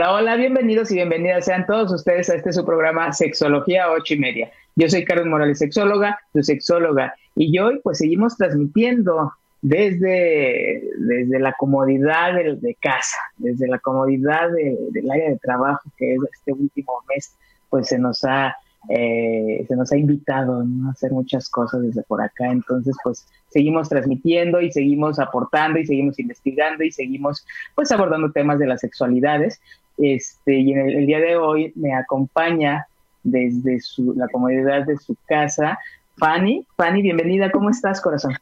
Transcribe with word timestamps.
Hola, 0.00 0.14
hola, 0.14 0.36
bienvenidos 0.36 0.90
y 0.90 0.94
bienvenidas 0.94 1.44
sean 1.44 1.66
todos 1.66 1.92
ustedes 1.92 2.30
a 2.30 2.34
este 2.34 2.54
su 2.54 2.64
programa 2.64 3.12
Sexología 3.12 3.90
8 3.90 4.14
y 4.14 4.18
media. 4.18 4.50
Yo 4.74 4.88
soy 4.88 5.04
Carlos 5.04 5.26
Morales, 5.26 5.58
sexóloga, 5.58 6.18
tu 6.32 6.42
sexóloga, 6.42 7.14
y 7.36 7.58
hoy 7.58 7.80
pues 7.84 7.98
seguimos 7.98 8.34
transmitiendo 8.38 9.34
desde, 9.60 10.82
desde 10.96 11.38
la 11.38 11.52
comodidad 11.52 12.32
de, 12.32 12.78
casa, 12.80 13.18
desde 13.36 13.68
la 13.68 13.78
comodidad 13.78 14.48
del 14.50 15.10
área 15.10 15.28
de 15.28 15.36
trabajo 15.36 15.82
que 15.98 16.16
este 16.32 16.54
último 16.54 16.94
mes 17.14 17.36
pues 17.68 17.88
se 17.88 17.98
nos 17.98 18.24
ha 18.24 18.56
eh, 18.88 19.66
se 19.68 19.76
nos 19.76 19.92
ha 19.92 19.98
invitado 19.98 20.64
a 20.86 20.90
hacer 20.90 21.12
muchas 21.12 21.50
cosas 21.50 21.82
desde 21.82 22.02
por 22.04 22.22
acá, 22.22 22.46
entonces 22.50 22.96
pues 23.04 23.26
seguimos 23.50 23.90
transmitiendo 23.90 24.62
y 24.62 24.72
seguimos 24.72 25.18
aportando 25.18 25.78
y 25.78 25.84
seguimos 25.84 26.18
investigando 26.18 26.82
y 26.82 26.90
seguimos 26.90 27.46
pues 27.74 27.92
abordando 27.92 28.32
temas 28.32 28.58
de 28.58 28.66
las 28.66 28.80
sexualidades 28.80 29.60
este, 30.02 30.58
y 30.58 30.72
en 30.72 30.78
el, 30.90 31.06
día 31.06 31.20
de 31.20 31.36
hoy 31.36 31.72
me 31.76 31.94
acompaña 31.94 32.86
desde 33.22 33.80
su, 33.80 34.14
la 34.14 34.28
comodidad 34.28 34.86
de 34.86 34.96
su 34.96 35.16
casa 35.26 35.78
Fanny. 36.18 36.66
Fanny, 36.76 37.02
bienvenida, 37.02 37.50
¿cómo 37.50 37.70
estás, 37.70 38.00
corazón? 38.00 38.34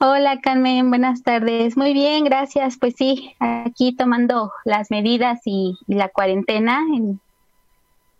Hola, 0.00 0.40
Carmen, 0.40 0.88
buenas 0.90 1.22
tardes. 1.22 1.76
Muy 1.76 1.92
bien, 1.92 2.24
gracias. 2.24 2.76
Pues 2.76 2.94
sí, 2.96 3.34
aquí 3.38 3.94
tomando 3.94 4.52
las 4.64 4.90
medidas 4.90 5.40
y, 5.44 5.78
la 5.86 6.08
cuarentena 6.08 6.80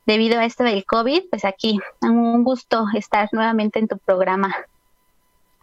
debido 0.06 0.38
a 0.38 0.44
esto 0.44 0.62
del 0.62 0.84
COVID, 0.84 1.22
pues 1.30 1.44
aquí, 1.44 1.80
un 2.00 2.44
gusto 2.44 2.86
estar 2.94 3.28
nuevamente 3.32 3.80
en 3.80 3.88
tu 3.88 3.98
programa. 3.98 4.54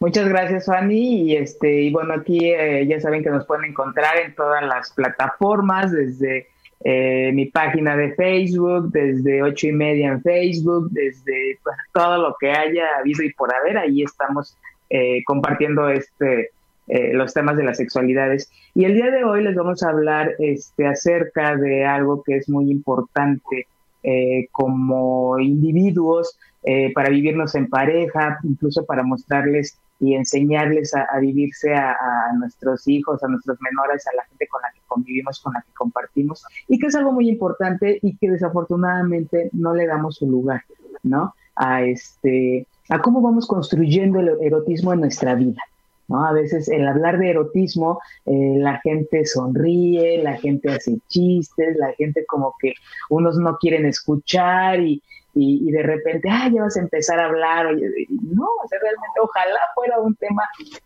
Muchas 0.01 0.27
gracias, 0.27 0.65
Fanny. 0.65 1.21
Y 1.23 1.37
este, 1.37 1.83
y 1.83 1.91
bueno, 1.91 2.13
aquí 2.15 2.51
eh, 2.51 2.85
ya 2.87 2.99
saben 2.99 3.23
que 3.23 3.29
nos 3.29 3.45
pueden 3.45 3.65
encontrar 3.65 4.17
en 4.17 4.35
todas 4.35 4.63
las 4.63 4.91
plataformas, 4.91 5.91
desde 5.91 6.47
eh, 6.81 7.31
mi 7.33 7.47
página 7.47 7.97
de 7.97 8.13
Facebook, 8.13 8.91
desde 8.91 9.43
ocho 9.43 9.67
y 9.67 9.73
media 9.73 10.09
en 10.09 10.21
Facebook, 10.21 10.89
desde 10.91 11.59
pues, 11.61 11.75
todo 11.93 12.17
lo 12.17 12.35
que 12.39 12.51
haya 12.51 12.85
habido 12.99 13.23
y 13.23 13.33
por 13.33 13.53
haber, 13.53 13.77
ahí 13.77 14.03
estamos 14.03 14.57
eh, 14.89 15.21
compartiendo 15.25 15.89
este 15.89 16.51
eh, 16.87 17.13
los 17.13 17.33
temas 17.33 17.57
de 17.57 17.63
las 17.63 17.77
sexualidades. 17.77 18.49
Y 18.73 18.85
el 18.85 18.95
día 18.95 19.11
de 19.11 19.23
hoy 19.23 19.43
les 19.43 19.55
vamos 19.55 19.83
a 19.83 19.89
hablar 19.89 20.33
este, 20.39 20.87
acerca 20.87 21.55
de 21.55 21.85
algo 21.85 22.23
que 22.23 22.37
es 22.37 22.49
muy 22.49 22.71
importante 22.71 23.67
como 24.51 25.37
individuos 25.39 26.39
para 26.95 27.09
vivirnos 27.09 27.53
en 27.55 27.67
pareja, 27.67 28.39
incluso 28.43 28.85
para 28.85 29.03
mostrarles 29.03 29.77
y 29.99 30.15
enseñarles 30.15 30.93
a, 30.95 31.19
vivirse 31.19 31.73
a, 31.73 31.95
nuestros 32.37 32.87
hijos, 32.87 33.21
a 33.23 33.27
nuestros 33.27 33.57
menores, 33.61 34.05
a 34.07 34.15
la 34.15 34.23
gente 34.25 34.47
con 34.47 34.61
la 34.61 34.71
que 34.73 34.79
convivimos, 34.87 35.39
con 35.39 35.53
la 35.53 35.61
que 35.61 35.73
compartimos, 35.73 36.43
y 36.67 36.79
que 36.79 36.87
es 36.87 36.95
algo 36.95 37.11
muy 37.11 37.29
importante 37.29 37.99
y 38.01 38.15
que 38.17 38.31
desafortunadamente 38.31 39.49
no 39.53 39.73
le 39.73 39.87
damos 39.87 40.15
su 40.15 40.29
lugar, 40.29 40.63
¿no? 41.03 41.35
A, 41.55 41.83
este, 41.83 42.65
a 42.89 43.01
cómo 43.01 43.21
vamos 43.21 43.45
construyendo 43.45 44.19
el 44.19 44.37
erotismo 44.41 44.93
en 44.93 45.01
nuestra 45.01 45.35
vida. 45.35 45.61
¿No? 46.09 46.25
A 46.25 46.33
veces 46.33 46.67
el 46.67 46.87
hablar 46.87 47.19
de 47.19 47.29
erotismo, 47.29 48.01
eh, 48.25 48.55
la 48.57 48.79
gente 48.79 49.25
sonríe, 49.25 50.21
la 50.21 50.35
gente 50.37 50.69
hace 50.69 50.97
chistes, 51.07 51.77
la 51.77 51.93
gente 51.93 52.25
como 52.25 52.55
que 52.59 52.73
unos 53.09 53.37
no 53.37 53.57
quieren 53.57 53.85
escuchar 53.85 54.81
y, 54.81 55.01
y, 55.35 55.71
de 55.71 55.83
repente, 55.83 56.27
ah, 56.29 56.49
ya 56.53 56.63
vas 56.63 56.75
a 56.75 56.81
empezar 56.81 57.19
a 57.19 57.25
hablar. 57.25 57.67
no, 57.73 58.47
realmente 58.69 59.19
ojalá 59.21 59.59
fuera 59.75 59.99
un 59.99 60.15
tema 60.15 60.43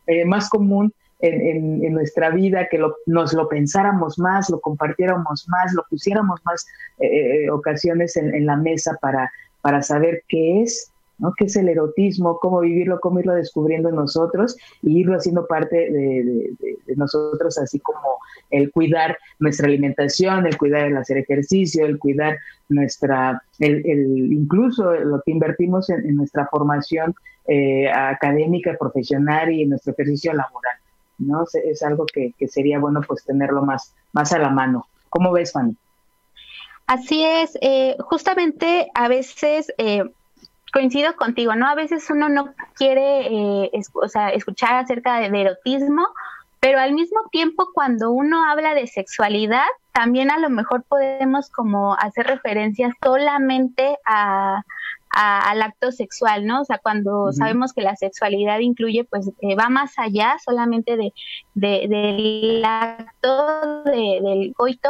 eh, 0.08 0.26
más 0.26 0.50
común 0.50 0.94
en, 1.22 1.84
en, 1.86 1.94
nuestra 1.94 2.30
vida, 2.30 2.68
que 2.70 2.78
lo, 2.78 2.98
nos 3.06 3.34
lo 3.34 3.48
pensáramos 3.48 4.20
más, 4.20 4.50
lo 4.50 4.60
compartiéramos 4.60 5.48
más, 5.48 5.74
lo 5.74 5.84
pusiéramos 5.90 6.42
más 6.44 6.66
eh, 7.00 7.50
ocasiones 7.50 8.18
en, 8.18 8.36
en, 8.36 8.46
la 8.46 8.58
mesa 8.58 8.98
para, 9.02 9.32
para 9.62 9.82
saber 9.82 10.24
qué 10.28 10.62
es 10.62 10.92
¿no? 11.20 11.34
¿Qué 11.38 11.46
es 11.46 11.56
el 11.56 11.70
erotismo? 11.70 12.40
¿Cómo 12.40 12.60
vivirlo? 12.60 13.00
¿Cómo 13.00 13.20
irlo 13.20 13.34
descubriendo 13.34 13.90
en 13.90 13.96
nosotros 13.96 14.58
y 14.82 15.00
irlo 15.00 15.16
haciendo 15.16 15.46
parte 15.48 15.76
de, 15.76 16.54
nosotros, 16.96 17.58
así 17.58 17.80
como 17.80 18.18
el 18.50 18.72
cuidar 18.72 19.18
nuestra 19.40 19.68
alimentación, 19.68 20.46
el 20.46 20.58
cuidar 20.58 20.86
el 20.86 20.98
hacer 20.98 21.18
ejercicio, 21.18 21.86
el 21.86 21.98
cuidar 22.00 22.38
nuestra, 22.70 23.42
el, 23.60 23.86
incluso 24.32 24.94
lo 24.94 25.22
que 25.22 25.32
invertimos 25.32 25.90
en, 25.90 26.16
nuestra 26.16 26.48
formación 26.48 27.16
eh, 27.48 27.90
académica, 27.90 28.76
profesional 28.78 29.52
y 29.52 29.64
en 29.64 29.70
nuestro 29.70 29.94
ejercicio 29.94 30.34
laboral, 30.34 30.78
¿no? 31.18 31.46
Es 31.64 31.84
algo 31.84 32.06
que, 32.06 32.34
sería 32.48 32.80
bueno 32.80 33.02
pues 33.08 33.24
tenerlo 33.24 33.64
más, 33.64 33.94
más 34.12 34.34
a 34.34 34.40
la 34.40 34.50
mano. 34.50 34.88
¿Cómo 35.10 35.32
ves, 35.32 35.52
Fanny? 35.52 35.76
Así 36.86 37.24
es, 37.24 37.58
eh, 37.62 37.96
justamente 38.00 38.90
a 38.94 39.08
veces 39.08 39.74
eh, 39.78 40.04
coincido 40.74 41.16
contigo, 41.16 41.56
¿no? 41.56 41.68
A 41.68 41.76
veces 41.76 42.10
uno 42.10 42.28
no 42.28 42.54
quiere 42.76 43.28
eh, 43.28 43.72
o 43.94 44.10
sea, 44.10 44.30
escuchar 44.30 44.76
acerca 44.76 45.20
de, 45.20 45.42
erotismo, 45.42 46.08
pero 46.60 46.80
al 46.80 46.94
mismo 46.94 47.20
tiempo 47.32 47.70
cuando 47.74 48.12
uno 48.12 48.44
habla 48.50 48.74
de 48.74 48.88
sexualidad, 48.88 49.68
también 49.92 50.32
a 50.32 50.40
lo 50.40 50.50
mejor 50.50 50.84
podemos 50.84 51.50
como 51.52 51.94
hacer 51.94 52.26
referencias 52.26 52.94
solamente 53.02 53.98
a, 54.06 54.64
al 55.12 55.62
acto 55.62 55.92
sexual, 55.92 56.48
¿no? 56.48 56.62
O 56.62 56.66
sea, 56.66 56.80
cuando 56.80 57.32
sabemos 57.34 57.72
que 57.72 57.82
la 57.82 57.96
sexualidad 57.96 58.60
incluye, 58.60 59.04
pues 59.04 59.30
eh, 59.42 59.56
va 59.56 59.70
más 59.70 59.94
allá 59.98 60.38
solamente 60.44 60.98
de, 60.98 61.14
del 61.54 62.66
acto 62.66 63.84
del 63.84 64.54
coito 64.56 64.90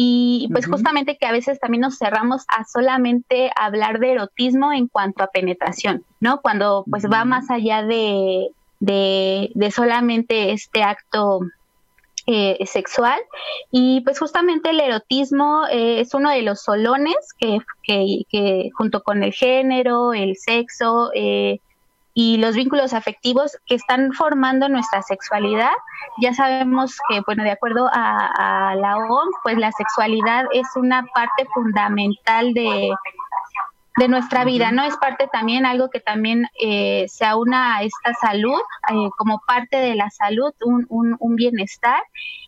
y 0.00 0.48
pues 0.52 0.68
justamente 0.68 1.16
que 1.18 1.26
a 1.26 1.32
veces 1.32 1.58
también 1.58 1.80
nos 1.80 1.98
cerramos 1.98 2.44
a 2.46 2.64
solamente 2.64 3.50
hablar 3.60 3.98
de 3.98 4.12
erotismo 4.12 4.72
en 4.72 4.86
cuanto 4.86 5.24
a 5.24 5.26
penetración, 5.26 6.04
¿no? 6.20 6.40
Cuando 6.40 6.84
pues 6.88 7.10
va 7.10 7.24
más 7.24 7.50
allá 7.50 7.82
de, 7.82 8.46
de, 8.78 9.70
solamente 9.74 10.52
este 10.52 10.84
acto 10.84 11.40
eh, 12.28 12.64
sexual. 12.64 13.18
Y 13.72 14.02
pues 14.02 14.20
justamente 14.20 14.70
el 14.70 14.78
erotismo 14.78 15.64
eh, 15.68 15.98
es 15.98 16.14
uno 16.14 16.30
de 16.30 16.42
los 16.42 16.62
solones 16.62 17.16
que, 17.36 17.58
que, 17.82 18.22
que, 18.30 18.70
junto 18.76 19.02
con 19.02 19.24
el 19.24 19.32
género, 19.32 20.12
el 20.12 20.36
sexo, 20.36 21.10
eh, 21.12 21.58
y 22.20 22.36
los 22.38 22.56
vínculos 22.56 22.94
afectivos 22.94 23.56
que 23.64 23.76
están 23.76 24.12
formando 24.12 24.68
nuestra 24.68 25.02
sexualidad. 25.02 25.70
Ya 26.20 26.34
sabemos 26.34 26.98
que, 27.08 27.20
bueno, 27.24 27.44
de 27.44 27.52
acuerdo 27.52 27.88
a, 27.92 28.74
la 28.74 28.96
OMS, 28.96 29.36
pues 29.44 29.56
la 29.56 29.70
sexualidad 29.70 30.46
es 30.52 30.66
una 30.74 31.06
parte 31.14 31.46
fundamental 31.54 32.54
de, 32.54 32.90
de 33.98 34.08
nuestra 34.08 34.44
vida, 34.44 34.72
¿no? 34.72 34.82
Es 34.82 34.96
parte 34.96 35.28
también, 35.32 35.64
algo 35.64 35.90
que 35.90 36.00
también 36.00 36.48
eh, 36.60 37.04
se 37.06 37.24
aúna 37.24 37.76
a 37.76 37.82
esta 37.84 38.12
salud, 38.14 38.60
eh, 38.88 39.10
como 39.16 39.40
parte 39.46 39.76
de 39.76 39.94
la 39.94 40.10
salud, 40.10 40.52
un, 40.64 40.86
un, 40.88 41.14
un, 41.20 41.36
bienestar. 41.36 42.02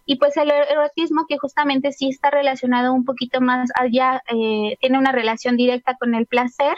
Y 0.05 0.17
pues 0.17 0.37
el 0.37 0.51
erotismo, 0.51 1.27
que 1.29 1.39
justamente 1.39 1.93
sí 1.93 2.09
está 2.09 2.31
relacionado 2.33 2.93
un 2.93 3.05
poquito 3.05 3.41
más 3.41 3.71
allá, 3.79 4.21
eh, 4.35 4.79
tiene 4.81 4.99
una 4.99 5.13
relación 5.13 5.57
directa 5.57 5.95
con 5.95 6.17
el 6.17 6.27
placer, 6.27 6.77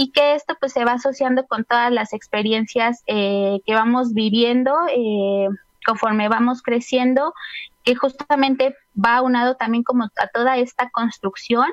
y 0.00 0.12
que 0.12 0.36
esto 0.36 0.56
pues 0.60 0.72
se 0.72 0.84
va 0.84 0.92
asociando 0.92 1.44
con 1.48 1.64
todas 1.64 1.90
las 1.90 2.12
experiencias 2.12 3.02
eh, 3.08 3.58
que 3.66 3.74
vamos 3.74 4.14
viviendo 4.14 4.72
eh, 4.96 5.48
conforme 5.84 6.28
vamos 6.28 6.62
creciendo, 6.62 7.34
que 7.82 7.96
justamente 7.96 8.76
va 8.96 9.16
aunado 9.16 9.56
también 9.56 9.82
como 9.82 10.04
a 10.04 10.26
toda 10.32 10.56
esta 10.56 10.88
construcción 10.90 11.66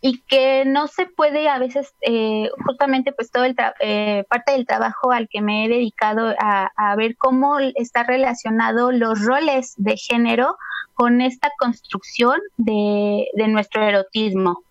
y 0.00 0.22
que 0.22 0.64
no 0.64 0.86
se 0.86 1.04
puede 1.04 1.50
a 1.50 1.58
veces 1.58 1.92
eh, 2.00 2.48
justamente 2.64 3.12
pues 3.12 3.30
todo 3.30 3.44
el 3.44 3.54
parte 3.54 4.52
del 4.52 4.64
trabajo 4.64 5.12
al 5.12 5.28
que 5.28 5.42
me 5.42 5.66
he 5.66 5.68
dedicado 5.68 6.34
a, 6.40 6.96
ver 6.96 7.18
cómo 7.18 7.58
está 7.58 8.02
relacionado 8.02 8.92
los 8.92 9.22
roles 9.22 9.74
de 9.76 9.98
género 9.98 10.56
con 10.94 11.20
esta 11.20 11.50
construcción 11.58 12.40
de, 12.56 13.28
de 13.34 13.48
nuestro 13.48 13.82
erotismo 13.82 14.62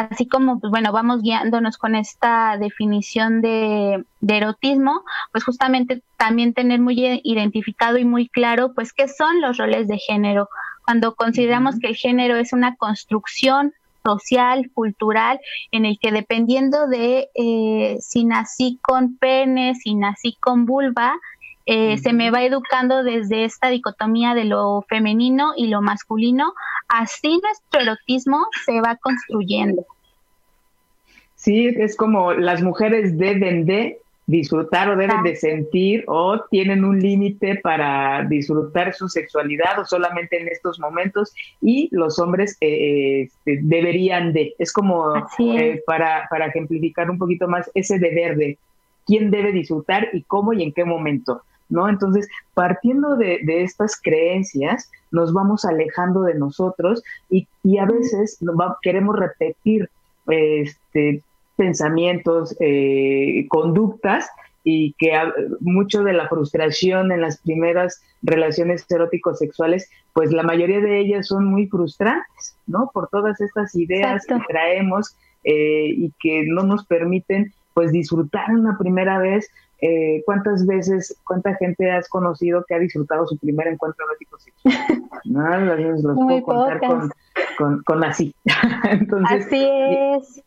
así 0.00 0.26
como, 0.26 0.60
pues 0.60 0.70
bueno, 0.70 0.92
vamos 0.92 1.22
guiándonos 1.22 1.76
con 1.78 1.94
esta 1.94 2.56
definición 2.58 3.40
de, 3.40 4.04
erotismo, 4.26 5.02
pues 5.32 5.44
justamente 5.44 6.02
también 6.16 6.54
tener 6.54 6.80
muy 6.80 7.20
identificado 7.24 7.98
y 7.98 8.04
muy 8.04 8.28
claro, 8.28 8.72
pues, 8.74 8.92
qué 8.92 9.08
son 9.08 9.40
los 9.40 9.58
roles 9.58 9.88
de 9.88 9.98
género. 9.98 10.48
Cuando 10.84 11.14
consideramos 11.14 11.78
que 11.78 11.88
el 11.88 11.96
género 11.96 12.36
es 12.36 12.52
una 12.52 12.76
construcción 12.76 13.72
social, 14.04 14.70
cultural, 14.72 15.40
en 15.72 15.84
el 15.84 15.98
que 15.98 16.10
dependiendo 16.10 16.86
de 16.86 17.28
eh, 17.34 17.98
si 18.00 18.24
nací 18.24 18.78
con 18.82 19.16
pene, 19.16 19.74
si 19.74 19.94
nací 19.94 20.36
con 20.40 20.64
vulva, 20.64 21.14
eh, 21.72 21.98
se 21.98 22.12
me 22.12 22.32
va 22.32 22.42
educando 22.42 23.04
desde 23.04 23.44
esta 23.44 23.68
dicotomía 23.68 24.34
de 24.34 24.44
lo 24.44 24.84
femenino 24.88 25.52
y 25.56 25.68
lo 25.68 25.80
masculino, 25.80 26.52
así 26.88 27.40
nuestro 27.40 27.82
erotismo 27.82 28.44
se 28.64 28.80
va 28.80 28.96
construyendo. 28.96 29.86
Sí, 31.36 31.68
es 31.68 31.96
como 31.96 32.32
las 32.32 32.60
mujeres 32.60 33.16
deben 33.16 33.66
de 33.66 34.00
disfrutar 34.26 34.90
o 34.90 34.96
deben 34.96 35.22
de 35.22 35.36
sentir 35.36 36.02
o 36.08 36.40
tienen 36.50 36.84
un 36.84 36.98
límite 36.98 37.60
para 37.62 38.24
disfrutar 38.24 38.92
su 38.92 39.08
sexualidad 39.08 39.78
o 39.78 39.84
solamente 39.84 40.40
en 40.40 40.48
estos 40.48 40.80
momentos 40.80 41.32
y 41.60 41.88
los 41.92 42.18
hombres 42.18 42.56
eh, 42.60 43.28
este, 43.28 43.60
deberían 43.62 44.32
de. 44.32 44.54
Es 44.58 44.72
como 44.72 45.14
eh, 45.38 45.80
para, 45.86 46.26
para 46.28 46.46
ejemplificar 46.46 47.08
un 47.08 47.18
poquito 47.18 47.46
más 47.46 47.70
ese 47.74 48.00
deber 48.00 48.34
de 48.36 48.58
quién 49.06 49.30
debe 49.30 49.52
disfrutar 49.52 50.08
y 50.12 50.22
cómo 50.24 50.52
y 50.52 50.64
en 50.64 50.72
qué 50.72 50.84
momento. 50.84 51.42
¿No? 51.70 51.88
Entonces, 51.88 52.28
partiendo 52.54 53.16
de, 53.16 53.40
estas 53.46 54.00
creencias, 54.00 54.90
nos 55.10 55.32
vamos 55.32 55.64
alejando 55.64 56.22
de 56.22 56.34
nosotros 56.34 57.02
y, 57.30 57.46
a 57.78 57.86
veces 57.86 58.38
queremos 58.82 59.18
repetir 59.18 59.88
este, 60.28 61.22
pensamientos, 61.56 62.56
eh, 62.60 63.46
conductas 63.48 64.28
y 64.62 64.94
que 64.98 65.12
mucho 65.60 66.02
de 66.02 66.12
la 66.12 66.28
frustración 66.28 67.12
en 67.12 67.22
las 67.22 67.38
primeras 67.38 68.02
relaciones 68.22 68.84
eróticos 68.90 69.38
sexuales, 69.38 69.88
pues 70.12 70.32
la 70.32 70.42
mayoría 70.42 70.80
de 70.80 70.98
ellas 70.98 71.28
son 71.28 71.46
muy 71.46 71.66
frustrantes, 71.66 72.56
¿no? 72.66 72.90
Por 72.92 73.08
todas 73.08 73.40
estas 73.40 73.74
ideas 73.74 74.26
que 74.26 74.38
traemos 74.48 75.16
eh, 75.44 75.86
y 75.88 76.12
que 76.20 76.44
no 76.46 76.64
nos 76.64 76.84
permiten 76.84 77.52
pues 77.72 77.92
disfrutar 77.92 78.50
una 78.50 78.76
primera 78.76 79.18
vez 79.18 79.50
eh, 79.80 80.22
¿cuántas 80.26 80.66
veces, 80.66 81.16
cuánta 81.24 81.54
gente 81.56 81.90
has 81.90 82.08
conocido 82.08 82.64
que 82.66 82.74
ha 82.74 82.78
disfrutado 82.78 83.26
su 83.26 83.38
primer 83.38 83.68
encuentro 83.68 84.04
erótico 84.06 84.38
sexual? 84.38 85.02
¿No? 85.24 85.60
Las 85.60 86.02
los 86.02 86.16
puedo 86.16 86.42
contar 86.42 86.80
con, 87.56 87.82
con, 87.82 88.04
así. 88.04 88.34
Entonces, 88.90 89.46
así 89.46 89.68
es. 89.70 90.42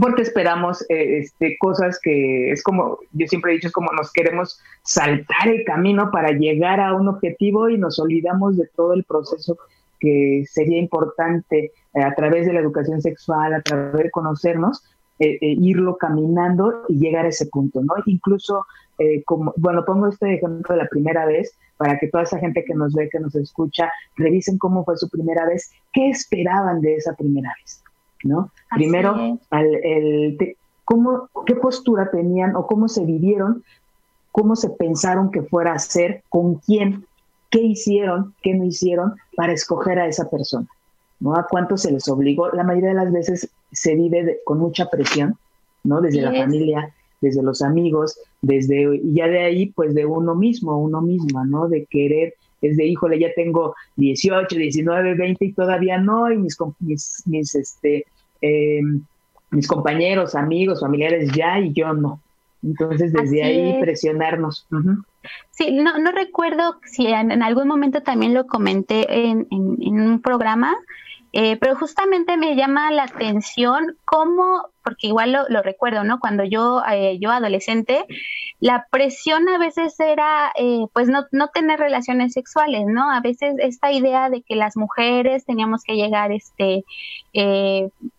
Porque 0.00 0.22
esperamos 0.22 0.82
eh, 0.90 1.18
este, 1.18 1.56
cosas 1.58 1.98
que 2.00 2.52
es 2.52 2.62
como, 2.62 2.98
yo 3.12 3.26
siempre 3.26 3.52
he 3.52 3.54
dicho, 3.54 3.68
es 3.68 3.72
como 3.72 3.90
nos 3.92 4.12
queremos 4.12 4.60
saltar 4.82 5.48
el 5.48 5.64
camino 5.64 6.10
para 6.12 6.30
llegar 6.30 6.78
a 6.80 6.94
un 6.94 7.08
objetivo 7.08 7.68
y 7.68 7.78
nos 7.78 7.98
olvidamos 7.98 8.56
de 8.56 8.68
todo 8.76 8.92
el 8.92 9.04
proceso 9.04 9.58
que 9.98 10.44
sería 10.48 10.78
importante 10.78 11.72
eh, 11.94 12.02
a 12.02 12.14
través 12.14 12.46
de 12.46 12.52
la 12.52 12.60
educación 12.60 13.02
sexual, 13.02 13.54
a 13.54 13.62
través 13.62 14.04
de 14.04 14.10
conocernos, 14.10 14.84
eh, 15.20 15.38
eh, 15.40 15.56
irlo 15.60 15.96
caminando 15.96 16.84
y 16.88 16.98
llegar 16.98 17.24
a 17.24 17.28
ese 17.28 17.46
punto, 17.46 17.82
¿no? 17.82 17.94
Incluso, 18.06 18.66
eh, 18.98 19.24
como, 19.24 19.52
bueno, 19.56 19.84
pongo 19.84 20.06
este 20.06 20.34
ejemplo 20.34 20.76
de 20.76 20.82
la 20.82 20.88
primera 20.88 21.26
vez 21.26 21.56
para 21.76 21.98
que 21.98 22.08
toda 22.08 22.22
esa 22.22 22.38
gente 22.38 22.64
que 22.64 22.74
nos 22.74 22.94
ve, 22.94 23.08
que 23.10 23.18
nos 23.18 23.34
escucha, 23.34 23.90
revisen 24.16 24.58
cómo 24.58 24.84
fue 24.84 24.96
su 24.96 25.08
primera 25.08 25.44
vez, 25.44 25.72
qué 25.92 26.10
esperaban 26.10 26.80
de 26.80 26.94
esa 26.94 27.14
primera 27.14 27.52
vez, 27.60 27.82
¿no? 28.22 28.52
Primero, 28.70 29.38
el, 29.50 30.56
cómo, 30.84 31.28
qué 31.46 31.56
postura 31.56 32.10
tenían 32.10 32.54
o 32.54 32.66
cómo 32.66 32.88
se 32.88 33.04
vivieron, 33.04 33.64
cómo 34.30 34.54
se 34.54 34.70
pensaron 34.70 35.30
que 35.30 35.42
fuera 35.42 35.72
a 35.72 35.78
ser, 35.80 36.22
con 36.28 36.56
quién, 36.56 37.06
qué 37.50 37.60
hicieron, 37.60 38.34
qué 38.42 38.54
no 38.54 38.64
hicieron 38.64 39.14
para 39.34 39.52
escoger 39.52 39.98
a 39.98 40.06
esa 40.06 40.30
persona. 40.30 40.68
¿no? 41.20 41.34
A 41.34 41.46
cuánto 41.48 41.76
se 41.76 41.90
les 41.90 42.08
obligó. 42.08 42.50
La 42.50 42.62
mayoría 42.62 42.90
de 42.90 42.94
las 42.94 43.12
veces 43.12 43.50
se 43.72 43.94
vive 43.94 44.38
con 44.44 44.58
mucha 44.58 44.88
presión, 44.88 45.36
¿no? 45.84 46.00
Desde 46.00 46.22
la 46.22 46.32
familia, 46.32 46.94
desde 47.20 47.42
los 47.42 47.62
amigos, 47.62 48.18
desde, 48.42 48.96
y 48.96 49.14
ya 49.14 49.28
de 49.28 49.40
ahí, 49.40 49.66
pues 49.66 49.94
de 49.94 50.06
uno 50.06 50.34
mismo, 50.34 50.78
uno 50.78 51.00
misma, 51.00 51.44
¿no? 51.44 51.68
De 51.68 51.86
querer, 51.86 52.34
es 52.60 52.76
de, 52.76 52.86
híjole, 52.86 53.18
ya 53.18 53.32
tengo 53.34 53.74
18, 53.96 54.56
19, 54.56 55.14
20 55.14 55.44
y 55.44 55.52
todavía 55.52 55.98
no, 55.98 56.30
y 56.30 56.38
mis, 56.38 56.56
mis, 56.80 57.22
mis 57.26 57.54
este, 57.54 58.06
em, 58.40 59.02
mis 59.50 59.66
compañeros, 59.66 60.34
amigos, 60.34 60.80
familiares 60.80 61.30
ya 61.34 61.58
y 61.58 61.72
yo 61.72 61.92
no. 61.92 62.20
Entonces, 62.62 63.12
desde 63.12 63.44
ahí 63.44 63.80
presionarnos. 63.80 64.66
Sí, 65.50 65.70
no, 65.72 65.96
no 65.98 66.10
recuerdo 66.10 66.80
si 66.84 67.06
en, 67.06 67.42
algún 67.42 67.68
momento 67.68 68.02
también 68.02 68.34
lo 68.34 68.48
comenté 68.48 69.28
en, 69.28 69.46
en 69.50 70.00
un 70.00 70.20
programa, 70.20 70.76
eh, 71.40 71.56
pero 71.56 71.76
justamente 71.76 72.36
me 72.36 72.56
llama 72.56 72.90
la 72.90 73.04
atención 73.04 73.96
cómo, 74.04 74.70
porque 74.82 75.06
igual 75.06 75.38
lo, 75.48 75.62
recuerdo, 75.62 76.02
¿no? 76.02 76.18
Cuando 76.18 76.42
yo, 76.42 76.82
eh, 76.90 77.16
yo 77.20 77.30
adolescente, 77.30 78.06
la 78.58 78.88
presión 78.90 79.48
a 79.48 79.56
veces 79.56 80.00
era, 80.00 80.50
eh, 80.56 80.86
pues, 80.92 81.06
no, 81.06 81.26
no 81.30 81.46
tener 81.46 81.78
relaciones 81.78 82.32
sexuales, 82.32 82.86
¿no? 82.88 83.08
A 83.08 83.20
veces 83.20 83.54
esta 83.58 83.92
idea 83.92 84.30
de 84.30 84.42
que 84.42 84.56
las 84.56 84.76
mujeres 84.76 85.44
teníamos 85.44 85.84
que 85.84 85.94
llegar, 85.94 86.32
este, 86.32 86.82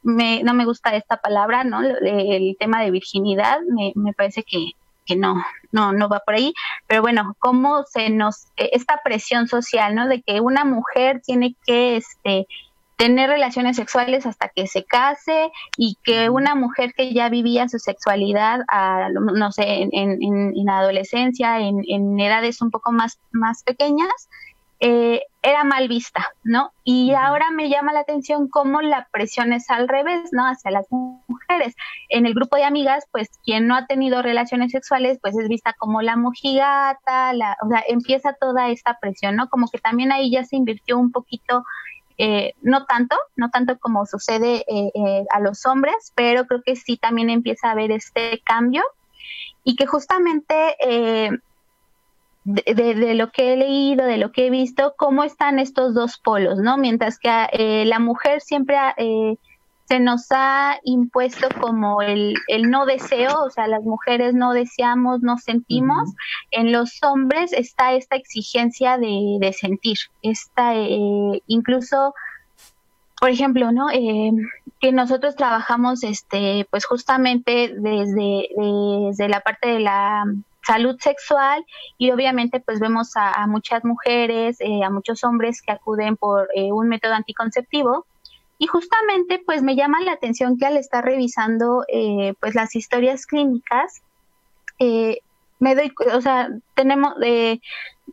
me, 0.02 0.42
no 0.44 0.54
me 0.54 0.64
gusta 0.64 0.96
esta 0.96 1.18
palabra, 1.18 1.66
¿no? 1.66 1.82
El 1.82 2.56
tema 2.58 2.82
de 2.82 2.92
virginidad, 2.92 3.60
me, 3.68 3.92
me 3.96 4.14
parece 4.14 4.44
que, 4.44 4.72
que 5.06 5.18
no, 5.18 5.44
no, 5.74 5.92
no 5.92 6.08
va 6.08 6.22
por 6.22 6.36
ahí, 6.36 6.54
pero 6.88 7.02
bueno, 7.02 7.36
cómo 7.40 7.84
se 7.84 8.12
nos, 8.12 8.46
esta 8.56 9.02
presión 9.04 9.50
social, 9.50 9.94
¿no? 9.94 10.08
De 10.08 10.22
que 10.22 10.40
una 10.40 10.64
mujer 10.64 11.20
tiene 11.22 11.58
que, 11.66 11.98
este, 11.98 12.48
tener 13.00 13.30
relaciones 13.30 13.78
sexuales 13.78 14.26
hasta 14.26 14.50
que 14.50 14.68
se 14.68 14.84
case 14.84 15.52
y 15.78 15.98
que 16.04 16.30
una 16.30 16.54
mujer 16.54 16.94
que 16.94 17.14
ya 17.14 17.30
vivía 17.30 17.70
su 17.70 17.80
sexualidad, 17.80 18.60
a, 18.68 19.08
no 19.10 19.54
sé, 19.54 19.84
en, 19.84 19.90
en, 19.94 20.70
adolescencia, 20.70 21.60
en, 21.62 22.20
edades 22.20 22.62
un 22.62 22.72
poco 22.72 22.92
más, 22.92 23.18
más 23.32 23.64
pequeñas, 23.64 24.28
eh, 24.82 25.22
era 25.42 25.64
mal 25.64 25.88
vista, 25.88 26.28
¿no? 26.44 26.74
Y 26.84 27.14
ahora 27.14 27.52
me 27.52 27.70
llama 27.70 27.94
la 27.94 28.02
atención 28.02 28.50
cómo 28.50 28.82
la 28.82 29.08
presión 29.14 29.54
es 29.54 29.70
al 29.70 29.88
revés, 29.88 30.32
¿no? 30.34 30.44
Hacia 30.46 30.70
las 30.70 30.88
mujeres. 30.92 31.76
En 32.10 32.26
el 32.26 32.34
grupo 32.34 32.58
de 32.58 32.66
amigas, 32.66 33.06
pues 33.12 33.30
quien 33.46 33.66
no 33.66 33.76
ha 33.76 33.88
tenido 33.88 34.22
relaciones 34.22 34.74
sexuales, 34.74 35.20
pues 35.22 35.38
es 35.38 35.48
vista 35.48 35.74
como 35.80 36.02
la 36.02 36.18
mojigata, 36.18 37.32
la, 37.32 37.56
o 37.66 37.70
sea, 37.70 37.82
empieza 37.88 38.34
toda 38.34 38.70
esta 38.70 38.98
presión, 39.00 39.38
¿no? 39.38 39.48
Como 39.48 39.70
que 39.70 39.78
también 39.78 40.12
ahí 40.12 40.32
ya 40.32 40.44
se 40.44 40.58
invirtió 40.58 40.98
un 40.98 41.14
poquito 41.14 41.64
eh, 42.22 42.54
no 42.62 42.86
tanto, 42.86 43.16
no 43.38 43.50
tanto 43.50 43.80
como 43.80 44.06
sucede 44.06 44.66
eh, 44.68 44.92
eh, 44.94 45.26
a 45.32 45.40
los 45.40 45.66
hombres, 45.66 46.12
pero 46.16 46.46
creo 46.48 46.62
que 46.62 46.76
sí 46.76 46.98
también 46.98 47.30
empieza 47.30 47.70
a 47.70 47.72
haber 47.72 47.94
este 47.94 48.42
cambio 48.46 48.84
y 49.64 49.78
que 49.78 49.86
justamente 49.86 50.76
de, 52.44 53.14
lo 53.16 53.32
que 53.32 53.54
he 53.54 53.56
leído, 53.58 54.06
de 54.06 54.18
lo 54.18 54.34
que 54.34 54.48
he 54.48 54.50
visto, 54.50 54.96
cómo 54.98 55.24
están 55.24 55.60
estos 55.60 55.94
dos 55.94 56.18
polos, 56.18 56.58
¿no? 56.58 56.78
Mientras 56.78 57.20
que 57.20 57.86
la 57.86 58.00
mujer 58.00 58.42
siempre 58.42 58.76
se 59.90 60.00
nos 60.00 60.28
ha 60.30 60.80
impuesto 60.84 61.48
como 61.60 62.04
el, 62.04 62.36
el, 62.48 62.70
no 62.70 62.86
deseo, 62.86 63.44
o 63.44 63.50
sea, 63.50 63.68
las 63.68 63.82
mujeres 63.82 64.36
no 64.36 64.54
deseamos, 64.54 65.24
no 65.24 65.40
sentimos. 65.40 66.14
En 66.52 66.72
los 66.72 67.00
hombres 67.02 67.54
está 67.54 67.94
esta 67.94 68.16
exigencia 68.16 69.00
de, 69.00 69.38
de 69.40 69.52
sentir, 69.52 69.98
esta, 70.22 70.76
eh, 70.76 71.42
incluso, 71.48 72.14
por 73.20 73.32
ejemplo, 73.32 73.72
¿no? 73.72 73.90
Eh, 73.90 74.32
que 74.80 74.92
nosotros 74.92 75.36
trabajamos, 75.36 76.04
este, 76.04 76.68
pues 76.70 76.86
justamente 76.86 77.74
desde, 77.76 78.48
desde 79.08 79.28
la 79.28 79.40
parte 79.40 79.70
de 79.70 79.80
la 79.80 80.24
salud 80.62 80.98
sexual 81.00 81.66
y 81.98 82.12
obviamente 82.12 82.60
pues 82.60 82.80
vemos 82.80 83.14
a, 83.16 83.48
muchas 83.48 83.84
mujeres, 83.84 84.58
eh, 84.60 84.84
a 84.84 84.92
muchos 84.92 85.24
hombres 85.24 85.64
que 85.64 85.72
acuden 85.72 86.16
por 86.16 86.48
un 86.56 86.88
método 86.88 87.14
anticonceptivo 87.14 88.06
y 88.60 88.68
justamente, 88.68 89.42
pues 89.46 89.64
me 89.64 89.78
llama 89.78 90.02
la 90.02 90.12
atención 90.12 90.58
que 90.58 90.66
al 90.66 90.76
estar 90.76 91.04
revisando, 91.04 91.86
eh, 91.88 92.34
pues 92.42 92.56
las 92.56 92.76
historias 92.76 93.26
clínicas, 93.26 94.02
eh, 94.80 95.20
me 95.60 95.76
doy, 95.76 95.94
o 96.14 96.22
sea, 96.22 96.50
tenemos, 96.76 97.14
eh, 97.24 97.60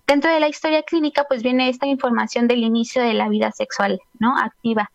dentro 0.07 0.31
de 0.33 0.39
la 0.39 0.49
historia 0.49 0.85
clínica, 0.85 1.25
pues 1.29 1.43
viene 1.43 1.69
esta 1.69 1.87
información 1.87 2.47
del 2.47 2.63
inicio 2.63 3.03
de 3.03 3.15
la 3.15 3.29
vida 3.29 3.51
sexual, 3.51 4.01
¿no? 4.21 4.39
Activa. 4.39 4.91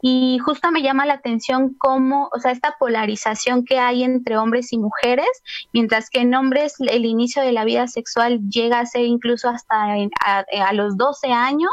Y 0.00 0.38
justo 0.38 0.70
me 0.70 0.82
llama 0.82 1.06
la 1.06 1.14
atención 1.14 1.74
cómo, 1.78 2.30
o 2.32 2.38
sea, 2.38 2.50
esta 2.50 2.76
polarización 2.78 3.64
que 3.64 3.78
hay 3.78 4.04
entre 4.04 4.38
hombres 4.38 4.72
y 4.72 4.78
mujeres, 4.78 5.28
mientras 5.72 6.08
que 6.10 6.20
en 6.20 6.34
hombres 6.34 6.76
el 6.78 7.04
inicio 7.04 7.42
de 7.42 7.52
la 7.52 7.64
vida 7.64 7.86
sexual 7.88 8.40
llega 8.50 8.80
a 8.80 8.86
ser 8.86 9.06
incluso 9.06 9.48
hasta 9.48 9.94
a, 9.94 10.72
los 10.72 10.96
12 10.96 11.32
años, 11.32 11.70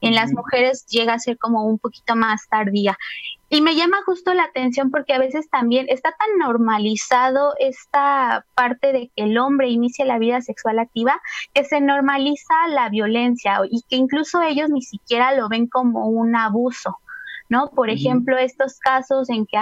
En 0.00 0.14
las 0.14 0.32
mujeres 0.32 0.86
llega 0.86 1.14
a 1.14 1.18
ser 1.18 1.38
como 1.38 1.64
un 1.64 1.78
poquito 1.78 2.14
más 2.16 2.48
tardía. 2.48 2.96
Y 3.50 3.62
me 3.62 3.74
llama 3.74 3.98
justo 4.04 4.34
la 4.34 4.44
atención 4.44 4.90
porque 4.90 5.14
a 5.14 5.18
veces 5.18 5.48
también 5.48 5.86
está 5.88 6.12
tan 6.12 6.38
normalizado 6.38 7.54
esta 7.58 8.44
parte 8.54 8.92
de 8.92 9.10
que 9.16 9.24
el 9.24 9.38
hombre 9.38 9.70
inicia 9.70 10.04
la 10.04 10.18
vida 10.18 10.42
sexual 10.42 10.78
activa 10.78 11.20
que 11.54 11.64
se 11.64 11.80
normaliza 11.80 12.68
la 12.68 12.90
violencia 12.90 13.60
y 13.70 13.82
que 13.88 13.96
incluso 13.96 14.42
ellos 14.42 14.68
ni 14.68 14.82
siquiera 14.82 15.32
lo 15.32 15.48
ven 15.48 15.66
como 15.66 16.08
un 16.08 16.36
abuso. 16.36 16.98
¿no? 17.48 17.70
Por 17.70 17.88
ejemplo, 17.88 18.36
estos 18.36 18.78
casos 18.78 19.30
en 19.30 19.46
que 19.46 19.56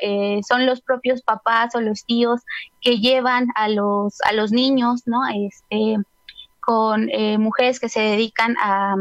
eh, 0.00 0.40
son 0.48 0.64
los 0.64 0.80
propios 0.80 1.22
papás 1.22 1.74
o 1.74 1.80
los 1.80 2.04
tíos 2.04 2.42
que 2.80 2.98
llevan 2.98 3.48
a 3.56 3.68
los, 3.68 4.20
a 4.22 4.32
los 4.32 4.52
niños, 4.52 5.02
¿no? 5.06 5.22
Este, 5.26 5.96
con 6.60 7.08
eh, 7.10 7.38
mujeres 7.38 7.80
que 7.80 7.88
se 7.88 8.00
dedican 8.00 8.56
a, 8.60 8.94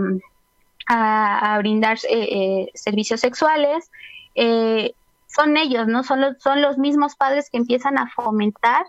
a, 0.88 1.58
brindar 1.60 1.98
eh, 2.10 2.68
servicios 2.74 3.20
sexuales, 3.20 3.90
son 5.28 5.58
ellos, 5.58 5.88
¿no? 5.88 6.04
Son 6.04 6.22
los, 6.22 6.42
son 6.42 6.62
los 6.62 6.78
mismos 6.78 7.16
padres 7.16 7.50
que 7.50 7.58
empiezan 7.58 7.98
a 7.98 8.10
fomentar 8.10 8.86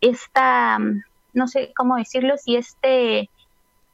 esta, 0.00 0.78
no 1.32 1.48
sé 1.48 1.72
cómo 1.76 1.96
decirlo, 1.96 2.36
si 2.36 2.56
este 2.56 3.30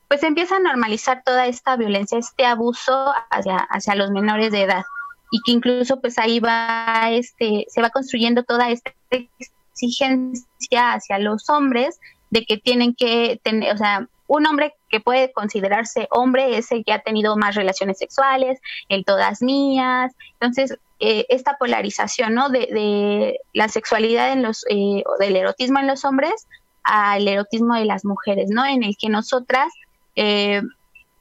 pues 0.09 0.23
empieza 0.23 0.57
a 0.57 0.61
normalizar 0.61 1.23
toda 1.25 1.47
esta 1.47 1.77
violencia, 1.77 2.19
este 2.19 2.45
abuso 2.45 3.13
hacia, 3.31 3.57
hacia 3.57 3.95
los 3.95 4.11
menores 4.11 4.53
de 4.53 4.63
edad 4.63 4.85
y 5.31 5.41
que 5.45 5.53
incluso 5.53 6.01
pues 6.01 6.19
ahí 6.19 6.41
va 6.41 7.11
este 7.11 7.67
se 7.69 7.83
va 7.83 7.91
construyendo 7.91 8.45
toda 8.45 8.71
esta 8.71 8.93
exigencia 9.11 10.93
hacia 10.93 11.19
los 11.19 11.49
hombres 11.49 11.99
de 12.31 12.45
que 12.45 12.59
tienen 12.59 12.95
que 12.95 13.41
tener, 13.43 13.75
o 13.75 13.79
sea, 13.79 14.09
un 14.27 14.47
hombre 14.47 14.75
que 14.95 15.01
puede 15.01 15.33
considerarse 15.33 16.07
hombre 16.13 16.57
es 16.57 16.71
el 16.71 16.85
que 16.85 16.93
ha 16.93 17.03
tenido 17.03 17.37
más 17.37 17.57
relaciones 17.57 17.99
sexuales, 17.99 18.61
el 18.89 19.05
todas 19.05 19.43
mías. 19.43 20.13
Entonces, 20.35 20.79
eh, 21.01 21.27
esta 21.31 21.57
polarización, 21.59 22.33
¿no? 22.33 22.49
De, 22.49 22.61
de, 22.61 23.41
la 23.53 23.69
sexualidad 23.69 24.31
en 24.31 24.45
los, 24.45 24.65
eh, 24.71 25.03
o 25.05 25.19
del 25.19 25.35
erotismo 25.35 25.81
en 25.81 25.89
los 25.89 26.05
hombres 26.05 26.47
al 26.85 27.27
erotismo 27.27 27.75
de 27.75 27.87
las 27.87 28.05
mujeres, 28.05 28.51
¿no? 28.51 28.65
En 28.65 28.85
el 28.85 28.97
que 28.97 29.09
nosotras 29.09 29.73
eh, 30.15 30.63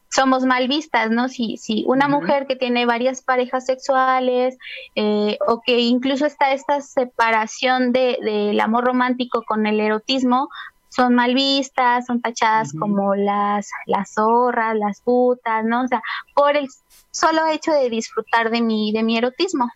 somos 0.09 0.45
mal 0.45 0.67
vistas, 0.67 1.09
¿no? 1.09 1.27
Si, 1.27 1.57
si 1.57 1.83
una 1.87 2.07
mujer 2.07 2.45
que 2.45 2.55
tiene 2.55 2.85
varias 2.85 3.23
parejas 3.23 3.65
sexuales 3.65 4.55
eh, 4.93 5.39
o 5.47 5.61
que 5.65 5.79
incluso 5.79 6.27
está 6.27 6.53
esta 6.53 6.79
separación 6.81 7.91
de, 7.91 8.19
del 8.21 8.59
amor 8.59 8.83
romántico 8.83 9.41
con 9.41 9.65
el 9.65 9.79
erotismo, 9.79 10.49
son 10.93 11.15
mal 11.15 11.33
vistas, 11.33 12.05
son 12.05 12.21
tachadas 12.21 12.71
como 12.77 13.15
las, 13.15 13.69
las 13.87 14.13
zorras, 14.13 14.75
las 14.77 15.01
putas, 15.01 15.65
¿no? 15.65 15.81
O 15.83 15.87
sea, 15.87 16.03
por 16.35 16.55
el 16.55 16.67
solo 17.09 17.47
hecho 17.51 17.71
de 17.71 17.89
disfrutar 17.89 18.51
de 18.51 18.61
mi, 18.61 18.91
de 18.91 19.01
mi 19.01 19.17
erotismo. 19.17 19.71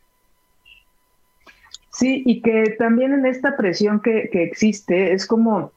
Sí, 1.91 2.21
y 2.23 2.41
que 2.43 2.75
también 2.77 3.13
en 3.13 3.25
esta 3.25 3.57
presión 3.57 3.99
que, 3.99 4.29
que 4.31 4.43
existe 4.43 5.13
es 5.13 5.25
como 5.25 5.71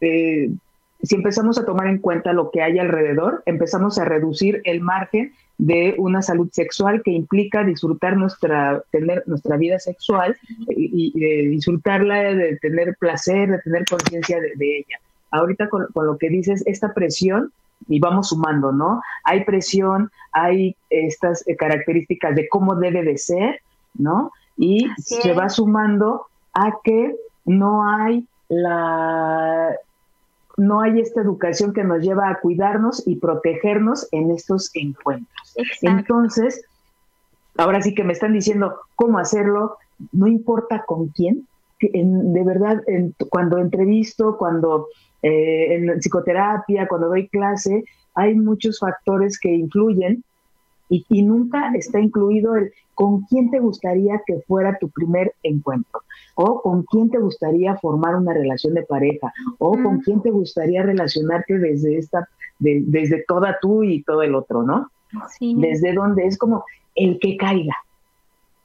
eh, 0.00 0.50
si 1.02 1.14
empezamos 1.14 1.58
a 1.58 1.64
tomar 1.64 1.88
en 1.88 1.98
cuenta 1.98 2.32
lo 2.32 2.50
que 2.50 2.62
hay 2.62 2.78
alrededor, 2.78 3.42
empezamos 3.46 3.98
a 3.98 4.04
reducir 4.04 4.60
el 4.64 4.80
margen 4.80 5.32
de 5.58 5.94
una 5.98 6.22
salud 6.22 6.48
sexual 6.52 7.02
que 7.02 7.12
implica 7.12 7.64
disfrutar 7.64 8.16
nuestra, 8.16 8.82
tener 8.90 9.22
nuestra 9.26 9.56
vida 9.56 9.78
sexual 9.78 10.36
y, 10.68 11.12
disfrutarla, 11.48 12.34
de 12.34 12.56
tener 12.56 12.96
placer, 12.98 13.50
de 13.50 13.58
tener 13.60 13.84
conciencia 13.88 14.38
de, 14.40 14.78
ella. 14.78 14.98
Ahorita 15.30 15.68
con, 15.68 15.86
lo 15.94 16.18
que 16.18 16.28
dices, 16.28 16.62
esta 16.66 16.92
presión, 16.92 17.52
y 17.88 18.00
vamos 18.00 18.30
sumando, 18.30 18.72
¿no? 18.72 19.02
Hay 19.24 19.44
presión, 19.44 20.10
hay 20.32 20.76
estas 20.88 21.46
eh, 21.46 21.56
características 21.56 22.34
de 22.34 22.48
cómo 22.48 22.74
debe 22.74 23.02
de 23.02 23.18
ser, 23.18 23.60
¿no? 23.94 24.32
Y 24.56 24.88
se 24.98 25.34
va 25.34 25.50
sumando 25.50 26.26
a 26.54 26.78
que 26.82 27.14
no 27.44 27.86
hay 27.86 28.26
la 28.48 29.76
no 30.56 30.80
hay 30.80 31.00
esta 31.00 31.20
educación 31.20 31.72
que 31.72 31.84
nos 31.84 32.02
lleva 32.02 32.28
a 32.28 32.40
cuidarnos 32.40 33.06
y 33.06 33.16
protegernos 33.16 34.08
en 34.12 34.30
estos 34.30 34.70
encuentros. 34.74 35.54
Entonces, 35.82 36.64
ahora 37.56 37.82
sí 37.82 37.94
que 37.94 38.04
me 38.04 38.12
están 38.12 38.32
diciendo 38.32 38.78
cómo 38.94 39.18
hacerlo, 39.18 39.76
no 40.12 40.26
importa 40.26 40.84
con 40.86 41.08
quién, 41.08 41.46
de 41.80 42.44
verdad, 42.44 42.82
cuando 43.28 43.58
entrevisto, 43.58 44.36
cuando 44.38 44.88
eh, 45.22 45.74
en 45.74 45.98
psicoterapia, 46.00 46.88
cuando 46.88 47.08
doy 47.08 47.28
clase, 47.28 47.84
hay 48.14 48.34
muchos 48.34 48.78
factores 48.78 49.38
que 49.38 49.52
influyen 49.52 50.24
y, 50.88 51.22
nunca 51.22 51.72
está 51.74 52.00
incluido 52.00 52.56
el 52.56 52.72
con 52.94 53.22
quién 53.22 53.50
te 53.50 53.58
gustaría 53.58 54.22
que 54.26 54.40
fuera 54.46 54.78
tu 54.78 54.88
primer 54.88 55.34
encuentro, 55.42 56.00
o 56.34 56.62
con 56.62 56.84
quién 56.84 57.10
te 57.10 57.18
gustaría 57.18 57.76
formar 57.76 58.16
una 58.16 58.32
relación 58.32 58.72
de 58.72 58.84
pareja, 58.84 59.32
o 59.58 59.72
con 59.72 60.00
quién 60.00 60.22
te 60.22 60.30
gustaría 60.30 60.82
relacionarte 60.82 61.58
desde 61.58 61.98
esta, 61.98 62.28
desde 62.58 63.22
toda 63.28 63.58
tú 63.60 63.82
y 63.82 64.02
todo 64.02 64.22
el 64.22 64.34
otro, 64.34 64.62
¿no? 64.62 64.90
Desde 65.40 65.92
donde 65.92 66.26
es 66.26 66.38
como 66.38 66.64
el 66.94 67.18
que 67.18 67.36
caiga. 67.36 67.76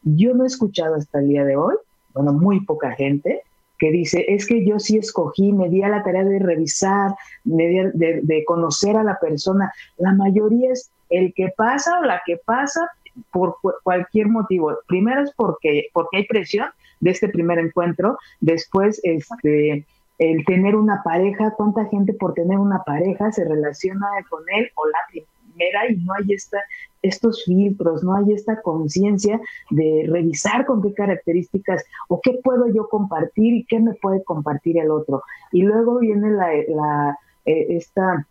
Yo 0.04 0.34
no 0.34 0.46
he 0.46 0.48
escuchado 0.48 0.96
hasta 0.96 1.20
el 1.20 1.28
día 1.28 1.44
de 1.44 1.58
hoy, 1.58 1.76
bueno, 2.14 2.32
muy 2.32 2.62
poca 2.62 2.92
gente, 2.92 3.42
que 3.78 3.92
dice, 3.92 4.26
es 4.28 4.46
que 4.46 4.66
yo 4.66 4.80
sí 4.80 4.98
escogí, 4.98 5.52
me 5.52 5.68
di 5.68 5.82
a 5.82 5.90
la 5.90 6.04
tarea 6.04 6.24
de 6.24 6.40
revisar, 6.40 7.16
me 7.44 7.68
di 7.68 7.80
de, 7.96 8.22
de, 8.22 8.46
conocer 8.46 8.96
a 8.96 9.04
la 9.04 9.18
persona. 9.20 9.74
La 9.98 10.14
mayoría 10.14 10.72
es 10.72 10.92
el 11.12 11.34
que 11.34 11.54
pasa 11.56 12.00
o 12.00 12.04
la 12.04 12.22
que 12.26 12.38
pasa 12.38 12.90
por 13.32 13.58
cualquier 13.84 14.28
motivo. 14.28 14.78
Primero 14.88 15.22
es 15.22 15.32
porque, 15.36 15.90
porque 15.94 16.18
hay 16.18 16.26
presión 16.26 16.70
de 17.00 17.12
este 17.12 17.30
primer 17.30 17.60
encuentro, 17.60 18.18
después 18.40 19.00
este 19.04 19.86
el 20.22 20.46
tener 20.46 20.76
una 20.76 21.02
pareja, 21.04 21.56
cuánta 21.58 21.86
gente 21.86 22.14
por 22.14 22.36
tener 22.36 22.60
una 22.60 22.84
pareja 22.84 23.32
se 23.32 23.44
relaciona 23.44 24.06
con 24.30 24.44
él 24.56 24.70
o 24.76 24.86
la 24.86 25.00
primera 25.10 25.90
y 25.90 25.96
no 25.98 26.14
hay 26.14 26.32
esta, 26.34 26.60
estos 27.02 27.44
filtros, 27.44 28.04
no 28.04 28.16
hay 28.16 28.32
esta 28.34 28.62
conciencia 28.62 29.42
de 29.72 30.06
revisar 30.08 30.68
con 30.68 30.84
qué 30.84 30.94
características 30.94 31.84
o 32.08 32.22
qué 32.22 32.40
puedo 32.44 32.68
yo 32.72 32.88
compartir 32.88 33.56
y 33.56 33.66
qué 33.66 33.80
me 33.80 33.96
puede 33.96 34.24
compartir 34.24 34.78
el 34.78 34.92
otro. 34.92 35.24
Y 35.52 35.64
luego 35.64 35.98
viene 35.98 36.30
la, 36.30 37.18
eh, 37.46 37.66
esta 37.70 38.28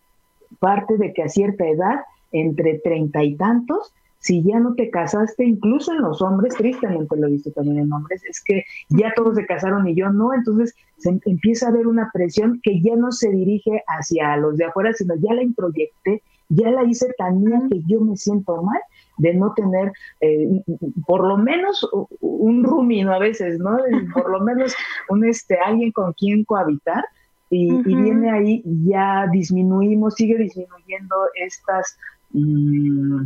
parte 0.61 0.97
de 0.97 1.13
que 1.13 1.25
a 1.25 1.29
cierta 1.29 1.67
edad 1.67 2.05
entre 2.33 2.79
treinta 2.79 3.23
y 3.23 3.37
tantos, 3.37 3.93
si 4.21 4.43
ya 4.43 4.61
no 4.61 4.75
te 4.75 4.91
casaste, 4.91 5.45
incluso 5.45 5.93
en 5.93 6.03
los 6.03 6.21
hombres, 6.21 6.55
tristemente 6.55 7.17
lo 7.17 7.27
he 7.27 7.31
visto 7.31 7.51
también 7.53 7.79
en 7.79 7.93
hombres, 7.93 8.23
es 8.25 8.43
que 8.45 8.65
ya 8.91 9.13
todos 9.17 9.35
se 9.35 9.47
casaron 9.47 9.89
y 9.89 9.95
yo 9.95 10.11
no, 10.11 10.35
entonces 10.35 10.75
se 10.99 11.09
em, 11.09 11.21
empieza 11.25 11.67
a 11.67 11.69
haber 11.71 11.87
una 11.87 12.11
presión 12.13 12.61
que 12.63 12.83
ya 12.83 12.97
no 12.97 13.13
se 13.13 13.31
dirige 13.31 13.83
hacia 13.87 14.37
los 14.37 14.59
de 14.59 14.67
afuera, 14.67 14.93
sino 14.93 15.15
ya 15.17 15.33
la 15.33 15.43
introyecté, 15.43 16.23
ya 16.51 16.71
la 16.71 16.85
hice 16.85 17.11
tan 17.17 17.43
mía 17.43 17.63
que 17.71 17.81
yo 17.89 18.03
me 18.03 18.17
siento 18.17 18.63
mal 18.63 18.81
de 19.17 19.35
no 19.35 19.55
tener 19.55 19.91
eh, 20.21 20.63
por 21.07 21.27
lo 21.27 21.39
menos 21.39 21.89
un 22.21 22.63
rumino 22.65 23.15
a 23.15 23.19
veces, 23.19 23.59
¿no? 23.59 23.79
Por 24.15 24.31
lo 24.31 24.41
menos 24.41 24.75
un 25.09 25.25
este 25.25 25.59
alguien 25.59 25.93
con 25.93 26.13
quien 26.15 26.45
cohabitar 26.45 27.05
y, 27.51 27.73
y 27.73 27.95
viene 27.95 28.31
ahí 28.31 28.63
ya 28.85 29.27
disminuimos, 29.31 30.15
sigue 30.15 30.39
disminuyendo 30.39 31.17
estas 31.35 31.97
Mm, 32.33 33.25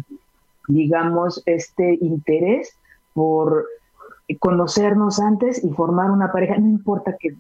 digamos, 0.69 1.43
este 1.47 1.99
interés 2.01 2.77
por 3.13 3.67
conocernos 4.39 5.21
antes 5.21 5.63
y 5.63 5.71
formar 5.71 6.11
una 6.11 6.33
pareja, 6.33 6.57
no 6.57 6.69
importa 6.69 7.17
que 7.19 7.37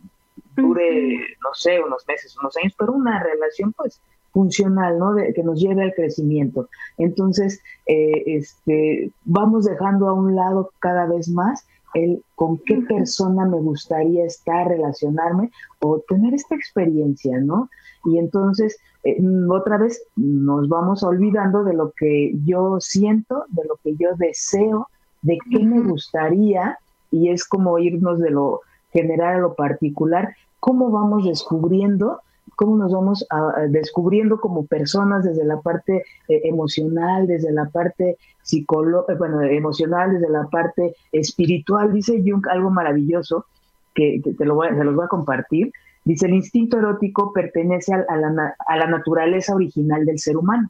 dure, 0.55 1.17
no 1.43 1.55
sé, 1.55 1.81
unos 1.81 2.05
meses, 2.07 2.37
unos 2.39 2.57
años, 2.57 2.75
pero 2.79 2.93
una 2.93 3.23
relación 3.23 3.73
pues 3.73 4.01
funcional, 4.33 4.99
¿no? 4.99 5.15
De, 5.15 5.33
que 5.33 5.43
nos 5.43 5.61
lleve 5.61 5.85
al 5.85 5.95
crecimiento. 5.95 6.69
Entonces, 6.99 7.61
eh, 7.87 8.23
este, 8.27 9.11
vamos 9.25 9.65
dejando 9.65 10.09
a 10.09 10.13
un 10.13 10.35
lado 10.35 10.71
cada 10.81 11.07
vez 11.07 11.29
más 11.29 11.67
el 11.95 12.25
con 12.35 12.59
qué 12.59 12.79
persona 12.89 13.47
me 13.47 13.59
gustaría 13.59 14.25
estar, 14.25 14.67
relacionarme 14.67 15.51
o 15.81 16.01
tener 16.09 16.35
esta 16.35 16.57
experiencia, 16.57 17.39
¿no? 17.39 17.71
Y 18.05 18.19
entonces, 18.19 18.77
eh, 19.05 19.17
otra 19.51 19.79
vez 19.79 20.03
nos 20.17 20.69
vamos 20.69 21.03
olvidando 21.03 21.65
de 21.65 21.75
lo 21.75 21.93
que 21.93 22.33
yo 22.45 22.79
siento, 22.81 23.45
de 23.49 23.65
lo 23.65 23.77
que 23.83 23.97
yo 23.97 24.11
deseo, 24.17 24.89
de 25.23 25.39
qué 25.51 25.61
me 25.65 25.81
gustaría, 25.81 26.79
y 27.11 27.31
es 27.31 27.47
como 27.47 27.79
irnos 27.79 28.19
de 28.19 28.31
lo 28.31 28.61
general 28.93 29.37
a 29.37 29.39
lo 29.39 29.55
particular, 29.55 30.35
cómo 30.61 30.91
vamos 30.91 31.25
descubriendo 31.25 32.21
cómo 32.57 32.77
nos 32.77 32.93
vamos 32.93 33.27
descubriendo 33.69 34.41
como 34.41 34.67
personas 34.67 35.25
desde 35.25 35.45
la 35.45 35.61
parte 35.61 36.05
eh, 36.29 36.41
emocional, 36.45 37.27
desde 37.27 37.53
la 37.53 37.67
parte 37.67 38.17
psicológica, 38.43 39.13
eh, 39.13 39.17
bueno, 39.17 39.43
emocional, 39.43 40.13
desde 40.13 40.31
la 40.31 40.47
parte 40.49 40.95
espiritual. 41.13 41.93
Dice 41.93 42.23
Jung 42.25 42.47
algo 42.49 42.71
maravilloso 42.71 43.47
que, 43.95 44.21
te 44.37 44.45
lo 44.45 44.55
voy, 44.55 44.69
se 44.69 44.85
los 44.85 44.95
voy 44.95 45.05
a 45.05 45.09
compartir. 45.09 45.73
Dice, 46.05 46.27
el 46.27 46.35
instinto 46.35 46.79
erótico 46.79 47.33
pertenece 47.33 47.95
a, 47.95 48.17
la, 48.17 48.55
a 48.67 48.77
la 48.77 48.87
naturaleza 48.87 49.55
original 49.55 50.05
del 50.05 50.19
ser 50.19 50.37
humano. 50.37 50.69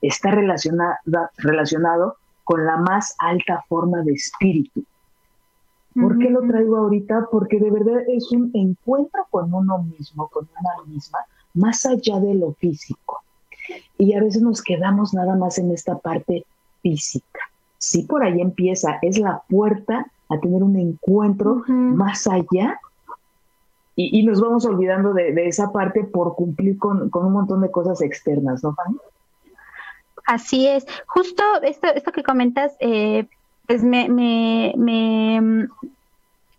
está 0.00 0.30
relacionado 0.30 2.16
con 2.44 2.64
la 2.64 2.78
más 2.78 3.14
alta 3.18 3.64
forma 3.68 4.02
de 4.02 4.12
espíritu. 4.12 4.82
¿Por 5.94 6.18
qué 6.18 6.30
lo 6.30 6.40
traigo 6.42 6.76
ahorita? 6.78 7.28
Porque 7.30 7.58
de 7.58 7.70
verdad 7.70 8.00
es 8.08 8.30
un 8.32 8.50
encuentro 8.54 9.26
con 9.30 9.52
uno 9.52 9.78
mismo, 9.82 10.28
con 10.28 10.48
una 10.58 10.92
misma, 10.92 11.18
más 11.54 11.84
allá 11.84 12.20
de 12.20 12.34
lo 12.34 12.52
físico. 12.54 13.22
Y 13.98 14.14
a 14.14 14.20
veces 14.20 14.40
nos 14.40 14.62
quedamos 14.62 15.12
nada 15.12 15.36
más 15.36 15.58
en 15.58 15.72
esta 15.72 15.98
parte 15.98 16.46
física. 16.80 17.40
Sí, 17.76 18.04
por 18.04 18.22
ahí 18.22 18.40
empieza, 18.40 18.98
es 19.02 19.18
la 19.18 19.42
puerta 19.48 20.06
a 20.28 20.38
tener 20.38 20.62
un 20.62 20.76
encuentro 20.76 21.64
más 21.66 22.26
allá 22.26 22.80
y, 24.08 24.22
nos 24.22 24.40
vamos 24.40 24.64
olvidando 24.64 25.12
de, 25.12 25.46
esa 25.46 25.72
parte 25.72 26.04
por 26.04 26.34
cumplir 26.34 26.78
con, 26.78 27.10
un 27.12 27.32
montón 27.32 27.60
de 27.60 27.70
cosas 27.70 28.00
externas, 28.02 28.62
¿no, 28.62 28.74
Fanny? 28.74 28.96
Así 30.26 30.66
es. 30.66 30.86
Justo 31.06 31.42
esto, 31.62 31.88
esto 31.88 32.12
que 32.12 32.22
comentas, 32.22 32.76
eh, 32.80 33.26
pues 33.66 33.82
me, 33.82 34.08
me, 34.08 34.72
me, 34.76 35.68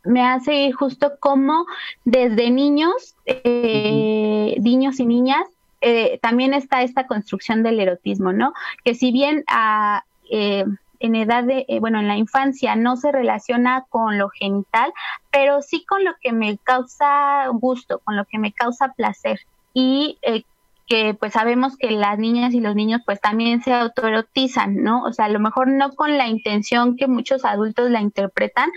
me, 0.03 0.21
hace 0.23 0.65
ir 0.65 0.75
justo 0.75 1.13
como 1.19 1.65
desde 2.05 2.51
niños, 2.51 3.15
eh, 3.25 4.55
niños 4.59 4.99
y 4.99 5.05
niñas, 5.05 5.45
eh, 5.81 6.19
también 6.21 6.53
está 6.53 6.83
esta 6.83 7.07
construcción 7.07 7.63
del 7.63 7.79
erotismo, 7.79 8.33
¿no? 8.33 8.53
Que 8.83 8.93
si 8.93 9.11
bien 9.11 9.43
a, 9.47 10.03
eh, 10.29 10.65
en 11.01 11.15
edad 11.15 11.43
de, 11.43 11.65
eh, 11.67 11.79
bueno, 11.79 11.99
en 11.99 12.07
la 12.07 12.17
infancia 12.17 12.75
no 12.75 12.95
se 12.95 13.11
relaciona 13.11 13.85
con 13.89 14.17
lo 14.17 14.29
genital, 14.29 14.93
pero 15.31 15.61
sí 15.61 15.85
con 15.85 16.03
lo 16.03 16.11
que 16.21 16.31
me 16.31 16.57
causa 16.57 17.47
gusto, 17.49 17.99
con 18.03 18.15
lo 18.15 18.25
que 18.25 18.39
me 18.39 18.53
causa 18.53 18.93
placer. 18.93 19.39
Y 19.73 20.17
eh, 20.21 20.43
que 20.87 21.13
pues 21.13 21.33
sabemos 21.33 21.77
que 21.77 21.89
las 21.91 22.19
niñas 22.19 22.53
y 22.53 22.59
los 22.59 22.75
niños 22.75 23.01
pues 23.05 23.21
también 23.21 23.63
se 23.63 23.73
autoerotizan, 23.73 24.83
¿no? 24.83 25.03
O 25.03 25.13
sea, 25.13 25.25
a 25.25 25.29
lo 25.29 25.39
mejor 25.39 25.69
no 25.69 25.93
con 25.93 26.17
la 26.17 26.27
intención 26.27 26.97
que 26.97 27.07
muchos 27.07 27.45
adultos 27.45 27.89
la 27.89 28.01
interpretan, 28.01 28.69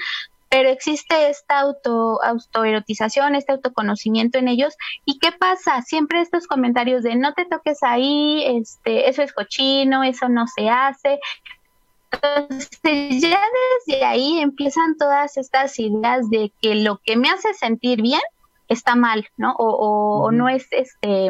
pero 0.48 0.68
existe 0.68 1.30
esta 1.30 1.58
auto, 1.58 2.22
autoerotización, 2.22 3.34
este 3.34 3.50
autoconocimiento 3.50 4.38
en 4.38 4.46
ellos. 4.46 4.76
¿Y 5.04 5.18
qué 5.18 5.32
pasa? 5.32 5.82
Siempre 5.82 6.20
estos 6.20 6.46
comentarios 6.46 7.02
de 7.02 7.16
no 7.16 7.34
te 7.34 7.44
toques 7.44 7.82
ahí, 7.82 8.44
este, 8.46 9.08
eso 9.08 9.22
es 9.22 9.32
cochino, 9.32 10.04
eso 10.04 10.28
no 10.28 10.46
se 10.46 10.70
hace, 10.70 11.18
entonces 12.22 13.20
ya 13.20 13.40
desde 13.86 14.04
ahí 14.04 14.40
empiezan 14.40 14.96
todas 14.96 15.36
estas 15.36 15.78
ideas 15.78 16.28
de 16.30 16.52
que 16.60 16.74
lo 16.74 16.98
que 16.98 17.16
me 17.16 17.28
hace 17.28 17.54
sentir 17.54 18.02
bien 18.02 18.20
está 18.68 18.96
mal, 18.96 19.28
¿no? 19.36 19.54
O, 19.58 20.30
no 20.32 20.48
es 20.48 20.66
este 20.70 21.28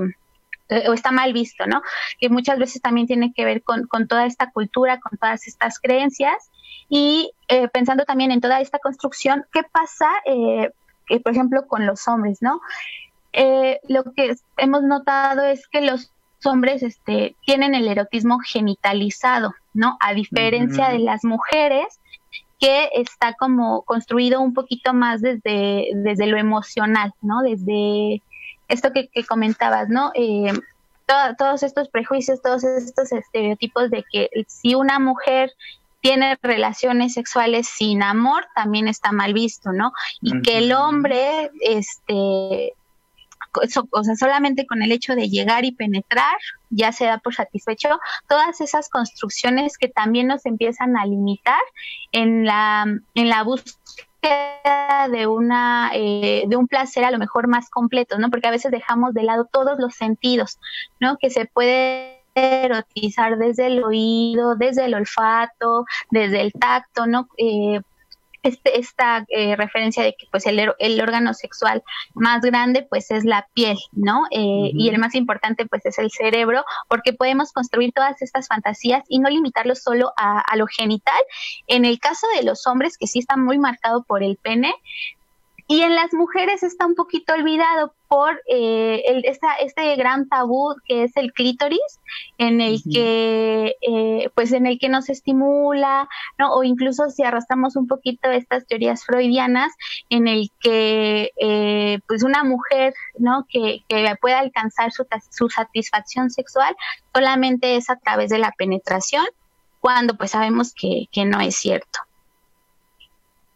eh, 0.68 0.88
o 0.88 0.94
está 0.94 1.10
mal 1.10 1.32
visto, 1.32 1.66
¿no? 1.66 1.82
Que 2.18 2.28
muchas 2.28 2.58
veces 2.58 2.80
también 2.80 3.06
tiene 3.06 3.32
que 3.34 3.44
ver 3.44 3.62
con, 3.62 3.86
toda 4.08 4.26
esta 4.26 4.50
cultura, 4.50 4.98
con 4.98 5.18
todas 5.18 5.46
estas 5.46 5.78
creencias 5.78 6.50
y 6.88 7.32
eh, 7.48 7.68
pensando 7.68 8.04
también 8.04 8.30
en 8.30 8.40
toda 8.40 8.60
esta 8.60 8.78
construcción, 8.78 9.44
¿qué 9.52 9.62
pasa, 9.62 10.10
eh, 10.24 10.70
por 11.22 11.32
ejemplo, 11.32 11.66
con 11.66 11.86
los 11.86 12.06
hombres, 12.08 12.38
¿no? 12.40 12.60
lo 13.88 14.04
que 14.14 14.36
hemos 14.58 14.84
notado 14.84 15.42
es 15.42 15.66
que 15.66 15.80
los 15.80 16.12
hombres 16.46 16.82
este, 16.82 17.36
tienen 17.44 17.74
el 17.74 17.88
erotismo 17.88 18.38
genitalizado, 18.38 19.54
¿no? 19.72 19.96
A 20.00 20.14
diferencia 20.14 20.88
de 20.88 20.98
las 20.98 21.24
mujeres, 21.24 22.00
que 22.60 22.88
está 22.94 23.34
como 23.34 23.82
construido 23.82 24.40
un 24.40 24.54
poquito 24.54 24.94
más 24.94 25.20
desde, 25.20 25.88
desde 25.94 26.26
lo 26.26 26.38
emocional, 26.38 27.12
¿no? 27.20 27.42
Desde 27.42 28.22
esto 28.68 28.90
que, 28.92 29.08
comentabas, 29.26 29.88
¿no? 29.88 30.12
Eh, 30.14 30.52
todos 31.36 31.62
estos 31.62 31.88
prejuicios, 31.88 32.40
todos 32.40 32.64
estos 32.64 33.12
estereotipos 33.12 33.90
de 33.90 34.04
que 34.10 34.30
si 34.46 34.74
una 34.74 34.98
mujer 34.98 35.52
tiene 36.00 36.38
relaciones 36.42 37.14
sexuales 37.14 37.66
sin 37.66 38.02
amor, 38.02 38.46
también 38.54 38.88
está 38.88 39.12
mal 39.12 39.32
visto, 39.32 39.72
¿no? 39.72 39.92
Y 40.20 40.40
que 40.42 40.58
el 40.58 40.72
hombre, 40.72 41.50
este, 41.60 42.74
o 43.90 44.04
sea, 44.04 44.16
solamente 44.16 44.66
con 44.66 44.82
el 44.82 44.92
hecho 44.92 45.14
de 45.14 45.28
llegar 45.28 45.64
y 45.64 45.72
penetrar, 45.72 46.34
ya 46.70 46.92
se 46.92 47.04
da 47.04 47.18
por 47.18 47.34
satisfecho 47.34 47.88
todas 48.28 48.60
esas 48.60 48.88
construcciones 48.88 49.78
que 49.78 49.88
también 49.88 50.26
nos 50.26 50.44
empiezan 50.46 50.96
a 50.96 51.06
limitar 51.06 51.60
en 52.12 52.44
la, 52.44 52.84
en 53.14 53.28
la 53.28 53.42
búsqueda 53.42 55.08
de 55.10 55.26
una 55.26 55.90
eh, 55.94 56.44
de 56.46 56.56
un 56.56 56.66
placer 56.66 57.04
a 57.04 57.10
lo 57.10 57.18
mejor 57.18 57.46
más 57.46 57.68
completo, 57.70 58.18
¿no? 58.18 58.30
Porque 58.30 58.48
a 58.48 58.52
veces 58.52 58.70
dejamos 58.70 59.12
de 59.12 59.22
lado 59.22 59.48
todos 59.50 59.78
los 59.78 59.94
sentidos, 59.94 60.58
¿no? 61.00 61.18
Que 61.18 61.30
se 61.30 61.46
puede 61.46 62.22
erotizar 62.34 63.38
desde 63.38 63.66
el 63.66 63.84
oído, 63.84 64.56
desde 64.56 64.86
el 64.86 64.94
olfato, 64.94 65.84
desde 66.10 66.40
el 66.40 66.52
tacto, 66.52 67.06
¿no? 67.06 67.28
Eh, 67.36 67.80
este, 68.44 68.78
esta 68.78 69.24
eh, 69.28 69.56
referencia 69.56 70.02
de 70.02 70.14
que 70.14 70.26
pues 70.30 70.46
el, 70.46 70.60
el, 70.78 71.00
órgano 71.00 71.34
sexual 71.34 71.82
más 72.14 72.42
grande 72.42 72.86
pues 72.88 73.10
es 73.10 73.24
la 73.24 73.48
piel, 73.54 73.78
¿no? 73.92 74.24
Eh, 74.30 74.70
y 74.72 74.88
el 74.88 74.98
más 74.98 75.14
importante 75.14 75.66
pues 75.66 75.84
es 75.86 75.98
el 75.98 76.10
cerebro, 76.10 76.64
porque 76.88 77.12
podemos 77.12 77.52
construir 77.52 77.92
todas 77.92 78.22
estas 78.22 78.48
fantasías 78.48 79.02
y 79.08 79.18
no 79.18 79.28
limitarlo 79.28 79.74
solo 79.74 80.12
a, 80.16 80.40
a 80.40 80.56
lo 80.56 80.66
genital. 80.66 81.20
En 81.66 81.84
el 81.84 81.98
caso 81.98 82.26
de 82.36 82.44
los 82.44 82.66
hombres, 82.66 82.98
que 82.98 83.06
sí 83.06 83.18
está 83.18 83.36
muy 83.36 83.58
marcado 83.58 84.04
por 84.04 84.22
el 84.22 84.36
pene, 84.36 84.74
y 85.66 85.80
en 85.80 85.94
las 85.94 86.12
mujeres 86.12 86.62
está 86.62 86.86
un 86.86 86.94
poquito 86.94 87.32
olvidado 87.32 87.94
por 88.08 88.40
eh, 88.48 89.02
el, 89.06 89.24
esta, 89.24 89.54
este 89.54 89.96
gran 89.96 90.28
tabú 90.28 90.74
que 90.86 91.04
es 91.04 91.16
el 91.16 91.32
clítoris, 91.32 92.00
en 92.36 92.60
el 92.60 92.82
que, 92.92 93.74
eh, 93.80 94.30
pues 94.34 94.52
en 94.52 94.66
el 94.66 94.78
que 94.78 94.90
nos 94.90 95.08
estimula, 95.08 96.06
¿no? 96.38 96.52
O 96.54 96.64
incluso 96.64 97.08
si 97.08 97.22
arrastramos 97.22 97.76
un 97.76 97.88
poquito 97.88 98.30
estas 98.30 98.66
teorías 98.66 99.04
freudianas, 99.04 99.72
en 100.10 100.28
el 100.28 100.50
que, 100.60 101.30
eh, 101.40 101.98
pues 102.06 102.22
una 102.22 102.44
mujer, 102.44 102.92
¿no? 103.18 103.46
Que, 103.48 103.80
que 103.88 104.14
pueda 104.20 104.40
alcanzar 104.40 104.92
su, 104.92 105.06
su 105.30 105.48
satisfacción 105.48 106.30
sexual 106.30 106.76
solamente 107.14 107.76
es 107.76 107.88
a 107.88 107.96
través 107.96 108.28
de 108.28 108.38
la 108.38 108.52
penetración, 108.52 109.24
cuando 109.80 110.16
pues 110.16 110.32
sabemos 110.32 110.74
que, 110.74 111.06
que 111.10 111.24
no 111.24 111.40
es 111.40 111.56
cierto. 111.56 112.00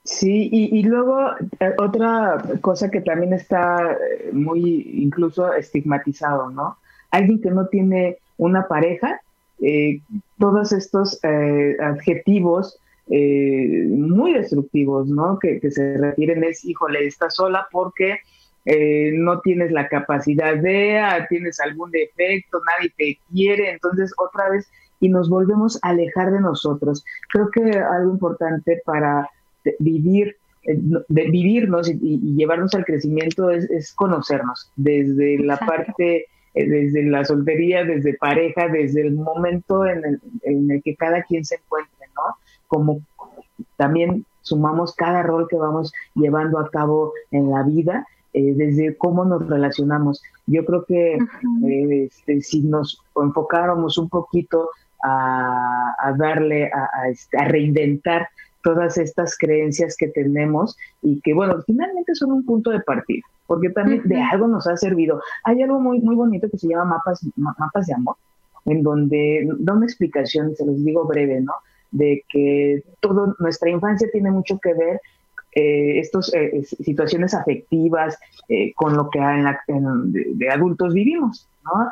Sí, 0.08 0.48
y, 0.50 0.82
luego 0.84 1.32
eh, 1.60 1.74
otra 1.76 2.42
cosa 2.62 2.90
que 2.90 3.02
también 3.02 3.34
está 3.34 3.92
eh, 3.92 4.30
muy 4.32 4.90
incluso 4.94 5.52
estigmatizado, 5.52 6.48
¿no? 6.48 6.78
Alguien 7.10 7.42
que 7.42 7.50
no 7.50 7.66
tiene 7.66 8.16
una 8.38 8.66
pareja, 8.68 9.20
eh, 9.60 10.00
todos 10.38 10.72
estos 10.72 11.20
adjetivos 11.22 12.80
muy 13.06 14.32
destructivos, 14.32 15.08
¿no? 15.08 15.38
Que, 15.38 15.60
se 15.70 15.98
refieren 15.98 16.42
es, 16.42 16.64
híjole, 16.64 17.06
estás 17.06 17.34
sola 17.34 17.66
porque 17.70 18.20
no 19.12 19.40
tienes 19.40 19.72
la 19.72 19.88
capacidad 19.88 20.56
de, 20.56 20.98
ah, 20.98 21.26
tienes 21.28 21.60
algún 21.60 21.90
defecto, 21.90 22.60
nadie 22.64 22.94
te 22.96 23.18
quiere, 23.30 23.72
entonces 23.72 24.14
otra 24.16 24.48
vez, 24.48 24.70
y 25.00 25.10
nos 25.10 25.28
volvemos 25.28 25.78
a 25.82 25.90
alejar 25.90 26.32
de 26.32 26.40
nosotros. 26.40 27.04
Creo 27.30 27.50
que 27.50 27.78
algo 27.78 28.10
importante 28.10 28.80
para 28.86 29.28
vivir, 29.78 30.36
eh, 30.64 30.78
de 31.08 31.30
vivirnos 31.30 31.88
y, 31.88 32.34
llevarnos 32.36 32.74
al 32.74 32.84
crecimiento 32.84 33.50
es, 33.50 33.92
conocernos 33.94 34.70
desde 34.76 35.38
la 35.38 35.56
parte, 35.58 36.26
eh, 36.54 36.68
desde 36.68 37.04
la 37.04 37.24
soltería, 37.24 37.84
desde 37.84 38.14
pareja, 38.14 38.68
desde 38.68 39.02
el 39.02 39.14
momento 39.14 39.86
en 39.86 40.20
el, 40.42 40.82
que 40.82 40.96
cada 40.96 41.22
quien 41.22 41.44
se 41.44 41.56
encuentre, 41.56 42.06
¿no? 42.14 42.36
Como 42.66 43.00
también 43.76 44.24
sumamos 44.42 44.94
cada 44.94 45.22
rol 45.22 45.46
que 45.48 45.56
vamos 45.56 45.92
llevando 46.14 46.58
a 46.58 46.70
cabo 46.70 47.12
en 47.30 47.50
la 47.50 47.62
vida, 47.62 48.06
eh, 48.32 48.54
desde 48.54 48.96
cómo 48.96 49.24
nos 49.24 49.46
relacionamos. 49.48 50.22
Yo 50.46 50.64
creo 50.64 50.84
que 50.84 51.18
este, 52.04 52.40
si 52.42 52.62
nos 52.62 53.02
enfocáramos 53.16 53.98
un 53.98 54.08
poquito 54.08 54.70
a, 55.02 56.14
darle, 56.16 56.70
a, 56.72 57.08
este, 57.08 57.38
a, 57.38 57.44
reinventar 57.44 58.28
todas 58.68 58.98
estas 58.98 59.38
creencias 59.38 59.96
que 59.96 60.08
tenemos 60.08 60.76
y 61.00 61.22
que, 61.22 61.32
bueno, 61.32 61.62
finalmente 61.66 62.14
son 62.14 62.32
un 62.32 62.44
punto 62.44 62.70
de 62.70 62.80
partida, 62.80 63.22
porque 63.46 63.70
también 63.70 64.02
de 64.04 64.20
algo 64.20 64.46
nos 64.46 64.66
ha 64.66 64.76
servido. 64.76 65.22
Hay 65.44 65.62
algo 65.62 65.80
muy, 65.80 66.00
muy 66.00 66.14
bonito 66.14 66.50
que 66.50 66.58
se 66.58 66.68
llama 66.68 66.84
mapas, 66.84 67.26
mapas 67.36 67.86
de 67.86 67.94
amor, 67.94 68.16
en 68.66 68.82
donde 68.82 69.48
da 69.60 69.72
una 69.72 69.86
explicación, 69.86 70.54
se 70.54 70.66
los 70.66 70.84
digo 70.84 71.06
breve, 71.06 71.40
¿no? 71.40 71.54
De 71.90 72.22
que 72.28 72.82
toda 73.00 73.34
nuestra 73.38 73.70
infancia 73.70 74.06
tiene 74.12 74.30
mucho 74.30 74.58
que 74.58 74.74
ver 74.74 75.00
eh, 75.52 76.00
estas 76.00 76.30
eh, 76.34 76.62
situaciones 76.62 77.32
afectivas 77.32 78.18
eh, 78.50 78.74
con 78.74 78.94
lo 78.98 79.08
que 79.08 79.18
en 79.18 79.44
la, 79.44 79.58
de, 79.66 80.50
adultos 80.50 80.92
vivimos. 80.92 81.48
¿No? 81.72 81.88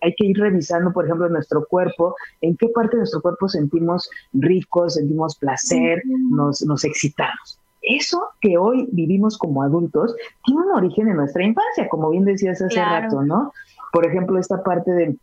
hay 0.00 0.14
que 0.14 0.26
ir 0.26 0.38
revisando, 0.38 0.92
por 0.92 1.04
ejemplo, 1.04 1.28
nuestro 1.28 1.64
cuerpo, 1.66 2.14
en 2.40 2.56
qué 2.56 2.68
parte 2.68 2.96
de 2.96 3.00
nuestro 3.02 3.22
cuerpo 3.22 3.48
sentimos 3.48 4.08
ricos, 4.32 4.94
sentimos 4.94 5.36
placer, 5.36 6.02
nos, 6.30 6.62
nos 6.62 6.84
excitamos. 6.84 7.58
Eso 7.82 8.28
que 8.40 8.56
hoy 8.56 8.88
vivimos 8.92 9.36
como 9.36 9.62
adultos 9.62 10.14
tiene 10.44 10.62
un 10.62 10.72
origen 10.72 11.08
en 11.08 11.16
nuestra 11.16 11.42
infancia, 11.42 11.88
como 11.88 12.10
bien 12.10 12.24
decías 12.24 12.62
hace 12.62 12.80
rato, 12.80 13.22
¿no? 13.22 13.52
Por 13.92 14.06
ejemplo, 14.06 14.38
esta 14.38 14.62
parte 14.62 14.92
de 14.92 15.16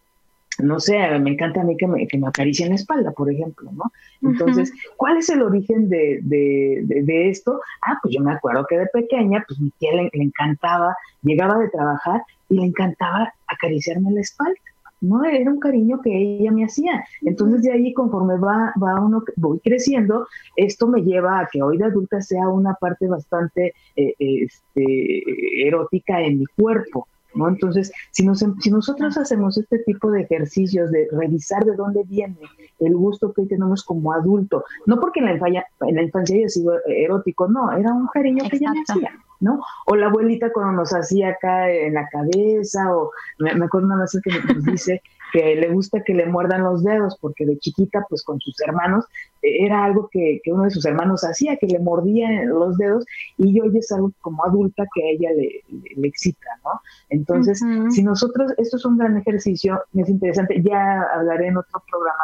no 0.59 0.79
sé, 0.79 0.97
me 1.19 1.31
encanta 1.31 1.61
a 1.61 1.63
mí 1.63 1.75
que 1.77 1.87
me, 1.87 2.07
que 2.07 2.17
me 2.17 2.27
acaricien 2.27 2.69
la 2.69 2.75
espalda, 2.75 3.11
por 3.11 3.31
ejemplo, 3.31 3.71
¿no? 3.71 3.91
Entonces, 4.21 4.71
¿cuál 4.97 5.17
es 5.17 5.29
el 5.29 5.41
origen 5.41 5.89
de, 5.89 6.19
de, 6.21 7.29
esto? 7.29 7.59
Ah, 7.81 7.97
pues 8.01 8.13
yo 8.13 8.21
me 8.21 8.33
acuerdo 8.33 8.65
que 8.67 8.77
de 8.77 8.87
pequeña, 8.87 9.43
pues 9.47 9.59
mi 9.59 9.71
tía 9.71 9.93
le, 9.93 10.09
encantaba, 10.13 10.95
llegaba 11.21 11.57
de 11.59 11.69
trabajar 11.69 12.21
y 12.49 12.55
le 12.55 12.65
encantaba 12.65 13.33
acariciarme 13.47 14.11
la 14.11 14.21
espalda. 14.21 14.59
¿no? 15.01 15.23
Era 15.23 15.49
un 15.49 15.59
cariño 15.59 16.01
que 16.01 16.13
ella 16.13 16.51
me 16.51 16.65
hacía. 16.65 17.05
Entonces 17.21 17.61
de 17.61 17.71
ahí 17.71 17.93
conforme 17.93 18.37
va, 18.37 18.73
va 18.81 18.99
uno, 18.99 19.23
voy 19.37 19.59
creciendo, 19.59 20.27
esto 20.57 20.87
me 20.87 21.01
lleva 21.01 21.39
a 21.39 21.47
que 21.49 21.61
hoy 21.61 21.77
de 21.77 21.85
adulta 21.85 22.21
sea 22.21 22.49
una 22.49 22.73
parte 22.73 23.07
bastante 23.07 23.73
eh, 23.95 24.13
este, 24.19 25.67
erótica 25.67 26.21
en 26.21 26.39
mi 26.39 26.45
cuerpo. 26.47 27.07
¿No? 27.35 27.47
Entonces, 27.47 27.91
si, 28.11 28.25
nos, 28.25 28.43
si 28.59 28.71
nosotros 28.71 29.17
hacemos 29.17 29.57
este 29.57 29.79
tipo 29.79 30.09
de 30.11 30.21
ejercicios 30.21 30.91
de 30.91 31.07
revisar 31.11 31.63
de 31.63 31.75
dónde 31.75 32.03
viene 32.03 32.39
el 32.79 32.95
gusto 32.95 33.31
que 33.33 33.41
hoy 33.41 33.47
tenemos 33.47 33.83
como 33.83 34.13
adulto, 34.13 34.65
no 34.85 34.99
porque 34.99 35.19
en 35.19 35.27
la 35.27 35.33
infancia, 35.33 35.65
en 35.81 35.95
la 35.95 36.03
infancia 36.03 36.37
haya 36.37 36.49
sido 36.49 36.73
erótico, 36.87 37.47
no, 37.47 37.71
era 37.71 37.93
un 37.93 38.07
cariño 38.07 38.45
que 38.49 38.59
me 38.59 38.81
hacía. 38.81 39.11
¿no? 39.39 39.61
O 39.85 39.95
la 39.95 40.07
abuelita 40.07 40.51
cuando 40.51 40.73
nos 40.73 40.93
hacía 40.93 41.29
acá 41.29 41.69
en 41.71 41.93
la 41.93 42.07
cabeza, 42.09 42.93
o 42.93 43.11
me, 43.39 43.51
acuerdo 43.51 43.87
una 43.87 44.01
vez 44.01 44.19
que 44.21 44.31
nos 44.53 44.65
dice 44.65 45.01
que 45.31 45.55
le 45.55 45.69
gusta 45.69 46.01
que 46.03 46.13
le 46.13 46.25
muerdan 46.25 46.63
los 46.63 46.83
dedos, 46.83 47.17
porque 47.19 47.45
de 47.45 47.57
chiquita, 47.57 48.05
pues 48.09 48.23
con 48.23 48.39
sus 48.39 48.59
hermanos, 48.61 49.05
eh, 49.41 49.65
era 49.65 49.83
algo 49.83 50.09
que, 50.11 50.41
uno 50.47 50.63
de 50.63 50.71
sus 50.71 50.85
hermanos 50.85 51.23
hacía, 51.23 51.57
que 51.57 51.67
le 51.67 51.79
mordía 51.79 52.43
los 52.45 52.77
dedos, 52.77 53.05
y 53.37 53.59
hoy 53.59 53.77
es 53.77 53.91
algo 53.91 54.11
como 54.21 54.45
adulta 54.45 54.85
que 54.93 55.03
a 55.03 55.11
ella 55.11 55.29
le, 55.35 55.63
le, 55.95 56.07
excita, 56.07 56.49
¿no? 56.63 56.81
Entonces, 57.09 57.61
si 57.89 58.03
nosotros, 58.03 58.53
esto 58.57 58.77
es 58.77 58.85
un 58.85 58.97
gran 58.97 59.17
ejercicio, 59.17 59.81
es 59.93 60.09
interesante, 60.09 60.61
ya 60.63 61.01
hablaré 61.13 61.47
en 61.47 61.57
otro 61.57 61.81
programa 61.89 62.23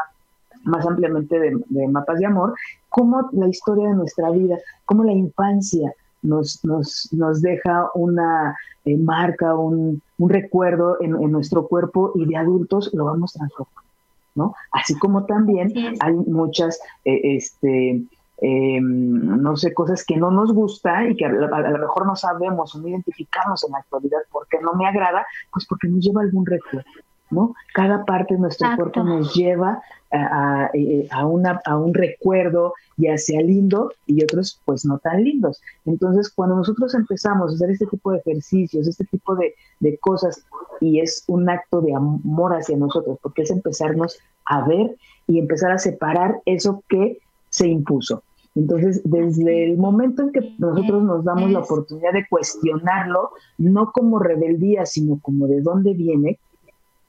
más 0.63 0.85
ampliamente 0.85 1.39
de, 1.39 1.57
de 1.67 1.87
mapas 1.87 2.19
de 2.19 2.25
amor, 2.25 2.55
cómo 2.89 3.29
la 3.33 3.47
historia 3.47 3.89
de 3.89 3.95
nuestra 3.95 4.31
vida, 4.31 4.57
cómo 4.85 5.03
la 5.03 5.13
infancia, 5.13 5.93
nos, 6.21 6.63
nos, 6.63 7.09
nos 7.11 7.41
deja 7.41 7.89
una 7.93 8.57
eh, 8.85 8.97
marca, 8.97 9.55
un, 9.55 10.01
un 10.17 10.29
recuerdo 10.29 10.97
en, 11.01 11.11
nuestro 11.31 11.67
cuerpo 11.67 12.11
y 12.15 12.25
de 12.25 12.37
adultos 12.37 12.91
lo 12.93 13.05
vamos 13.05 13.33
transformando, 13.33 13.89
¿no? 14.35 14.55
Así 14.71 14.97
como 14.97 15.25
también 15.25 15.73
hay 15.99 16.13
muchas, 16.13 16.79
eh, 17.03 17.35
este, 17.35 18.03
em, 18.41 19.41
no 19.41 19.55
sé, 19.57 19.73
cosas 19.73 20.05
que 20.05 20.17
no 20.17 20.31
nos 20.31 20.53
gusta 20.53 21.07
y 21.07 21.15
que 21.15 21.25
a, 21.25 21.29
lo 21.29 21.79
mejor 21.79 22.05
no 22.05 22.15
sabemos 22.15 22.75
o 22.75 22.79
no 22.79 22.87
identificamos 22.87 23.63
en 23.63 23.71
la 23.71 23.79
actualidad 23.79 24.19
porque 24.31 24.59
no 24.61 24.73
me 24.73 24.87
agrada, 24.87 25.25
pues 25.51 25.65
porque 25.67 25.87
nos 25.87 26.03
lleva 26.03 26.21
algún 26.21 26.45
recuerdo. 26.45 26.89
¿No? 27.29 27.55
Cada 27.73 28.05
parte 28.05 28.35
de 28.35 28.39
nuestro 28.39 28.67
cuerpo 28.75 29.03
nos 29.03 29.33
lleva 29.33 29.81
a, 30.11 30.69
a, 31.11 31.25
una, 31.25 31.61
a 31.65 31.77
un 31.77 31.93
recuerdo, 31.93 32.73
ya 32.97 33.17
sea 33.17 33.41
lindo 33.41 33.91
y 34.05 34.23
otros 34.23 34.61
pues 34.65 34.85
no 34.85 34.99
tan 34.99 35.23
lindos. 35.23 35.61
Entonces, 35.85 36.29
cuando 36.29 36.55
nosotros 36.55 36.93
empezamos 36.93 37.51
a 37.51 37.55
hacer 37.55 37.71
este 37.71 37.87
tipo 37.87 38.11
de 38.11 38.19
ejercicios, 38.19 38.87
este 38.87 39.05
tipo 39.05 39.35
de, 39.35 39.55
de 39.79 39.97
cosas, 39.97 40.45
y 40.81 40.99
es 40.99 41.23
un 41.27 41.49
acto 41.49 41.81
de 41.81 41.93
amor 41.93 42.53
hacia 42.53 42.77
nosotros, 42.77 43.17
porque 43.21 43.41
es 43.43 43.51
empezarnos 43.51 44.19
a 44.45 44.67
ver 44.67 44.95
y 45.27 45.39
empezar 45.39 45.71
a 45.71 45.79
separar 45.79 46.41
eso 46.45 46.83
que 46.87 47.19
se 47.49 47.67
impuso. 47.67 48.23
Entonces, 48.55 49.01
desde 49.03 49.65
el 49.65 49.77
momento 49.77 50.21
en 50.21 50.31
que 50.31 50.55
nosotros 50.57 51.03
nos 51.03 51.25
damos 51.25 51.51
la 51.51 51.59
oportunidad 51.59 52.13
de 52.13 52.25
cuestionarlo, 52.29 53.31
no 53.57 53.91
como 53.91 54.17
rebeldía, 54.17 54.85
sino 54.85 55.19
como 55.21 55.47
de 55.47 55.61
dónde 55.61 55.93
viene, 55.93 56.39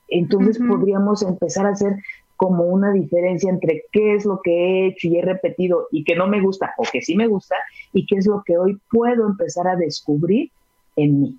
entonces 0.09 0.59
podríamos 0.59 1.23
empezar 1.23 1.67
a 1.67 1.71
hacer 1.71 1.97
como 2.37 2.65
una 2.65 2.93
diferencia 2.93 3.51
entre 3.51 3.85
qué 3.93 4.15
es 4.15 4.25
lo 4.25 4.41
que 4.43 4.53
he 4.53 4.87
hecho 4.89 5.09
y 5.09 5.19
he 5.19 5.23
repetido 5.23 5.89
y 5.91 6.05
que 6.05 6.15
no 6.15 6.27
me 6.27 6.41
gusta 6.41 6.75
o 6.77 6.85
que 6.91 7.01
sí 7.01 7.17
me 7.17 7.27
gusta 7.27 7.57
y 7.93 8.07
qué 8.07 8.17
es 8.17 8.27
lo 8.27 8.43
que 8.45 8.59
hoy 8.59 8.79
puedo 8.91 9.27
empezar 9.27 9.67
a 9.67 9.77
descubrir 9.77 10.51
en 10.97 11.21
mí. 11.21 11.37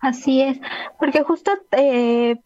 Así 0.00 0.42
es, 0.42 0.60
porque 0.98 1.22
justo 1.22 1.52
eh, 1.72 2.36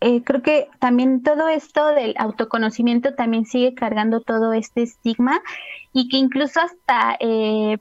eh, 0.00 0.22
creo 0.24 0.42
que 0.42 0.68
también 0.80 1.22
todo 1.22 1.48
esto 1.48 1.86
del 1.88 2.14
autoconocimiento 2.18 3.14
también 3.14 3.44
sigue 3.44 3.74
cargando 3.74 4.20
todo 4.20 4.52
este 4.52 4.82
estigma 4.82 5.40
y 5.92 6.08
que 6.08 6.16
incluso 6.16 6.60
hasta 6.60 7.16
eh, 7.20 7.78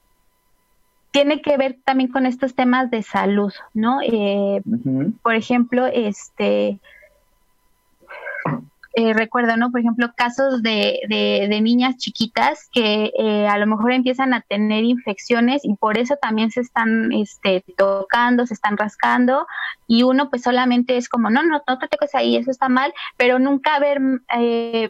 tiene 1.15 1.41
que 1.41 1.55
ver 1.55 1.77
también 1.85 2.11
con 2.11 2.25
estos 2.25 2.55
temas 2.55 2.91
de 2.91 3.01
salud, 3.01 3.53
¿no? 3.73 4.01
Eh, 4.01 4.61
por 5.23 5.33
ejemplo, 5.33 5.85
este, 5.85 6.77
eh, 8.95 9.13
recuerdo, 9.13 9.55
¿no? 9.55 9.71
Por 9.71 9.79
ejemplo, 9.79 10.11
casos 10.13 10.61
de, 10.61 10.99
de, 11.07 11.61
niñas 11.61 11.95
chiquitas 11.95 12.67
que 12.73 13.13
eh, 13.17 13.47
a 13.47 13.57
lo 13.57 13.65
mejor 13.65 13.93
empiezan 13.93 14.33
a 14.33 14.41
tener 14.41 14.83
infecciones 14.83 15.63
y 15.63 15.75
por 15.75 15.97
eso 15.97 16.17
también 16.21 16.51
se 16.51 16.59
están 16.59 17.13
este, 17.13 17.63
tocando, 17.77 18.45
se 18.45 18.53
están 18.53 18.75
rascando 18.75 19.47
y 19.87 20.03
uno 20.03 20.29
pues 20.29 20.41
solamente 20.41 20.97
es 20.97 21.07
como, 21.07 21.29
no, 21.29 21.43
no, 21.43 21.61
no 21.65 21.79
te 21.79 21.87
toques 21.87 22.13
ahí, 22.13 22.35
eso 22.35 22.51
está 22.51 22.67
mal, 22.67 22.93
pero 23.15 23.39
nunca 23.39 23.79
ver, 23.79 24.01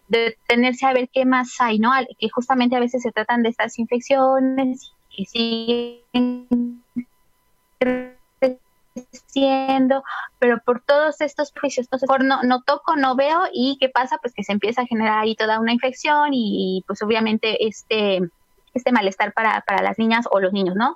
detenerse 0.07 0.87
a 0.87 0.93
ver 0.93 1.07
qué 1.13 1.23
más 1.25 1.49
hay, 1.59 1.77
¿no? 1.77 1.91
Que 2.17 2.29
justamente 2.29 2.75
a 2.75 2.79
veces 2.79 3.03
se 3.03 3.11
tratan 3.11 3.43
de 3.43 3.49
estas 3.49 3.77
infecciones 3.77 4.94
y 5.15 5.25
siguen 5.25 6.83
creciendo, 8.95 10.03
pero 10.39 10.59
por 10.65 10.81
todos 10.81 11.21
estos 11.21 11.51
juicios, 11.59 11.87
entonces 11.91 12.09
no, 12.43 12.61
toco, 12.61 12.95
no 12.95 13.15
veo 13.15 13.43
y 13.51 13.77
qué 13.79 13.89
pasa, 13.89 14.17
pues 14.21 14.33
que 14.33 14.43
se 14.43 14.53
empieza 14.53 14.81
a 14.81 14.87
generar 14.87 15.19
ahí 15.19 15.35
toda 15.35 15.59
una 15.59 15.73
infección 15.73 16.29
y, 16.31 16.83
pues 16.87 17.01
obviamente 17.01 17.67
este, 17.67 18.21
este 18.73 18.91
malestar 18.91 19.33
para, 19.33 19.61
para 19.61 19.83
las 19.83 19.97
niñas 19.97 20.25
o 20.31 20.39
los 20.39 20.53
niños, 20.53 20.75
¿no? 20.75 20.95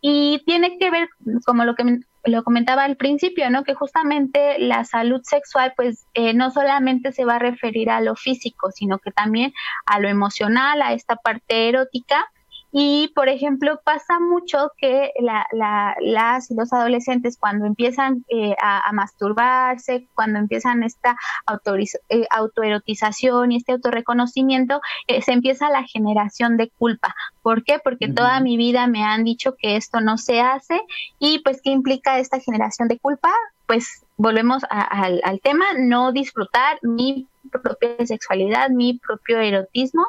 Y 0.00 0.42
tiene 0.44 0.78
que 0.78 0.90
ver, 0.90 1.08
como 1.46 1.64
lo 1.64 1.74
que 1.74 2.00
lo 2.26 2.44
comentaba 2.44 2.84
al 2.84 2.96
principio, 2.96 3.50
¿no? 3.50 3.64
Que 3.64 3.74
justamente 3.74 4.58
la 4.58 4.84
salud 4.84 5.22
sexual, 5.24 5.72
pues, 5.76 6.06
eh, 6.14 6.34
no 6.34 6.50
solamente 6.50 7.12
se 7.12 7.24
va 7.24 7.36
a 7.36 7.38
referir 7.38 7.90
a 7.90 8.00
lo 8.00 8.14
físico, 8.14 8.70
sino 8.70 8.98
que 8.98 9.12
también 9.12 9.52
a 9.86 9.98
lo 10.00 10.08
emocional, 10.08 10.82
a 10.82 10.92
esta 10.92 11.16
parte 11.16 11.68
erótica, 11.68 12.30
y, 12.76 13.12
por 13.14 13.28
ejemplo, 13.28 13.80
pasa 13.84 14.18
mucho 14.18 14.72
que 14.76 15.12
la, 15.20 15.46
las 16.00 16.50
y 16.50 16.56
los 16.56 16.72
adolescentes 16.72 17.36
cuando 17.38 17.66
empiezan 17.66 18.24
eh, 18.28 18.56
a, 18.60 18.90
masturbarse, 18.92 20.08
cuando 20.16 20.40
empiezan 20.40 20.82
esta 20.82 21.16
eh, 22.08 22.26
autoerotización 22.30 23.52
y 23.52 23.58
este 23.58 23.70
autorreconocimiento, 23.70 24.80
eh, 25.06 25.22
se 25.22 25.30
empieza 25.30 25.70
la 25.70 25.84
generación 25.84 26.56
de 26.56 26.68
culpa. 26.70 27.14
¿Por 27.42 27.62
qué? 27.62 27.78
Porque 27.78 28.08
toda 28.08 28.40
mi 28.40 28.56
vida 28.56 28.88
me 28.88 29.04
han 29.04 29.22
dicho 29.22 29.54
que 29.56 29.76
esto 29.76 30.00
no 30.00 30.18
se 30.18 30.40
hace 30.40 30.80
y 31.20 31.38
pues 31.44 31.62
¿qué 31.62 31.70
implica 31.70 32.18
esta 32.18 32.40
generación 32.40 32.88
de 32.88 32.98
culpa? 32.98 33.32
Pues 33.66 34.04
volvemos 34.16 34.64
al, 34.68 35.20
al 35.22 35.40
tema, 35.40 35.64
no 35.78 36.10
disfrutar 36.10 36.78
mi 36.82 37.28
propia 37.62 38.04
sexualidad, 38.04 38.70
mi 38.70 38.98
propio 38.98 39.38
erotismo 39.38 40.04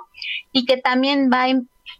y 0.52 0.66
que 0.66 0.78
también 0.78 1.30
va 1.32 1.48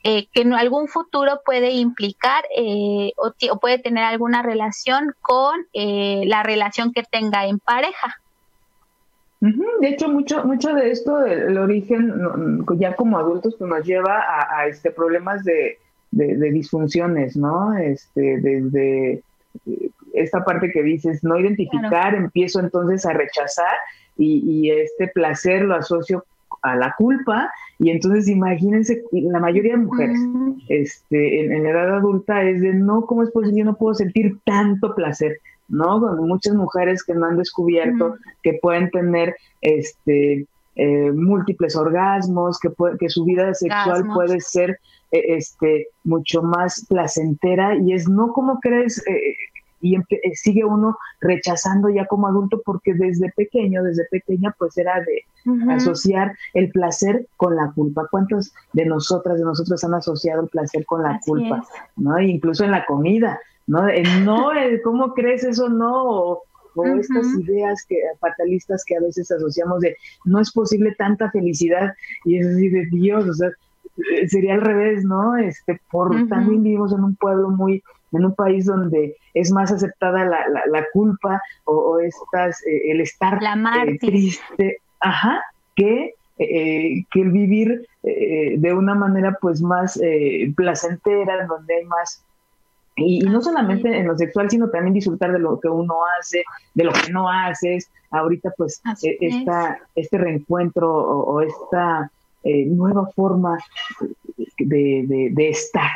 eh, 0.04 0.28
que 0.32 0.42
en 0.42 0.54
algún 0.54 0.88
futuro 0.88 1.42
puede 1.44 1.72
implicar 1.72 2.44
eh, 2.56 3.12
o, 3.18 3.34
puede 3.60 3.80
tener 3.80 4.04
alguna 4.04 4.44
relación 4.44 5.14
con 5.22 5.66
eh, 5.74 6.24
la 6.28 6.44
relación 6.44 6.94
que 6.94 7.04
tenga 7.04 7.46
en 7.48 7.60
pareja. 7.60 8.16
De 9.40 9.90
hecho, 9.90 10.08
mucho, 10.10 10.44
mucho 10.46 10.74
de 10.74 10.92
esto, 10.92 11.24
el, 11.24 11.58
origen, 11.58 12.66
ya 12.78 12.96
como 12.96 13.18
adultos, 13.18 13.56
pues 13.60 13.70
nos 13.70 13.86
lleva 13.86 14.24
a, 14.50 14.68
este 14.68 14.92
problemas 14.92 15.44
de, 15.44 15.78
disfunciones, 16.12 17.36
¿no? 17.36 17.78
Este, 17.78 18.40
desde 18.40 19.24
esta 20.14 20.44
parte 20.44 20.72
que 20.72 20.82
dices, 20.82 21.24
no 21.24 21.38
identificar, 21.38 22.16
empiezo 22.16 22.60
entonces 22.60 23.06
a 23.06 23.14
rechazar 23.14 23.76
y, 24.18 24.44
y, 24.50 24.72
este 24.72 25.10
placer 25.10 25.64
lo 25.64 25.76
asocio 25.76 26.26
a 26.66 26.76
la 26.76 26.94
culpa. 26.98 27.50
Y 27.80 27.90
entonces 27.90 28.28
imagínense, 28.28 29.04
la 29.12 29.40
mayoría 29.40 29.74
de 29.74 29.84
mujeres 29.84 30.20
este, 30.70 31.46
en, 31.46 31.64
la 31.64 31.70
edad 31.70 31.98
adulta 31.98 32.44
es 32.44 32.62
de 32.62 32.74
no, 32.74 33.06
¿cómo 33.06 33.24
es 33.24 33.32
posible? 33.32 33.60
Yo 33.60 33.66
no 33.66 33.76
puedo 33.76 33.94
sentir 33.94 34.38
tanto 34.46 34.96
placer, 34.96 35.38
¿no? 35.68 36.00
Con 36.00 36.28
muchas 36.28 36.56
mujeres 36.56 37.04
que 37.04 37.14
no 37.14 37.26
han 37.26 37.38
descubierto 37.38 38.16
que 38.44 38.60
pueden 38.62 38.90
tener 38.92 39.36
este, 39.62 40.48
eh, 40.76 41.12
múltiples 41.12 41.76
orgasmos, 41.76 42.60
que, 42.60 42.70
que 43.00 43.10
su 43.10 43.26
vida 43.26 43.54
sexual 43.54 44.06
puede 44.14 44.42
ser 44.42 44.80
eh, 45.12 45.36
este, 45.38 45.88
mucho 46.04 46.42
más 46.42 46.86
placentera. 46.88 47.76
Y 47.76 47.94
es 47.94 48.10
no 48.10 48.34
como 48.34 48.60
crees, 48.60 49.06
eh, 49.08 49.36
y 49.86 49.96
eh, 49.96 50.36
sigue 50.36 50.66
uno 50.66 50.98
rechazando 51.22 51.90
ya 51.90 52.08
como 52.08 52.28
adulto 52.28 52.60
porque 52.66 52.96
desde 52.96 53.32
pequeño, 53.36 53.84
desde 53.84 54.06
pequeña, 54.10 54.56
pues 54.58 54.76
era 54.78 55.00
de 55.02 55.26
asociar 55.72 56.36
el 56.56 56.72
placer 56.72 57.28
con 57.38 57.56
la 57.56 57.72
culpa. 57.72 58.08
¿Cuántos 58.10 58.52
de 58.74 58.86
nosotras, 58.86 59.38
de 59.38 59.46
nosotros 59.46 59.84
han 59.84 59.94
asociado 59.94 60.42
el 60.42 60.50
placer 60.50 60.86
con 60.86 61.04
la 61.04 61.20
culpa? 61.24 61.64
¿No? 61.98 62.20
incluso 62.20 62.64
en 62.64 62.72
la 62.72 62.86
comida, 62.86 63.40
¿no? 63.68 63.84
no, 64.24 64.50
¿cómo 64.84 65.14
crees 65.14 65.44
eso? 65.44 65.70
No, 65.70 66.40
o 66.78 66.86
estas 67.00 67.28
ideas 67.40 67.86
que, 67.88 67.98
fatalistas 68.20 68.84
que 68.86 68.98
a 68.98 69.02
veces 69.02 69.32
asociamos 69.32 69.82
de 69.82 69.96
no 70.26 70.40
es 70.40 70.52
posible 70.52 70.96
tanta 70.98 71.30
felicidad 71.30 71.94
y 72.26 72.40
es 72.40 72.48
así 72.48 72.70
de 72.70 72.88
Dios, 72.88 73.30
o 73.30 73.34
sea, 73.34 73.50
eh, 73.98 74.28
sería 74.28 74.56
al 74.56 74.62
revés, 74.62 75.06
¿no? 75.06 75.38
Este, 75.38 75.80
por 75.90 76.12
también 76.28 76.64
vivimos 76.64 76.92
en 76.92 77.04
un 77.04 77.16
pueblo 77.16 77.50
muy, 77.50 77.82
en 78.18 78.26
un 78.26 78.36
país 78.36 78.66
donde 78.66 79.16
es 79.34 79.52
más 79.52 79.72
aceptada 79.72 80.26
la, 80.26 80.46
la, 80.48 80.86
culpa 80.94 81.42
o, 81.66 82.00
estas, 82.00 82.66
eh, 82.66 82.92
el 82.92 83.02
estar 83.02 83.40
eh, 83.42 83.98
triste, 84.00 84.78
ajá, 85.00 85.42
que, 85.76 86.14
que 86.38 87.22
el 87.22 87.32
vivir 87.32 87.88
de 88.04 88.74
una 88.74 88.94
manera 88.94 89.38
pues 89.42 89.62
más 89.62 90.00
placentera, 90.56 91.46
donde 91.48 91.76
hay 91.76 91.86
más 91.86 92.26
y, 92.98 93.20
no 93.20 93.42
solamente 93.42 93.98
en 93.98 94.08
lo 94.08 94.18
sexual, 94.18 94.50
sino 94.50 94.70
también 94.70 94.94
disfrutar 94.94 95.32
de 95.34 95.40
lo 95.40 95.60
que 95.60 95.68
uno 95.68 95.96
hace, 96.18 96.44
de 96.74 96.84
lo 96.86 96.94
que 96.94 97.12
no 97.12 97.30
haces. 97.30 97.90
Ahorita, 98.10 98.54
pues, 98.58 98.82
esta, 99.02 99.80
este 99.96 100.18
reencuentro 100.18 100.94
o 100.94 101.42
esta 101.42 102.10
eh, 102.44 102.66
nueva 102.66 103.08
forma 103.08 103.58
de, 104.58 105.32
de, 105.34 105.50
estar, 105.50 105.90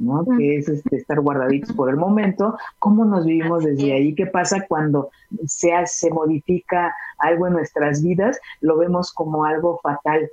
¿no? 0.00 0.24
Que 0.36 0.56
es 0.56 0.68
este, 0.68 0.96
estar 0.96 1.20
guardaditos 1.20 1.72
por 1.76 1.90
el 1.90 1.96
momento. 1.96 2.56
¿Cómo 2.78 3.04
nos 3.04 3.26
vivimos 3.26 3.62
desde 3.62 3.92
ahí? 3.92 4.14
¿Qué 4.14 4.26
pasa 4.26 4.66
cuando 4.66 5.10
se, 5.46 5.70
se 5.86 6.10
modifica 6.10 6.94
algo 7.18 7.46
en 7.46 7.52
nuestras 7.52 8.02
vidas? 8.02 8.40
Lo 8.60 8.78
vemos 8.78 9.12
como 9.12 9.44
algo 9.44 9.78
fatal. 9.82 10.28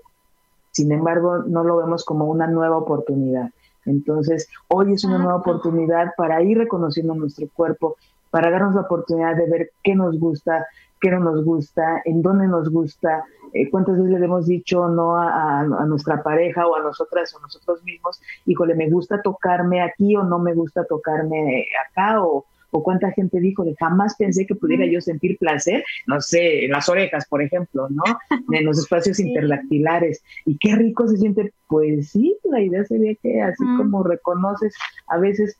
Sin 0.71 0.91
embargo, 0.91 1.39
no 1.39 1.63
lo 1.63 1.77
vemos 1.77 2.05
como 2.05 2.25
una 2.25 2.47
nueva 2.47 2.77
oportunidad. 2.77 3.51
Entonces, 3.85 4.47
hoy 4.69 4.93
es 4.93 5.03
una 5.03 5.17
nueva 5.17 5.35
oportunidad 5.35 6.13
para 6.17 6.41
ir 6.41 6.57
reconociendo 6.57 7.13
nuestro 7.13 7.47
cuerpo, 7.53 7.97
para 8.29 8.49
darnos 8.49 8.75
la 8.75 8.81
oportunidad 8.81 9.35
de 9.35 9.49
ver 9.49 9.71
qué 9.83 9.95
nos 9.95 10.17
gusta, 10.19 10.65
qué 10.99 11.11
no 11.11 11.19
nos 11.19 11.43
gusta, 11.43 12.01
en 12.05 12.21
dónde 12.21 12.47
nos 12.47 12.69
gusta, 12.69 13.23
eh, 13.53 13.69
cuántas 13.69 13.97
veces 13.97 14.19
le 14.19 14.25
hemos 14.25 14.45
dicho 14.45 14.87
no 14.87 15.17
a, 15.17 15.63
nuestra 15.87 16.21
pareja 16.21 16.67
o 16.67 16.75
a 16.75 16.81
nosotras 16.81 17.33
o 17.33 17.39
a 17.39 17.41
nosotros 17.41 17.83
mismos, 17.83 18.21
híjole, 18.45 18.75
me 18.75 18.89
gusta 18.89 19.21
tocarme 19.21 19.81
aquí 19.81 20.15
o 20.15 20.23
no 20.23 20.39
me 20.39 20.53
gusta 20.53 20.85
tocarme 20.85 21.65
acá 21.89 22.23
o, 22.23 22.45
o 22.71 22.83
cuánta 22.83 23.11
gente 23.11 23.39
dijo 23.39 23.63
de 23.63 23.75
jamás 23.75 24.15
pensé 24.17 24.45
que 24.45 24.55
pudiera 24.55 24.85
yo 24.85 25.01
sentir 25.01 25.37
placer, 25.37 25.83
no 26.05 26.19
sé, 26.21 26.65
en 26.65 26.71
las 26.71 26.89
orejas, 26.89 27.25
por 27.27 27.41
ejemplo, 27.41 27.87
¿no? 27.89 28.03
En 28.51 28.65
los 28.65 28.79
espacios 28.79 29.19
interdactilares. 29.19 30.23
Y 30.45 30.57
qué 30.57 30.75
rico 30.75 31.07
se 31.07 31.17
siente. 31.17 31.53
Pues 31.67 32.11
sí, 32.11 32.37
la 32.45 32.61
idea 32.61 32.83
sería 32.85 33.13
que 33.15 33.41
así 33.41 33.63
como 33.77 34.03
reconoces 34.03 34.73
a 35.07 35.17
veces 35.17 35.57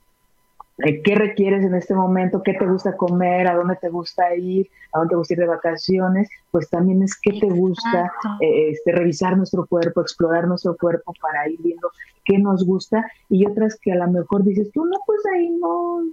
qué 0.78 1.16
requieres 1.16 1.64
en 1.64 1.74
este 1.74 1.96
momento, 1.96 2.44
qué 2.44 2.54
te 2.54 2.66
gusta 2.66 2.96
comer, 2.96 3.48
a 3.48 3.56
dónde 3.56 3.76
te 3.78 3.90
gusta 3.90 4.36
ir, 4.36 4.70
a 4.94 5.00
dónde 5.00 5.12
te 5.12 5.16
gusta 5.16 5.34
ir 5.34 5.40
de 5.40 5.48
vacaciones, 5.48 6.30
pues 6.52 6.70
también 6.70 7.02
es 7.02 7.20
qué 7.20 7.40
te 7.40 7.48
gusta, 7.48 8.12
eh, 8.42 8.70
este, 8.70 8.92
revisar 8.92 9.36
nuestro 9.38 9.66
cuerpo, 9.66 10.02
explorar 10.02 10.48
nuestro 10.48 10.78
cuerpo 10.78 11.14
para 11.20 11.50
ir 11.50 11.60
viendo 11.62 11.90
qué 12.26 12.38
nos 12.38 12.66
gusta 12.66 13.10
y 13.30 13.48
otras 13.48 13.78
que 13.82 13.92
a 13.92 13.96
lo 13.96 14.12
mejor 14.12 14.44
dices, 14.44 14.72
tú 14.72 14.86
no, 14.86 14.98
pues 15.06 15.20
ahí 15.34 15.50
no, 15.50 16.04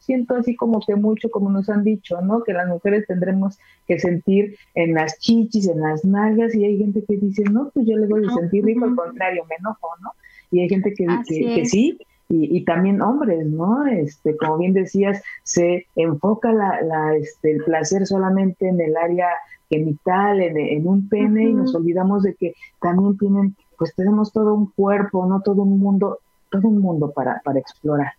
siento 0.00 0.34
así 0.34 0.56
como 0.56 0.80
que 0.80 0.96
mucho, 0.96 1.30
como 1.30 1.50
nos 1.50 1.68
han 1.68 1.84
dicho, 1.84 2.20
¿no? 2.22 2.42
Que 2.42 2.52
las 2.52 2.68
mujeres 2.68 3.06
tendremos 3.06 3.58
que 3.86 3.98
sentir 3.98 4.56
en 4.74 4.94
las 4.94 5.18
chichis, 5.18 5.68
en 5.68 5.80
las 5.80 6.04
nalgas 6.04 6.54
y 6.54 6.64
hay 6.64 6.78
gente 6.78 7.04
que 7.06 7.16
dice, 7.16 7.44
no, 7.44 7.70
pues 7.74 7.86
yo 7.86 7.96
le 7.96 8.06
voy 8.06 8.24
a 8.26 8.30
sentir 8.30 8.64
rico, 8.64 8.84
al 8.84 8.96
contrario, 8.96 9.44
me 9.48 9.56
enojo, 9.56 9.88
¿no? 10.02 10.10
Y 10.50 10.60
hay 10.60 10.68
gente 10.68 10.94
que, 10.94 11.06
que, 11.28 11.54
que 11.56 11.64
sí, 11.66 11.98
y, 12.28 12.56
y, 12.56 12.64
también 12.64 13.02
hombres, 13.02 13.46
¿no? 13.46 13.86
Este, 13.86 14.36
como 14.36 14.58
bien 14.58 14.72
decías, 14.72 15.22
se 15.44 15.86
enfoca 15.94 16.52
la, 16.52 16.80
la, 16.82 17.16
este, 17.16 17.52
el 17.52 17.64
placer 17.64 18.06
solamente 18.06 18.68
en 18.68 18.80
el 18.80 18.96
área 18.96 19.28
genital, 19.70 20.40
en, 20.40 20.56
en 20.56 20.86
un 20.86 21.08
pene, 21.08 21.44
y 21.44 21.54
nos 21.54 21.74
olvidamos 21.74 22.22
de 22.22 22.34
que 22.34 22.54
también 22.80 23.16
tienen, 23.18 23.56
pues 23.78 23.94
tenemos 23.94 24.32
todo 24.32 24.54
un 24.54 24.70
cuerpo, 24.72 25.26
¿no? 25.26 25.40
Todo 25.40 25.62
un 25.62 25.78
mundo, 25.78 26.18
todo 26.50 26.68
un 26.68 26.80
mundo 26.80 27.12
para, 27.12 27.40
para 27.44 27.60
explorar. 27.60 28.12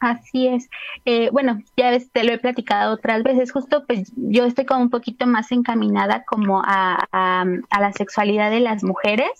Así 0.00 0.46
es. 0.46 0.68
Eh, 1.04 1.28
bueno, 1.32 1.60
ya 1.76 1.90
te 2.12 2.22
lo 2.22 2.32
he 2.32 2.38
platicado 2.38 2.94
otras 2.94 3.24
veces. 3.24 3.50
Justo, 3.50 3.84
pues 3.84 4.12
yo 4.16 4.44
estoy 4.44 4.64
como 4.64 4.82
un 4.82 4.90
poquito 4.90 5.26
más 5.26 5.50
encaminada 5.50 6.22
como 6.24 6.62
a, 6.64 7.04
a, 7.10 7.44
a 7.70 7.80
la 7.80 7.92
sexualidad 7.92 8.50
de 8.50 8.60
las 8.60 8.84
mujeres, 8.84 9.30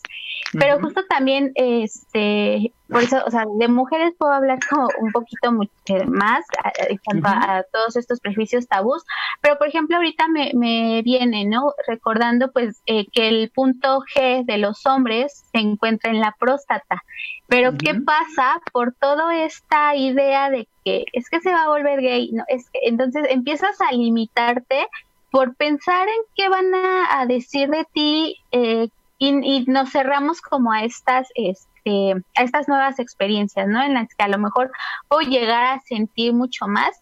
pero 0.52 0.80
justo 0.80 1.02
también, 1.08 1.52
este, 1.54 2.72
por 2.88 3.02
eso, 3.02 3.22
o 3.26 3.30
sea, 3.30 3.44
de 3.58 3.68
mujeres 3.68 4.14
puedo 4.16 4.32
hablar 4.32 4.58
como 4.68 4.88
un 5.00 5.12
poquito 5.12 5.52
mucho 5.52 5.70
más 6.06 6.44
en 6.88 6.98
cuanto 7.04 7.28
a, 7.28 7.64
todos 7.70 7.96
estos 7.96 8.20
prejuicios 8.20 8.66
tabús, 8.66 9.04
pero 9.42 9.58
por 9.58 9.68
ejemplo 9.68 9.96
ahorita 9.96 10.26
me, 10.28 10.52
me 10.54 11.02
viene, 11.02 11.44
¿no? 11.44 11.74
Recordando 11.86 12.50
pues 12.50 12.80
eh, 12.86 13.06
que 13.12 13.28
el 13.28 13.50
punto 13.50 14.00
G 14.14 14.44
de 14.46 14.58
los 14.58 14.86
hombres 14.86 15.44
se 15.52 15.58
encuentra 15.58 16.10
en 16.10 16.20
la 16.20 16.34
próstata, 16.38 17.02
pero 17.46 17.76
¿qué 17.76 17.94
pasa 17.94 18.60
por 18.72 18.94
toda 18.94 19.44
esta 19.44 19.94
idea 19.94 20.50
de 20.50 20.66
que 20.84 21.04
es 21.12 21.28
que 21.28 21.40
se 21.40 21.52
va 21.52 21.64
a 21.64 21.68
volver 21.68 22.00
gay? 22.00 22.30
No, 22.32 22.44
es 22.48 22.70
que 22.70 22.80
entonces 22.84 23.26
empiezas 23.28 23.80
a 23.80 23.92
limitarte 23.92 24.88
por 25.30 25.54
pensar 25.56 26.08
en 26.08 26.22
qué 26.34 26.48
van 26.48 26.74
a, 26.74 27.26
decir 27.26 27.68
de 27.68 27.86
ti 27.92 28.36
eh, 28.50 28.88
y, 29.18 29.28
y, 29.28 29.64
nos 29.66 29.90
cerramos 29.90 30.40
como 30.40 30.72
a 30.72 30.84
estas, 30.84 31.28
este, 31.88 32.22
a 32.36 32.42
estas 32.42 32.68
nuevas 32.68 32.98
experiencias, 32.98 33.66
¿no? 33.66 33.82
En 33.82 33.94
las 33.94 34.14
que 34.14 34.24
a 34.24 34.28
lo 34.28 34.38
mejor 34.38 34.70
puedo 35.08 35.28
llegar 35.28 35.64
a 35.64 35.80
sentir 35.80 36.32
mucho 36.32 36.66
más. 36.66 37.00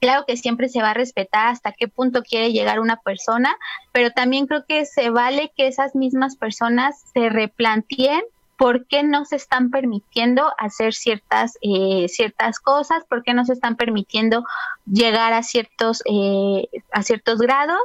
Claro 0.00 0.24
que 0.26 0.36
siempre 0.36 0.68
se 0.68 0.82
va 0.82 0.90
a 0.90 0.94
respetar 0.94 1.48
hasta 1.48 1.72
qué 1.72 1.88
punto 1.88 2.22
quiere 2.22 2.52
llegar 2.52 2.80
una 2.80 2.96
persona, 2.96 3.56
pero 3.92 4.10
también 4.10 4.46
creo 4.46 4.64
que 4.66 4.84
se 4.84 5.10
vale 5.10 5.52
que 5.56 5.66
esas 5.66 5.94
mismas 5.94 6.36
personas 6.36 7.02
se 7.14 7.30
replanteen 7.30 8.22
por 8.58 8.86
qué 8.86 9.02
no 9.02 9.24
se 9.24 9.36
están 9.36 9.70
permitiendo 9.70 10.52
hacer 10.58 10.94
ciertas 10.94 11.58
eh, 11.62 12.06
ciertas 12.08 12.58
cosas, 12.58 13.04
por 13.08 13.22
qué 13.22 13.34
no 13.34 13.44
se 13.44 13.52
están 13.52 13.76
permitiendo 13.76 14.44
llegar 14.86 15.32
a 15.32 15.42
ciertos 15.42 16.02
eh, 16.06 16.68
a 16.92 17.02
ciertos 17.02 17.38
grados 17.38 17.80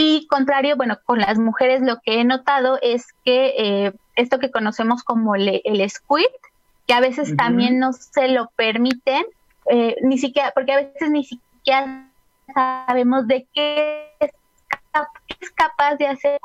y 0.00 0.28
contrario, 0.28 0.76
bueno, 0.76 0.96
con 1.04 1.18
las 1.18 1.38
mujeres 1.38 1.82
lo 1.82 1.98
que 2.00 2.20
he 2.20 2.24
notado 2.24 2.78
es 2.82 3.12
que 3.24 3.54
eh, 3.58 3.92
esto 4.14 4.38
que 4.38 4.52
conocemos 4.52 5.02
como 5.02 5.34
el 5.34 5.90
squid, 5.90 6.28
que 6.86 6.94
a 6.94 7.00
veces 7.00 7.36
también 7.36 7.80
no 7.80 7.92
se 7.92 8.28
lo 8.28 8.48
permiten, 8.54 9.24
eh, 9.68 9.96
ni 10.02 10.16
siquiera, 10.16 10.52
porque 10.54 10.72
a 10.72 10.76
veces 10.76 11.10
ni 11.10 11.24
siquiera 11.24 12.08
sabemos 12.54 13.26
de 13.26 13.48
qué 13.52 14.12
es, 14.20 14.30
capaz 15.56 15.96
de 15.96 16.06
hacer, 16.06 16.40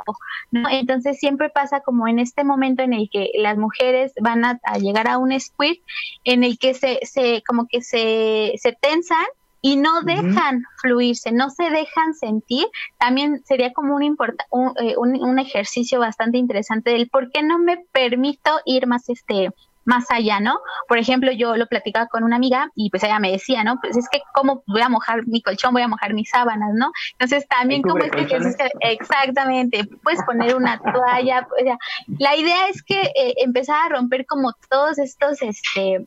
¿no? 0.49 0.67
Entonces 0.69 1.19
siempre 1.19 1.51
pasa 1.51 1.81
como 1.81 2.07
en 2.07 2.17
este 2.17 2.43
momento 2.43 2.81
en 2.81 2.93
el 2.93 3.07
que 3.07 3.29
las 3.35 3.57
mujeres 3.57 4.13
van 4.19 4.45
a, 4.45 4.59
llegar 4.79 5.07
a 5.07 5.19
un 5.19 5.39
squid, 5.39 5.77
en 6.23 6.43
el 6.43 6.57
que 6.57 6.73
se, 6.73 7.01
se 7.03 7.43
como 7.43 7.67
que 7.67 7.83
se, 7.83 8.53
se 8.57 8.71
tensan 8.73 9.25
y 9.65 9.77
no 9.77 10.01
dejan 10.01 10.65
fluirse, 10.81 11.31
no 11.31 11.49
se 11.49 11.69
dejan 11.69 12.13
sentir, 12.13 12.67
también 12.99 13.41
sería 13.45 13.71
como 13.71 13.95
un, 13.95 14.03
eh, 14.03 14.95
un, 14.97 15.23
un, 15.23 15.39
ejercicio 15.39 16.01
bastante 16.01 16.37
interesante 16.37 16.91
del 16.91 17.09
por 17.09 17.31
qué 17.31 17.43
no 17.43 17.57
me 17.59 17.77
permito 17.93 18.59
ir 18.65 18.87
más 18.87 19.07
este 19.07 19.51
más 19.85 20.09
allá, 20.11 20.39
¿no? 20.39 20.59
Por 20.87 20.97
ejemplo, 20.97 21.31
yo 21.31 21.57
lo 21.57 21.67
platicaba 21.67 22.07
con 22.07 22.23
una 22.23 22.35
amiga 22.35 22.69
y 22.75 22.89
pues 22.89 23.03
ella 23.03 23.19
me 23.19 23.31
decía, 23.31 23.63
¿no? 23.63 23.79
Pues 23.81 23.97
es 23.97 24.07
que 24.09 24.21
cómo 24.33 24.63
voy 24.67 24.81
a 24.81 24.89
mojar 24.89 25.27
mi 25.27 25.41
colchón, 25.41 25.73
voy 25.73 25.81
a 25.81 25.87
mojar 25.87 26.13
mis 26.13 26.29
sábanas, 26.29 26.71
¿no? 26.73 26.91
Entonces 27.13 27.47
también 27.47 27.81
como 27.81 28.03
este 28.03 28.21
ejercicio, 28.21 28.65
exactamente, 28.81 29.85
puedes 30.03 30.23
poner 30.23 30.55
una 30.55 30.79
toalla, 30.79 31.47
o 31.59 31.63
sea, 31.63 31.77
la 32.19 32.35
idea 32.35 32.67
es 32.67 32.81
que 32.83 33.01
eh, 33.01 33.33
empezar 33.37 33.85
a 33.85 33.95
romper 33.95 34.25
como 34.25 34.53
todos 34.69 34.97
estos, 34.99 35.41
este, 35.41 36.05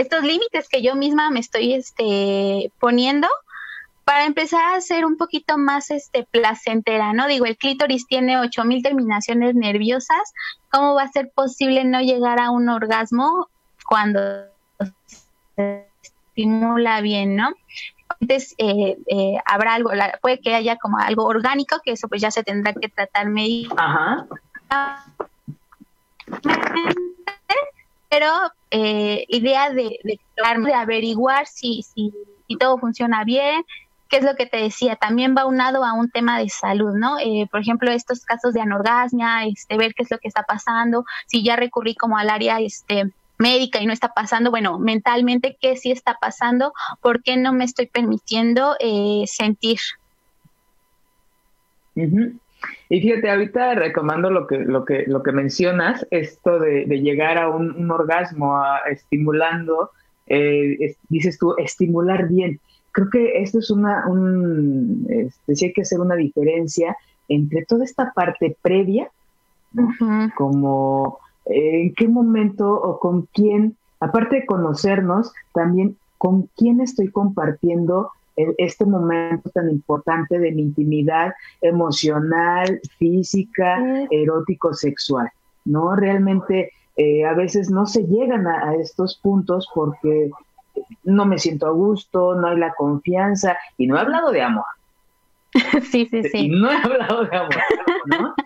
estos 0.00 0.22
límites 0.22 0.68
que 0.68 0.82
yo 0.82 0.94
misma 0.94 1.30
me 1.30 1.40
estoy 1.40 1.74
este, 1.74 2.72
poniendo 2.78 3.28
para 4.04 4.24
empezar 4.24 4.74
a 4.74 4.80
ser 4.80 5.04
un 5.04 5.16
poquito 5.16 5.58
más 5.58 5.90
este 5.90 6.26
placentera, 6.30 7.12
¿no? 7.12 7.26
Digo, 7.26 7.44
el 7.44 7.58
clítoris 7.58 8.06
tiene 8.06 8.38
8000 8.38 8.82
terminaciones 8.82 9.54
nerviosas, 9.54 10.32
¿cómo 10.70 10.94
va 10.94 11.02
a 11.02 11.12
ser 11.12 11.30
posible 11.34 11.84
no 11.84 12.00
llegar 12.00 12.40
a 12.40 12.50
un 12.50 12.68
orgasmo 12.68 13.48
cuando 13.86 14.20
se 15.56 15.86
estimula 16.02 17.00
bien, 17.02 17.36
¿no? 17.36 17.50
Entonces, 18.20 18.54
eh, 18.56 18.96
eh, 19.08 19.34
habrá 19.44 19.74
algo, 19.74 19.90
puede 20.22 20.40
que 20.40 20.54
haya 20.54 20.76
como 20.76 20.98
algo 20.98 21.24
orgánico, 21.24 21.76
que 21.84 21.92
eso 21.92 22.08
pues 22.08 22.22
ya 22.22 22.30
se 22.30 22.42
tendrá 22.42 22.72
que 22.72 22.88
tratar 22.88 23.28
médico. 23.28 23.76
Ajá 23.78 24.26
pero 28.08 28.26
eh, 28.70 29.24
idea 29.28 29.70
de, 29.70 29.98
de, 30.04 30.20
de 30.36 30.74
averiguar 30.74 31.46
si, 31.46 31.82
si, 31.82 32.12
si, 32.46 32.56
todo 32.56 32.78
funciona 32.78 33.24
bien, 33.24 33.62
qué 34.08 34.18
es 34.18 34.24
lo 34.24 34.36
que 34.36 34.46
te 34.46 34.58
decía, 34.58 34.96
también 34.96 35.34
va 35.36 35.46
unado 35.46 35.84
a 35.84 35.92
un 35.92 36.10
tema 36.10 36.38
de 36.38 36.48
salud, 36.48 36.94
¿no? 36.94 37.18
Eh, 37.18 37.46
por 37.50 37.60
ejemplo, 37.60 37.90
estos 37.90 38.24
casos 38.24 38.54
de 38.54 38.60
anorgasmia, 38.60 39.44
este, 39.44 39.76
ver 39.76 39.94
qué 39.94 40.02
es 40.02 40.10
lo 40.10 40.18
que 40.18 40.28
está 40.28 40.42
pasando, 40.42 41.04
si 41.26 41.42
ya 41.42 41.56
recurrí 41.56 41.94
como 41.94 42.18
al 42.18 42.30
área 42.30 42.60
este, 42.60 43.10
médica 43.38 43.80
y 43.80 43.86
no 43.86 43.92
está 43.92 44.08
pasando, 44.08 44.50
bueno, 44.50 44.78
mentalmente, 44.78 45.56
¿qué 45.60 45.76
sí 45.76 45.90
está 45.90 46.16
pasando? 46.20 46.72
¿Por 47.00 47.22
qué 47.22 47.36
no 47.36 47.52
me 47.52 47.64
estoy 47.64 47.86
permitiendo 47.86 48.76
eh, 48.80 49.24
sentir? 49.26 49.78
Y 52.88 53.00
fíjate, 53.00 53.30
ahorita 53.30 53.74
recomando 53.74 54.30
lo 54.30 54.46
que, 54.46 54.58
lo 54.58 54.84
que, 54.84 55.04
lo 55.06 55.22
que 55.22 55.32
mencionas, 55.32 56.06
esto 56.10 56.58
de, 56.58 56.86
llegar 56.86 57.38
a 57.38 57.50
un, 57.50 57.90
orgasmo 57.90 58.58
estimulando, 58.90 59.90
eh, 60.26 60.96
dices 61.08 61.38
tú, 61.38 61.54
estimular 61.58 62.28
bien. 62.28 62.60
Creo 62.92 63.10
que 63.10 63.42
esto 63.42 63.58
es 63.58 63.70
una, 63.70 64.06
un, 64.08 65.06
este, 65.10 65.54
sí 65.54 65.66
hay 65.66 65.72
que 65.72 65.82
hacer 65.82 66.00
una 66.00 66.16
diferencia 66.16 66.96
entre 67.28 67.64
toda 67.64 67.84
esta 67.84 68.12
parte 68.12 68.56
previa, 68.62 69.10
como 70.34 71.18
eh, 71.44 71.82
en 71.82 71.94
qué 71.94 72.08
momento 72.08 72.72
o 72.72 72.98
con 72.98 73.28
quién, 73.34 73.76
aparte 74.00 74.36
de 74.36 74.46
conocernos, 74.46 75.32
también 75.52 75.96
con 76.16 76.48
quién 76.56 76.80
estoy 76.80 77.10
compartiendo 77.10 78.10
este 78.58 78.84
momento 78.84 79.50
tan 79.50 79.68
importante 79.70 80.38
de 80.38 80.52
mi 80.52 80.62
intimidad 80.62 81.34
emocional, 81.60 82.80
física, 82.98 84.06
erótico, 84.10 84.72
sexual, 84.72 85.30
¿no? 85.64 85.96
Realmente 85.96 86.72
eh, 86.96 87.24
a 87.24 87.34
veces 87.34 87.70
no 87.70 87.86
se 87.86 88.02
llegan 88.04 88.46
a, 88.46 88.74
estos 88.76 89.18
puntos 89.18 89.68
porque 89.74 90.30
no 91.04 91.26
me 91.26 91.38
siento 91.38 91.66
a 91.66 91.70
gusto, 91.70 92.34
no 92.34 92.48
hay 92.48 92.58
la 92.58 92.74
confianza 92.74 93.58
y 93.76 93.86
no 93.86 93.96
he 93.96 94.00
hablado 94.00 94.30
de 94.30 94.42
amor. 94.42 94.64
Sí, 95.90 96.06
sí, 96.10 96.22
sí. 96.24 96.48
no 96.48 96.70
he 96.70 96.76
hablado 96.76 97.24
de 97.24 97.36
amor, 97.36 97.56
¿no? 98.06 98.34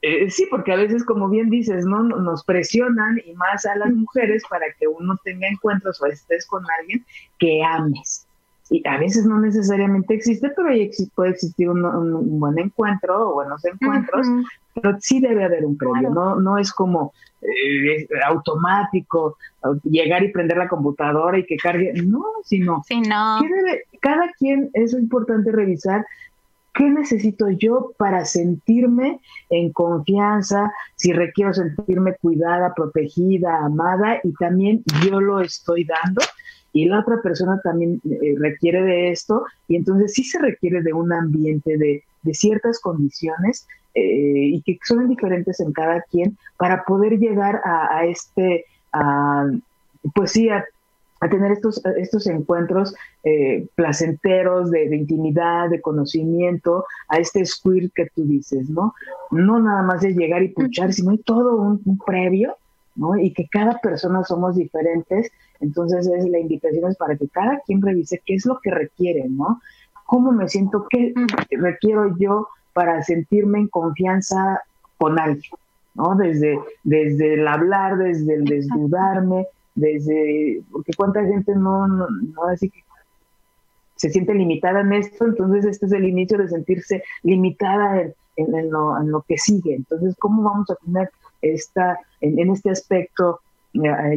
Eh, 0.00 0.30
sí, 0.30 0.46
porque 0.48 0.72
a 0.72 0.76
veces, 0.76 1.04
como 1.04 1.28
bien 1.28 1.50
dices, 1.50 1.84
¿no? 1.84 2.04
Nos 2.04 2.44
presionan 2.44 3.20
y 3.26 3.32
más 3.32 3.66
a 3.66 3.74
las 3.74 3.92
mujeres 3.92 4.44
para 4.48 4.66
que 4.78 4.86
uno 4.86 5.18
tenga 5.24 5.48
encuentros 5.48 6.00
o 6.00 6.06
estés 6.06 6.46
con 6.46 6.62
alguien 6.78 7.04
que 7.40 7.64
ames 7.64 8.27
y 8.70 8.86
a 8.86 8.98
veces 8.98 9.24
no 9.24 9.38
necesariamente 9.40 10.14
existe, 10.14 10.50
pero 10.50 10.68
puede 11.14 11.30
existir 11.30 11.70
un, 11.70 12.38
buen 12.38 12.58
encuentro 12.58 13.30
o 13.30 13.34
buenos 13.34 13.64
encuentros, 13.64 14.26
pero 14.74 14.96
sí 15.00 15.20
debe 15.20 15.44
haber 15.44 15.64
un 15.64 15.76
previo, 15.76 16.10
no, 16.10 16.36
no 16.36 16.58
es 16.58 16.72
como 16.72 17.12
eh, 17.40 18.06
automático 18.26 19.36
llegar 19.84 20.22
y 20.22 20.32
prender 20.32 20.58
la 20.58 20.68
computadora 20.68 21.38
y 21.38 21.46
que 21.46 21.56
cargue, 21.56 21.92
no, 22.02 22.24
sino 22.44 22.82
sí, 22.86 23.00
no. 23.00 23.40
cada 24.00 24.30
quien 24.38 24.70
es 24.74 24.92
importante 24.92 25.50
revisar 25.50 26.04
¿Qué 26.78 26.88
necesito 26.88 27.50
yo 27.50 27.92
para 27.98 28.24
sentirme 28.24 29.18
en 29.50 29.72
confianza? 29.72 30.72
Si 30.94 31.12
requiero 31.12 31.52
sentirme 31.52 32.14
cuidada, 32.14 32.72
protegida, 32.72 33.64
amada 33.64 34.20
y 34.22 34.32
también 34.34 34.84
yo 35.04 35.20
lo 35.20 35.40
estoy 35.40 35.84
dando 35.84 36.20
y 36.78 36.84
la 36.84 37.00
otra 37.00 37.20
persona 37.20 37.60
también 37.60 38.00
eh, 38.04 38.36
requiere 38.38 38.82
de 38.82 39.10
esto 39.10 39.44
y 39.66 39.74
entonces 39.74 40.14
sí 40.14 40.22
se 40.22 40.38
requiere 40.38 40.80
de 40.80 40.92
un 40.92 41.12
ambiente 41.12 41.76
de, 41.76 42.04
ciertas 42.32 42.78
condiciones 42.78 43.66
eh, 43.94 44.02
y 44.52 44.62
que 44.62 44.78
son 44.84 45.08
diferentes 45.08 45.60
en 45.60 45.72
cada 45.72 46.02
quien 46.02 46.36
para 46.58 46.84
poder 46.84 47.18
llegar 47.18 47.62
a, 47.64 48.04
este, 48.04 48.66
pues 50.14 50.32
sí, 50.32 50.50
a, 50.50 50.62
tener 51.30 51.52
estos, 51.52 51.82
estos 51.96 52.26
encuentros 52.26 52.94
eh, 53.24 53.66
placenteros 53.76 54.70
de, 54.70 54.94
intimidad, 54.94 55.70
de 55.70 55.80
conocimiento, 55.80 56.84
a 57.08 57.16
este 57.16 57.44
squirt 57.46 57.92
que 57.94 58.10
tú 58.14 58.24
dices, 58.24 58.68
¿no? 58.68 58.94
No 59.30 59.58
nada 59.58 59.82
más 59.82 60.02
de 60.02 60.12
llegar 60.12 60.42
y 60.42 60.50
puchar, 60.50 60.92
sino 60.92 61.12
hay 61.12 61.18
todo 61.18 61.56
un, 61.56 61.80
un 61.86 61.98
previo, 61.98 62.56
¿no? 62.94 63.16
Y 63.16 63.32
que 63.32 63.48
cada 63.48 63.78
persona 63.78 64.22
somos 64.22 64.54
diferentes 64.54 65.32
entonces 65.60 66.06
es 66.06 66.28
la 66.28 66.38
invitación 66.38 66.90
es 66.90 66.96
para 66.96 67.16
que 67.16 67.28
cada 67.28 67.60
quien 67.66 67.82
revise 67.82 68.22
qué 68.24 68.34
es 68.34 68.46
lo 68.46 68.58
que 68.60 68.70
requiere, 68.70 69.28
¿no? 69.28 69.60
¿Cómo 70.06 70.32
me 70.32 70.48
siento? 70.48 70.86
¿Qué 70.88 71.12
requiero 71.50 72.16
yo 72.18 72.48
para 72.72 73.02
sentirme 73.02 73.60
en 73.60 73.68
confianza 73.68 74.62
con 74.96 75.18
alguien? 75.18 75.50
¿No? 75.94 76.14
Desde, 76.14 76.58
desde 76.84 77.34
el 77.34 77.48
hablar, 77.48 77.98
desde 77.98 78.34
el 78.34 78.44
desnudarme, 78.44 79.46
desde, 79.74 80.62
porque 80.70 80.92
cuánta 80.96 81.24
gente 81.24 81.54
no, 81.54 81.88
no, 81.88 82.08
así 82.50 82.70
que 82.70 82.82
se 83.96 84.10
siente 84.10 84.32
limitada 84.32 84.80
en 84.80 84.92
esto, 84.92 85.26
entonces 85.26 85.64
este 85.64 85.86
es 85.86 85.92
el 85.92 86.04
inicio 86.04 86.38
de 86.38 86.48
sentirse 86.48 87.02
limitada 87.24 88.00
en, 88.36 88.70
lo, 88.70 88.96
en 88.96 89.10
lo, 89.10 89.22
que 89.22 89.36
sigue. 89.38 89.74
Entonces, 89.74 90.14
¿cómo 90.20 90.44
vamos 90.44 90.70
a 90.70 90.76
tener 90.76 91.10
esta, 91.42 91.98
en 92.20 92.50
este 92.50 92.70
aspecto 92.70 93.40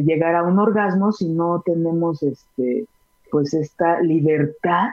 llegar 0.04 0.34
a 0.34 0.42
un 0.42 0.58
orgasmo 0.58 1.12
si 1.12 1.28
no 1.28 1.62
tenemos 1.64 2.22
este 2.22 2.86
pues 3.30 3.54
esta 3.54 4.00
libertad 4.00 4.90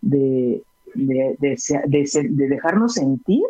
de, 0.00 0.62
de, 0.94 1.36
de, 1.38 2.28
dejarnos 2.48 2.94
sentir 2.94 3.44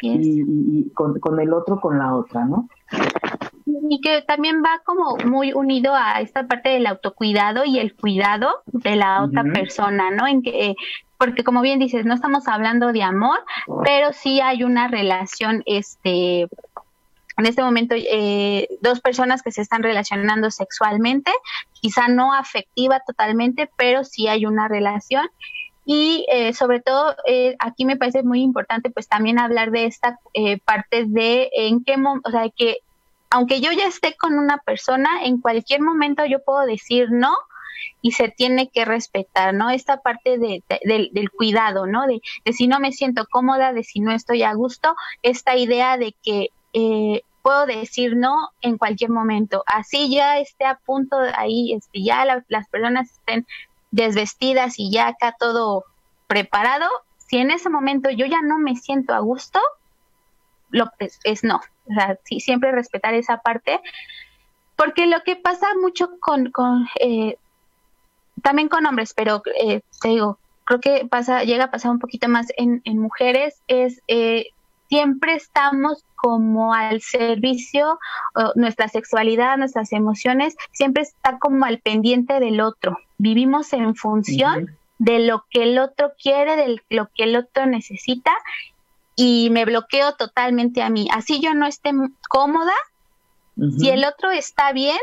y, 0.00 0.88
con, 0.90 1.18
con, 1.20 1.38
el 1.40 1.52
otro 1.52 1.80
con 1.80 1.98
la 1.98 2.14
otra, 2.14 2.46
¿no? 2.46 2.68
Y 3.66 4.00
que 4.00 4.22
también 4.22 4.62
va 4.62 4.80
como 4.84 5.16
muy 5.26 5.52
unido 5.52 5.94
a 5.94 6.20
esta 6.20 6.46
parte 6.46 6.70
del 6.70 6.86
autocuidado 6.86 7.64
y 7.64 7.78
el 7.78 7.94
cuidado 7.94 8.62
de 8.66 8.96
la 8.96 9.24
otra 9.24 9.44
persona, 9.44 10.10
¿no? 10.10 10.26
En 10.26 10.42
que 10.42 10.74
porque 11.18 11.44
como 11.44 11.62
bien 11.62 11.78
dices, 11.78 12.04
no 12.04 12.14
estamos 12.14 12.48
hablando 12.48 12.92
de 12.92 13.02
amor, 13.02 13.38
pero 13.84 14.12
sí 14.12 14.40
hay 14.40 14.62
una 14.62 14.88
relación 14.88 15.62
este 15.66 16.48
en 17.36 17.46
este 17.46 17.62
momento 17.62 17.94
eh, 17.96 18.68
dos 18.80 19.00
personas 19.00 19.42
que 19.42 19.50
se 19.50 19.62
están 19.62 19.82
relacionando 19.82 20.50
sexualmente, 20.50 21.32
quizá 21.72 22.08
no 22.08 22.32
afectiva 22.32 23.00
totalmente, 23.00 23.68
pero 23.76 24.04
sí 24.04 24.28
hay 24.28 24.46
una 24.46 24.68
relación. 24.68 25.26
Y 25.86 26.24
eh, 26.32 26.54
sobre 26.54 26.80
todo, 26.80 27.14
eh, 27.26 27.56
aquí 27.58 27.84
me 27.84 27.96
parece 27.96 28.22
muy 28.22 28.40
importante 28.40 28.90
pues 28.90 29.06
también 29.06 29.38
hablar 29.38 29.70
de 29.70 29.84
esta 29.84 30.18
parte 30.64 31.04
de 31.06 31.50
en 31.52 31.84
qué 31.84 31.96
momento, 31.96 32.28
o 32.28 32.32
sea, 32.32 32.48
que 32.56 32.78
aunque 33.30 33.60
yo 33.60 33.72
ya 33.72 33.86
esté 33.86 34.14
con 34.16 34.38
una 34.38 34.58
persona, 34.58 35.24
en 35.24 35.40
cualquier 35.40 35.82
momento 35.82 36.24
yo 36.24 36.42
puedo 36.42 36.60
decir 36.60 37.08
no 37.10 37.34
y 38.00 38.12
se 38.12 38.28
tiene 38.28 38.68
que 38.68 38.84
respetar, 38.84 39.52
¿no? 39.52 39.70
Esta 39.70 40.00
parte 40.00 40.38
de, 40.38 40.62
del 40.84 41.30
cuidado, 41.30 41.86
¿no? 41.86 42.06
De, 42.06 42.20
de 42.44 42.52
si 42.52 42.66
no 42.68 42.78
me 42.78 42.92
siento 42.92 43.26
cómoda, 43.30 43.72
de 43.72 43.82
si 43.82 44.00
no 44.00 44.12
estoy 44.12 44.42
a 44.42 44.54
gusto, 44.54 44.94
esta 45.22 45.56
idea 45.56 45.98
de 45.98 46.14
que 46.22 46.48
eh, 46.74 47.22
puedo 47.42 47.66
decir 47.66 48.16
no 48.16 48.50
en 48.60 48.76
cualquier 48.78 49.10
momento. 49.10 49.62
Así 49.66 50.10
ya 50.10 50.38
esté 50.38 50.64
a 50.64 50.76
punto 50.76 51.16
ahí, 51.36 51.72
este, 51.72 52.02
ya 52.02 52.24
las 52.24 52.68
personas 52.68 53.10
estén 53.10 53.46
desvestidas 53.90 54.74
y 54.78 54.90
ya 54.90 55.08
acá 55.08 55.34
todo 55.38 55.84
preparado. 56.26 56.88
Si 57.18 57.38
en 57.38 57.50
ese 57.50 57.70
momento 57.70 58.10
yo 58.10 58.26
ya 58.26 58.42
no 58.42 58.58
me 58.58 58.76
siento 58.76 59.14
a 59.14 59.20
gusto, 59.20 59.60
lo 60.70 60.90
es, 60.98 61.20
es 61.24 61.44
no. 61.44 61.60
O 61.88 61.94
sea, 61.94 62.18
sí, 62.24 62.40
siempre 62.40 62.72
respetar 62.72 63.14
esa 63.14 63.38
parte. 63.38 63.80
Porque 64.76 65.06
lo 65.06 65.22
que 65.22 65.36
pasa 65.36 65.66
mucho 65.80 66.18
con, 66.18 66.50
con 66.50 66.88
eh, 66.98 67.36
también 68.42 68.68
con 68.68 68.86
hombres, 68.86 69.14
pero 69.14 69.42
eh, 69.60 69.82
te 70.00 70.08
digo, 70.08 70.38
creo 70.64 70.80
que 70.80 71.06
pasa, 71.06 71.44
llega 71.44 71.64
a 71.64 71.70
pasar 71.70 71.90
un 71.90 71.98
poquito 71.98 72.28
más 72.28 72.46
en, 72.56 72.82
en 72.84 72.98
mujeres, 72.98 73.62
es 73.68 74.02
eh, 74.08 74.46
siempre 74.88 75.34
estamos 75.34 76.04
como 76.16 76.72
al 76.72 77.00
servicio, 77.02 77.98
nuestra 78.54 78.88
sexualidad, 78.88 79.58
nuestras 79.58 79.92
emociones, 79.92 80.56
siempre 80.72 81.02
está 81.02 81.38
como 81.38 81.66
al 81.66 81.80
pendiente 81.80 82.40
del 82.40 82.60
otro. 82.60 82.98
Vivimos 83.18 83.72
en 83.72 83.94
función 83.94 84.76
de 84.98 85.18
lo 85.18 85.44
que 85.50 85.64
el 85.64 85.78
otro 85.78 86.12
quiere, 86.20 86.56
de 86.56 86.80
lo 86.88 87.10
que 87.14 87.24
el 87.24 87.36
otro 87.36 87.66
necesita 87.66 88.32
y 89.16 89.48
me 89.50 89.64
bloqueo 89.64 90.14
totalmente 90.14 90.82
a 90.82 90.88
mí. 90.88 91.08
Así 91.12 91.40
yo 91.40 91.54
no 91.54 91.66
esté 91.66 91.92
cómoda, 92.28 92.72
si 93.78 93.90
el 93.90 94.04
otro 94.04 94.30
está 94.30 94.72
bien, 94.72 94.98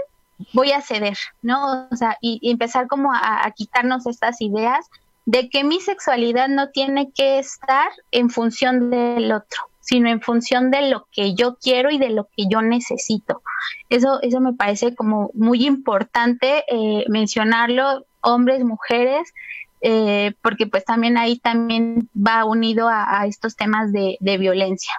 voy 0.54 0.72
a 0.72 0.82
ceder, 0.82 1.18
¿no? 1.42 1.88
O 1.90 1.96
sea, 1.96 2.18
y, 2.22 2.40
empezar 2.50 2.88
como 2.88 3.14
a, 3.14 3.50
quitarnos 3.56 4.06
estas 4.08 4.42
ideas 4.42 4.90
de 5.26 5.50
que 5.50 5.64
mi 5.64 5.80
sexualidad 5.80 6.50
no 6.50 6.70
tiene 6.70 7.12
que 7.12 7.40
estar 7.40 7.90
en 8.12 8.30
función 8.30 8.90
del 8.90 9.32
otro 9.32 9.72
sino 9.82 10.10
en 10.10 10.22
función 10.22 10.72
de 10.72 10.90
lo 10.90 11.08
que 11.12 11.34
yo 11.34 11.58
quiero 11.62 11.92
y 11.92 11.98
de 11.98 12.12
lo 12.12 12.30
que 12.38 12.46
yo 12.50 12.62
necesito. 12.62 13.42
Eso, 13.90 14.22
eso 14.22 14.40
me 14.40 14.54
parece 14.54 14.96
como 14.96 15.32
muy 15.34 15.66
importante 15.66 16.64
eh, 16.70 17.04
mencionarlo, 17.10 18.06
hombres, 18.22 18.64
mujeres, 18.64 19.34
eh, 19.82 20.34
porque 20.42 20.68
pues 20.68 20.86
también 20.86 21.18
ahí 21.18 21.40
también 21.40 22.08
va 22.16 22.46
unido 22.46 22.88
a, 22.90 23.26
estos 23.26 23.56
temas 23.56 23.92
de, 23.92 24.18
violencia. 24.38 24.94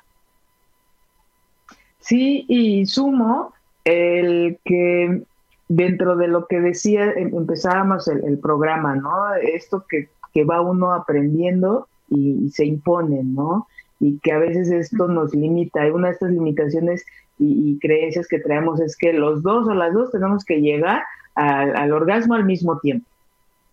Sí, 2.00 2.44
y 2.48 2.84
sumo 2.86 3.54
el 3.84 4.58
que 4.64 5.22
dentro 5.68 6.16
de 6.16 6.26
lo 6.28 6.48
que 6.48 6.60
decía, 6.60 7.12
em, 7.12 7.34
empezábamos 7.34 8.08
el, 8.08 8.38
programa, 8.40 8.96
¿no? 8.96 9.34
Esto 9.36 9.86
que, 9.88 10.08
que 10.32 10.44
va 10.44 10.60
uno 10.60 10.92
aprendiendo 10.92 11.88
y, 12.08 12.44
y, 12.44 12.50
se 12.50 12.64
impone, 12.64 13.22
¿no? 13.22 13.66
y 14.02 14.18
que 14.18 14.32
a 14.32 14.38
veces 14.38 14.68
esto 14.72 15.06
nos 15.06 15.32
limita. 15.32 15.86
Y 15.86 15.90
una 15.90 16.08
de 16.08 16.14
estas 16.14 16.32
limitaciones 16.32 17.06
y, 17.38 17.78
creencias 17.78 18.26
que 18.26 18.40
traemos 18.40 18.80
es 18.80 18.96
que 18.96 19.12
los 19.12 19.42
dos 19.42 19.68
o 19.68 19.74
las 19.74 19.94
dos 19.94 20.10
tenemos 20.10 20.44
que 20.44 20.60
llegar 20.60 21.04
al 21.34 21.92
orgasmo 21.92 22.34
al 22.34 22.44
mismo 22.44 22.78
tiempo. 22.80 23.06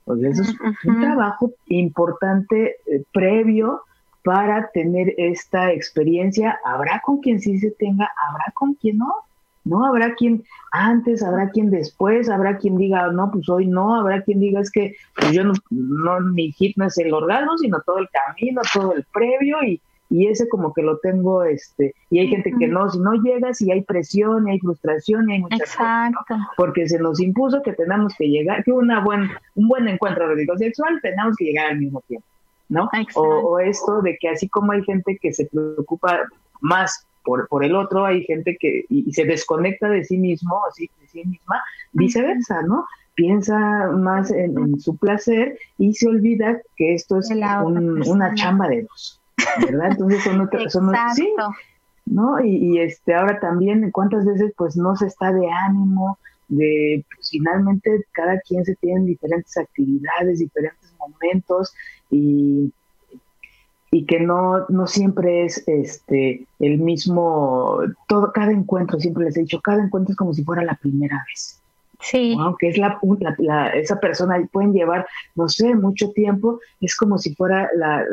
Pues 0.05 0.23
eso 0.23 0.43
es 0.43 0.55
un 0.85 1.01
trabajo 1.01 1.51
importante 1.67 2.77
eh, 2.85 3.03
previo 3.11 3.81
para 4.23 4.69
tener 4.71 5.13
esta 5.17 5.71
experiencia. 5.71 6.59
Habrá 6.63 7.01
con 7.03 7.19
quien 7.19 7.39
sí 7.39 7.59
se 7.59 7.71
tenga, 7.71 8.09
habrá 8.29 8.45
con 8.53 8.75
quien 8.75 8.99
no. 8.99 9.13
¿No? 9.69 9.85
Habrá 9.85 10.15
quien 10.15 10.43
antes, 10.71 11.23
habrá 11.23 11.49
quien 11.51 11.69
después, 11.69 12.29
habrá 12.29 12.57
quien 12.57 12.77
diga, 12.77 13.11
no, 13.11 13.31
pues 13.31 13.47
hoy 13.49 13.67
no, 13.67 13.95
habrá 13.95 14.21
quien 14.23 14.39
diga, 14.39 14.59
es 14.59 14.71
que 14.71 14.95
pues 15.15 15.31
yo 15.31 15.43
no, 15.43 15.53
no, 15.69 16.19
mi 16.19 16.51
hit 16.51 16.75
no 16.77 16.87
es 16.87 16.97
el 16.97 17.13
orgasmo, 17.13 17.57
sino 17.57 17.79
todo 17.85 17.99
el 17.99 18.09
camino, 18.09 18.61
todo 18.73 18.93
el 18.93 19.05
previo 19.13 19.63
y, 19.63 19.79
y 20.09 20.27
ese 20.27 20.49
como 20.49 20.73
que 20.73 20.81
lo 20.81 20.97
tengo, 20.97 21.43
este, 21.43 21.93
y 22.09 22.19
hay 22.19 22.27
gente 22.27 22.51
que 22.57 22.67
no, 22.67 22.89
si 22.89 22.99
no 22.99 23.13
llegas 23.13 23.61
y 23.61 23.71
hay 23.71 23.81
presión 23.81 24.47
y 24.47 24.51
hay 24.51 24.59
frustración 24.59 25.29
y 25.29 25.33
hay 25.33 25.39
muchas 25.39 25.75
cosas, 25.75 26.11
porque 26.57 26.89
se 26.89 26.97
nos 26.97 27.21
impuso 27.21 27.61
que 27.61 27.73
tenemos 27.73 28.15
que 28.17 28.27
llegar, 28.27 28.63
que 28.63 28.71
una 28.71 29.01
buen, 29.01 29.29
un 29.55 29.67
buen 29.67 29.87
encuentro 29.87 30.25
sexual 30.57 30.99
tenemos 31.03 31.35
que 31.37 31.45
llegar 31.45 31.67
al 31.67 31.77
mismo 31.77 32.01
tiempo, 32.07 32.25
¿no? 32.69 32.89
O, 33.13 33.59
esto 33.59 34.01
de 34.01 34.17
que 34.19 34.29
así 34.29 34.49
como 34.49 34.71
hay 34.71 34.83
gente 34.83 35.17
que 35.21 35.31
se 35.31 35.45
preocupa 35.45 36.21
más 36.59 37.05
por, 37.23 37.47
por 37.47 37.63
el 37.63 37.75
otro, 37.75 38.05
hay 38.05 38.23
gente 38.23 38.57
que 38.59 38.85
y, 38.89 39.11
se 39.13 39.25
desconecta 39.25 39.89
de 39.89 40.03
sí 40.03 40.17
mismo, 40.17 40.61
así 40.69 40.89
de 40.99 41.07
sí 41.07 41.23
misma, 41.25 41.61
viceversa, 41.93 42.61
¿no? 42.63 42.85
Piensa 43.15 43.89
más 43.91 44.31
en, 44.31 44.79
su 44.79 44.95
placer 44.97 45.57
y 45.77 45.93
se 45.93 46.07
olvida 46.07 46.61
que 46.77 46.93
esto 46.93 47.19
es 47.19 47.29
una 47.31 48.33
chamba 48.35 48.67
de 48.69 48.83
dos. 48.83 49.19
¿verdad? 49.61 49.91
Entonces 49.91 50.23
son, 50.23 50.49
sí, 51.15 51.33
¿no? 52.05 52.43
Y, 52.43 52.79
este 52.79 53.13
ahora 53.13 53.39
también 53.39 53.89
cuántas 53.91 54.25
veces 54.25 54.53
pues 54.57 54.75
no 54.75 54.95
se 54.95 55.07
está 55.07 55.31
de 55.31 55.47
ánimo, 55.49 56.17
de 56.47 57.05
pues, 57.13 57.29
finalmente 57.29 58.05
cada 58.11 58.39
quien 58.41 58.65
se 58.65 58.75
tiene 58.75 59.05
diferentes 59.05 59.55
actividades, 59.57 60.39
diferentes 60.39 60.93
momentos 60.97 61.73
y 62.09 62.71
y 63.91 64.05
que 64.05 64.19
no, 64.19 64.65
no 64.69 64.87
siempre 64.87 65.45
es 65.45 65.63
este 65.67 66.45
el 66.59 66.77
mismo, 66.77 67.79
todo, 68.07 68.31
cada 68.31 68.51
encuentro, 68.51 68.99
siempre 68.99 69.25
les 69.25 69.37
he 69.37 69.41
dicho, 69.41 69.61
cada 69.61 69.83
encuentro 69.83 70.11
es 70.11 70.17
como 70.17 70.33
si 70.33 70.43
fuera 70.43 70.63
la 70.63 70.75
primera 70.75 71.23
vez. 71.27 71.59
Sí. 72.01 72.37
Aunque 72.39 72.69
es 72.69 72.77
la, 72.77 72.99
la, 73.39 73.69
esa 73.69 73.99
persona 73.99 74.41
pueden 74.51 74.73
llevar, 74.73 75.05
no 75.35 75.49
sé, 75.49 75.75
mucho 75.75 76.11
tiempo, 76.11 76.59
es 76.79 76.95
como 76.95 77.17
si 77.17 77.35
fuera 77.35 77.69
la, 77.75 78.05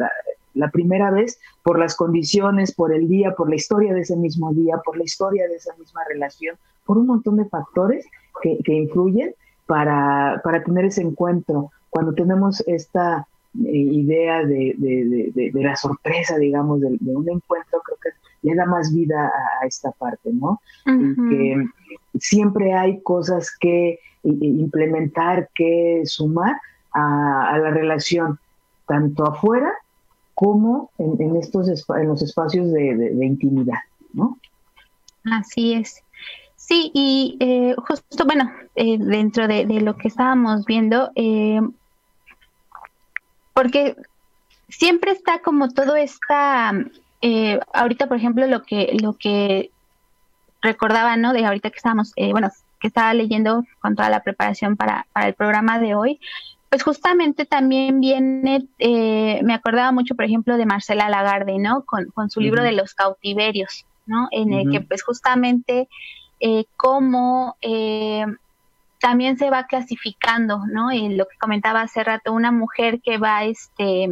la 0.56 0.70
primera 0.70 1.10
vez 1.10 1.38
por 1.62 1.78
las 1.78 1.94
condiciones, 1.94 2.72
por 2.72 2.92
el 2.92 3.08
día, 3.08 3.34
por 3.36 3.48
la 3.48 3.56
historia 3.56 3.94
de 3.94 4.00
ese 4.00 4.16
mismo 4.16 4.52
día, 4.52 4.80
por 4.84 4.96
la 4.96 5.04
historia 5.04 5.46
de 5.46 5.56
esa 5.56 5.76
misma 5.76 6.00
relación, 6.08 6.56
por 6.84 6.98
un 6.98 7.06
montón 7.06 7.36
de 7.36 7.44
factores 7.44 8.06
que, 8.42 8.72
influyen 8.72 9.34
para, 9.66 10.40
para, 10.42 10.62
tener 10.64 10.86
ese 10.86 11.02
encuentro. 11.02 11.70
Cuando 11.90 12.12
tenemos 12.14 12.60
esta 12.66 13.26
idea 13.58 14.44
de, 14.44 14.74
de, 14.76 15.50
de, 15.52 15.62
la 15.62 15.76
sorpresa, 15.76 16.38
digamos, 16.38 16.80
de, 16.80 16.88
un 16.88 17.28
encuentro, 17.28 17.80
creo 17.84 17.98
que 18.02 18.10
le 18.42 18.54
da 18.54 18.66
más 18.66 18.94
vida 18.94 19.30
a, 19.60 19.66
esta 19.66 19.90
parte, 19.92 20.30
¿no? 20.32 20.60
Y 20.86 21.28
que 21.28 21.66
siempre 22.18 22.72
hay 22.74 23.00
cosas 23.02 23.50
que 23.58 23.98
implementar, 24.22 25.48
que 25.54 26.02
sumar 26.04 26.56
a, 26.92 27.54
a 27.54 27.58
la 27.58 27.70
relación, 27.70 28.38
tanto 28.86 29.24
afuera 29.26 29.72
como 30.36 30.90
en, 30.98 31.34
estos 31.36 31.66
en 31.96 32.08
los 32.08 32.22
espacios 32.22 32.70
de, 32.70 33.24
intimidad, 33.24 33.78
¿no? 34.12 34.36
Así 35.24 35.72
es. 35.72 36.02
Sí, 36.56 36.90
y 36.92 37.38
eh, 37.40 37.74
justo, 37.88 38.26
bueno, 38.26 38.52
eh, 38.74 38.98
dentro 38.98 39.48
de, 39.48 39.64
lo 39.80 39.96
que 39.96 40.08
estábamos 40.08 40.66
viendo, 40.66 41.10
eh, 41.14 41.62
porque 43.56 43.96
siempre 44.68 45.12
está 45.12 45.38
como 45.38 45.70
todo 45.70 45.96
esta, 45.96 46.74
ahorita 47.72 48.06
por 48.06 48.18
ejemplo 48.18 48.46
lo 48.46 48.62
que, 48.64 48.94
lo 49.00 49.14
que 49.14 49.70
recordaba, 50.60 51.16
¿no? 51.16 51.32
De 51.32 51.46
ahorita 51.46 51.70
que 51.70 51.78
estábamos, 51.78 52.12
bueno, 52.32 52.50
que 52.78 52.88
estaba 52.88 53.14
leyendo 53.14 53.64
con 53.80 53.96
toda 53.96 54.10
la 54.10 54.22
preparación 54.22 54.76
para, 54.76 55.06
para 55.14 55.28
el 55.28 55.32
programa 55.32 55.78
de 55.78 55.94
hoy, 55.94 56.20
pues 56.68 56.82
justamente 56.82 57.46
también 57.46 57.98
viene, 58.00 58.66
eh, 58.78 59.40
me 59.42 59.54
acordaba 59.54 59.90
mucho, 59.90 60.14
por 60.14 60.26
ejemplo, 60.26 60.58
de 60.58 60.66
Marcela 60.66 61.08
Lagarde, 61.08 61.58
¿no? 61.58 61.82
Con, 61.86 62.28
su 62.28 62.42
libro 62.42 62.62
de 62.62 62.72
los 62.72 62.92
cautiverios, 62.92 63.86
¿no? 64.04 64.28
En 64.32 64.52
el 64.52 64.70
que 64.70 64.82
pues 64.82 65.02
justamente 65.02 65.88
eh, 66.40 66.66
cómo 66.76 67.56
eh, 67.62 68.26
también 69.00 69.38
se 69.38 69.50
va 69.50 69.66
clasificando, 69.66 70.60
¿no? 70.66 70.90
En 70.90 71.16
lo 71.16 71.26
que 71.26 71.36
comentaba 71.38 71.82
hace 71.82 72.02
rato, 72.02 72.32
una 72.32 72.52
mujer 72.52 73.00
que 73.02 73.18
va, 73.18 73.44
este, 73.44 74.08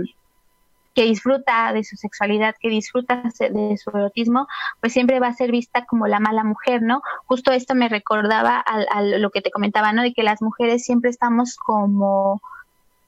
que 0.95 1.03
disfruta 1.03 1.73
de 1.73 1.85
su 1.85 1.97
sexualidad, 1.97 2.55
que 2.61 2.69
disfruta 2.69 3.23
de 3.39 3.77
su 3.77 3.91
erotismo, 3.91 4.47
pues 4.81 4.93
siempre 4.93 5.21
va 5.21 5.29
a 5.29 5.35
ser 5.35 5.51
vista 5.51 5.85
como 5.87 6.07
la 6.07 6.21
mala 6.21 6.45
mujer, 6.45 6.83
¿no? 6.83 7.03
Justo 7.27 7.53
esto 7.53 7.75
me 7.75 7.89
recordaba 7.89 8.59
a, 8.59 9.03
lo 9.03 9.31
que 9.31 9.43
te 9.43 9.51
comentaba, 9.51 9.93
¿no? 9.93 10.03
De 10.03 10.13
que 10.13 10.23
las 10.23 10.41
mujeres 10.41 10.85
siempre 10.85 11.11
estamos 11.11 11.57
como 11.57 12.41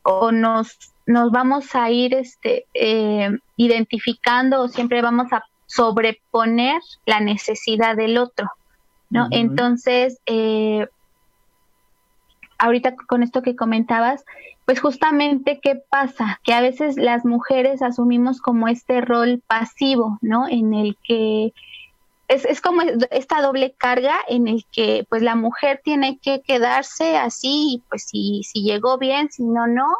o 0.02 0.32
nos 0.32 0.92
nos 1.06 1.30
vamos 1.30 1.74
a 1.76 1.88
ir 1.90 2.14
este 2.14 2.66
eh, 2.74 3.30
identificando 3.56 4.60
o 4.62 4.68
siempre 4.68 5.02
vamos 5.02 5.32
a 5.32 5.44
sobreponer 5.66 6.80
la 7.06 7.20
necesidad 7.20 7.96
del 7.96 8.18
otro, 8.18 8.50
¿no? 9.08 9.28
Entonces, 9.30 10.18
eh, 10.26 10.88
ahorita 12.58 12.96
con 12.96 13.22
esto 13.22 13.42
que 13.42 13.56
comentabas, 13.56 14.24
pues 14.64 14.80
justamente 14.80 15.60
qué 15.62 15.76
pasa, 15.76 16.40
que 16.42 16.52
a 16.52 16.60
veces 16.60 16.96
las 16.96 17.24
mujeres 17.24 17.82
asumimos 17.82 18.40
como 18.40 18.68
este 18.68 19.00
rol 19.00 19.42
pasivo, 19.46 20.18
¿no? 20.22 20.48
En 20.48 20.74
el 20.74 20.96
que 21.04 21.52
es, 22.28 22.44
es 22.44 22.60
como 22.60 22.82
esta 23.10 23.40
doble 23.40 23.74
carga 23.78 24.16
en 24.28 24.48
el 24.48 24.64
que 24.72 25.06
pues 25.08 25.22
la 25.22 25.36
mujer 25.36 25.80
tiene 25.84 26.18
que 26.18 26.40
quedarse 26.40 27.16
así, 27.16 27.82
pues 27.88 28.04
si, 28.04 28.42
si 28.42 28.62
llegó 28.62 28.98
bien, 28.98 29.30
si 29.30 29.44
no, 29.44 29.66
no, 29.66 29.96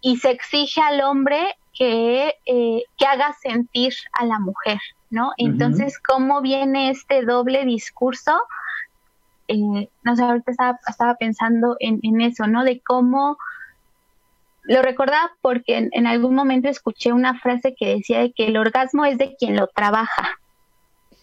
y 0.00 0.18
se 0.18 0.30
exige 0.30 0.80
al 0.80 1.00
hombre 1.00 1.56
que, 1.74 2.34
eh, 2.44 2.82
que 2.96 3.06
haga 3.06 3.34
sentir 3.40 3.94
a 4.12 4.24
la 4.26 4.38
mujer, 4.38 4.78
¿no? 5.10 5.32
Entonces, 5.36 5.98
¿cómo 5.98 6.42
viene 6.42 6.90
este 6.90 7.22
doble 7.22 7.64
discurso? 7.64 8.38
Eh, 9.48 9.88
no 10.02 10.16
sé, 10.16 10.22
ahorita 10.22 10.50
estaba, 10.50 10.78
estaba 10.86 11.14
pensando 11.14 11.76
en, 11.80 12.00
en, 12.02 12.20
eso, 12.20 12.46
¿no? 12.46 12.64
De 12.64 12.80
cómo 12.80 13.38
lo 14.62 14.82
recordaba 14.82 15.32
porque 15.40 15.88
en, 15.90 16.06
algún 16.06 16.34
momento 16.34 16.68
escuché 16.68 17.12
una 17.12 17.38
frase 17.40 17.74
que 17.74 17.96
decía 17.96 18.20
de 18.20 18.32
que 18.32 18.48
el 18.48 18.58
orgasmo 18.58 19.06
es 19.06 19.16
de 19.16 19.34
quien 19.36 19.56
lo 19.56 19.66
trabaja, 19.68 20.38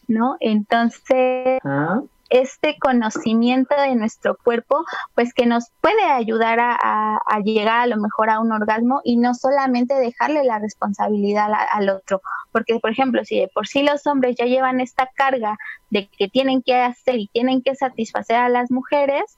¿no? 0.07 0.37
Entonces, 0.39 1.59
ah. 1.63 2.01
Este 2.29 2.77
conocimiento 2.79 3.75
de 3.79 3.95
nuestro 3.95 4.37
cuerpo, 4.37 4.83
pues 5.13 5.33
que 5.33 5.45
nos 5.45 5.69
puede 5.81 6.03
ayudar 6.03 6.59
a, 6.59 7.19
llegar 7.43 7.81
a 7.81 7.87
lo 7.87 7.97
mejor 7.97 8.29
a 8.29 8.39
un 8.39 8.51
orgasmo 8.51 9.01
y 9.03 9.17
no 9.17 9.33
solamente 9.33 9.93
dejarle 9.93 10.43
la 10.43 10.59
responsabilidad 10.59 11.49
al 11.71 11.89
otro, 11.89 12.21
porque 12.51 12.79
por 12.79 12.91
ejemplo, 12.91 13.23
si 13.23 13.39
de 13.39 13.49
por 13.53 13.67
sí 13.67 13.83
los 13.83 14.07
hombres 14.07 14.35
ya 14.37 14.45
llevan 14.45 14.81
esta 14.81 15.09
carga 15.15 15.57
de 15.89 16.07
que 16.07 16.27
tienen 16.27 16.61
que 16.61 16.75
hacer 16.75 17.15
y 17.15 17.27
tienen 17.27 17.61
que 17.61 17.75
satisfacer 17.75 18.37
a 18.37 18.49
las 18.49 18.71
mujeres, 18.71 19.37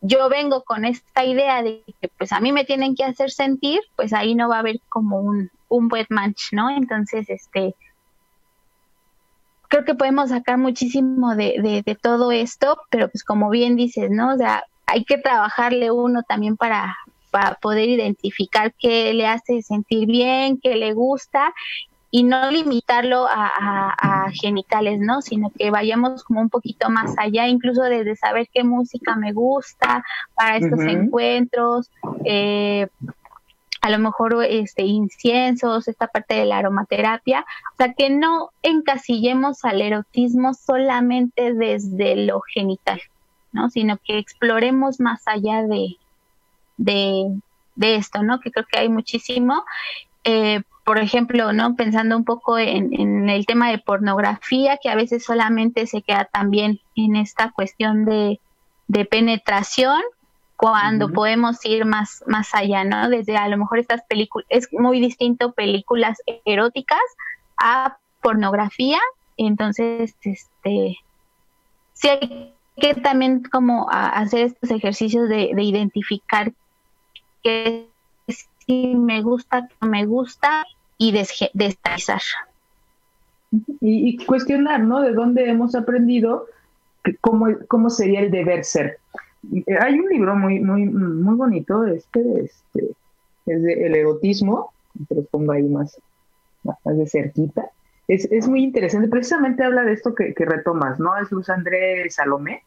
yo 0.00 0.28
vengo 0.28 0.62
con 0.62 0.84
esta 0.84 1.24
idea 1.24 1.62
de 1.62 1.82
que 2.00 2.08
pues 2.08 2.32
a 2.32 2.40
mí 2.40 2.52
me 2.52 2.64
tienen 2.64 2.94
que 2.94 3.04
hacer 3.04 3.30
sentir, 3.30 3.80
pues 3.96 4.12
ahí 4.12 4.34
no 4.34 4.48
va 4.48 4.56
a 4.56 4.60
haber 4.60 4.80
como 4.88 5.20
un, 5.20 5.50
un 5.68 5.88
wet 5.92 6.06
match, 6.10 6.52
¿no? 6.52 6.70
Entonces, 6.70 7.28
este, 7.28 7.74
creo 9.68 9.84
que 9.84 9.94
podemos 9.94 10.30
sacar 10.30 10.58
muchísimo 10.58 11.36
de, 11.36 11.82
de, 11.84 11.94
todo 11.94 12.32
esto, 12.32 12.78
pero 12.90 13.08
pues 13.08 13.22
como 13.22 13.50
bien 13.50 13.76
dices, 13.76 14.10
¿no? 14.10 14.34
O 14.34 14.36
sea, 14.36 14.64
hay 14.86 15.04
que 15.04 15.18
trabajarle 15.18 15.90
uno 15.90 16.22
también 16.22 16.56
para, 16.56 16.96
para 17.30 17.54
poder 17.56 17.88
identificar 17.88 18.72
qué 18.78 19.12
le 19.12 19.26
hace 19.26 19.62
sentir 19.62 20.06
bien, 20.06 20.58
qué 20.62 20.74
le 20.76 20.94
gusta 20.94 21.52
y 22.10 22.22
no 22.22 22.50
limitarlo 22.50 23.26
a, 23.28 24.26
genitales, 24.32 25.00
¿no? 25.00 25.22
Sino 25.22 25.50
que 25.50 25.70
vayamos 25.70 26.22
como 26.22 26.40
un 26.40 26.50
poquito 26.50 26.90
más 26.90 27.14
allá, 27.18 27.48
incluso 27.48 27.82
desde 27.82 28.14
saber 28.16 28.48
qué 28.52 28.62
música 28.62 29.16
me 29.16 29.32
gusta 29.32 30.04
para 30.34 30.58
estos 30.58 30.80
encuentros, 30.80 31.90
eh, 32.24 32.88
a 33.80 33.90
lo 33.90 33.98
mejor 33.98 34.44
este 34.44 34.82
inciensos, 34.82 35.88
esta 35.88 36.08
parte 36.08 36.34
de 36.34 36.44
la 36.44 36.58
aromaterapia, 36.58 37.44
o 37.72 37.76
sea 37.76 37.92
que 37.94 38.10
no 38.10 38.50
encasillemos 38.62 39.64
al 39.64 39.80
erotismo 39.80 40.54
solamente 40.54 41.54
desde 41.54 42.16
lo 42.16 42.40
genital, 42.40 43.00
¿no? 43.52 43.70
Sino 43.70 43.98
que 43.98 44.18
exploremos 44.18 45.00
más 45.00 45.22
allá 45.26 45.62
de, 45.62 45.96
de, 46.76 47.40
de 47.74 47.96
esto, 47.96 48.22
¿no? 48.22 48.40
Que 48.40 48.50
creo 48.50 48.66
que 48.70 48.78
hay 48.78 48.88
muchísimo. 48.88 49.64
Eh, 50.24 50.62
por 50.88 50.98
ejemplo, 50.98 51.52
¿no? 51.52 51.76
Pensando 51.76 52.16
un 52.16 52.24
poco 52.24 52.58
en, 52.58 53.28
el 53.28 53.44
tema 53.44 53.70
de 53.70 53.76
pornografía, 53.76 54.78
que 54.82 54.88
a 54.88 54.94
veces 54.94 55.22
solamente 55.22 55.86
se 55.86 56.00
queda 56.00 56.24
también 56.24 56.80
en 56.96 57.14
esta 57.14 57.50
cuestión 57.50 58.06
de, 58.06 58.40
penetración, 59.10 60.00
cuando 60.58 61.08
podemos 61.12 61.64
ir 61.64 61.84
más, 61.84 62.24
más 62.26 62.52
allá, 62.52 62.82
¿no? 62.82 63.08
Desde 63.08 63.36
a 63.36 63.46
lo 63.46 63.56
mejor 63.56 63.78
estas 63.78 64.02
películas, 64.08 64.44
es 64.50 64.68
muy 64.72 64.98
distinto 64.98 65.52
películas 65.52 66.18
eróticas 66.44 66.98
a 67.56 67.98
pornografía, 68.20 68.98
entonces, 69.36 70.16
este, 70.22 70.96
sí 71.92 72.08
hay 72.08 72.52
que 72.76 72.94
también 72.94 73.44
como 73.44 73.88
hacer 73.88 74.46
estos 74.46 74.72
ejercicios 74.72 75.28
de, 75.28 75.52
de 75.54 75.62
identificar 75.62 76.52
qué 77.44 77.86
si 78.26 78.96
me 78.96 79.22
gusta, 79.22 79.68
qué 79.68 79.74
no 79.80 79.88
me 79.88 80.06
gusta 80.06 80.64
y 80.98 81.12
destabilizar. 81.12 82.20
Y, 83.80 84.08
y, 84.10 84.26
cuestionar, 84.26 84.80
¿no? 84.80 85.02
De 85.02 85.12
dónde 85.12 85.48
hemos 85.48 85.76
aprendido 85.76 86.46
cómo, 87.20 87.46
cómo 87.68 87.90
sería 87.90 88.20
el 88.20 88.32
deber 88.32 88.64
ser. 88.64 88.98
Hay 89.80 89.98
un 89.98 90.08
libro 90.08 90.36
muy, 90.36 90.60
muy, 90.60 90.84
muy 90.86 91.36
bonito, 91.36 91.84
este, 91.86 92.20
este, 92.44 92.90
es 93.46 93.62
de 93.62 93.86
El 93.86 93.94
erotismo, 93.94 94.72
te 95.08 95.14
lo 95.14 95.24
pongo 95.24 95.52
ahí 95.52 95.64
más, 95.64 96.00
más 96.64 96.78
de 96.84 97.06
cerquita. 97.06 97.70
Es, 98.08 98.24
es 98.32 98.48
muy 98.48 98.62
interesante, 98.62 99.08
precisamente 99.08 99.62
habla 99.62 99.82
de 99.82 99.92
esto 99.92 100.14
que, 100.14 100.34
que 100.34 100.44
retomas, 100.44 100.98
¿no? 100.98 101.16
Es 101.18 101.30
Luz 101.30 101.50
Andrés 101.50 102.14
Salomé, 102.14 102.62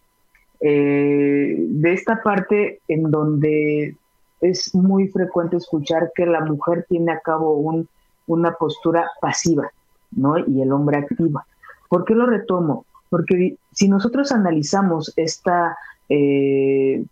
eh, 0.60 1.56
de 1.58 1.94
esta 1.94 2.22
parte 2.22 2.82
en 2.88 3.10
donde 3.10 3.96
es 4.42 4.74
muy 4.76 5.08
frecuente 5.08 5.58
escuchar 5.58 6.12
que 6.14 6.28
la 6.28 6.42
mujer 6.42 6.86
tiene 6.88 7.12
a 7.12 7.20
cabo 7.20 7.56
un, 7.56 7.90
una 8.28 8.54
postura 8.54 9.10
pasiva, 9.20 9.72
¿no? 10.12 10.38
Y 10.38 10.62
el 10.62 10.72
hombre 10.72 10.98
activa. 10.98 11.46
¿Por 11.90 12.06
qué 12.06 12.14
lo 12.14 12.28
retomo? 12.28 12.86
Porque 13.10 13.58
si 13.72 13.90
nosotros 13.90 14.32
analizamos 14.32 15.14
esta, 15.16 15.78
eh, 16.14 17.06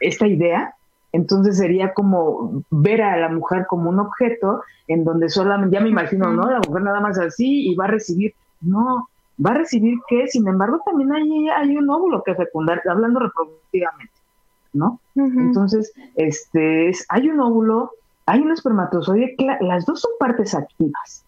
esta 0.00 0.26
idea, 0.26 0.74
entonces 1.12 1.56
sería 1.56 1.94
como 1.94 2.64
ver 2.70 3.00
a 3.00 3.16
la 3.16 3.28
mujer 3.28 3.66
como 3.68 3.90
un 3.90 4.00
objeto 4.00 4.62
en 4.88 5.04
donde 5.04 5.28
solamente, 5.28 5.76
ya 5.76 5.80
me 5.80 5.88
imagino, 5.88 6.32
¿no? 6.32 6.50
La 6.50 6.60
mujer 6.66 6.82
nada 6.82 7.00
más 7.00 7.16
así 7.18 7.70
y 7.70 7.76
va 7.76 7.84
a 7.84 7.88
recibir. 7.88 8.34
No, 8.60 9.08
va 9.44 9.50
a 9.52 9.58
recibir 9.58 9.98
que, 10.08 10.26
sin 10.26 10.48
embargo, 10.48 10.80
también 10.84 11.12
hay, 11.12 11.48
hay 11.48 11.76
un 11.76 11.88
óvulo 11.88 12.24
que 12.24 12.34
fecundar, 12.34 12.82
hablando 12.90 13.20
reproductivamente, 13.20 14.14
¿no? 14.72 14.98
Entonces, 15.14 15.92
este, 16.16 16.88
es, 16.88 17.06
hay 17.08 17.28
un 17.28 17.38
óvulo, 17.38 17.92
hay 18.26 18.40
un 18.40 18.50
espermatozoide, 18.50 19.36
las 19.60 19.86
dos 19.86 20.00
son 20.00 20.10
partes 20.18 20.56
activas. 20.56 21.24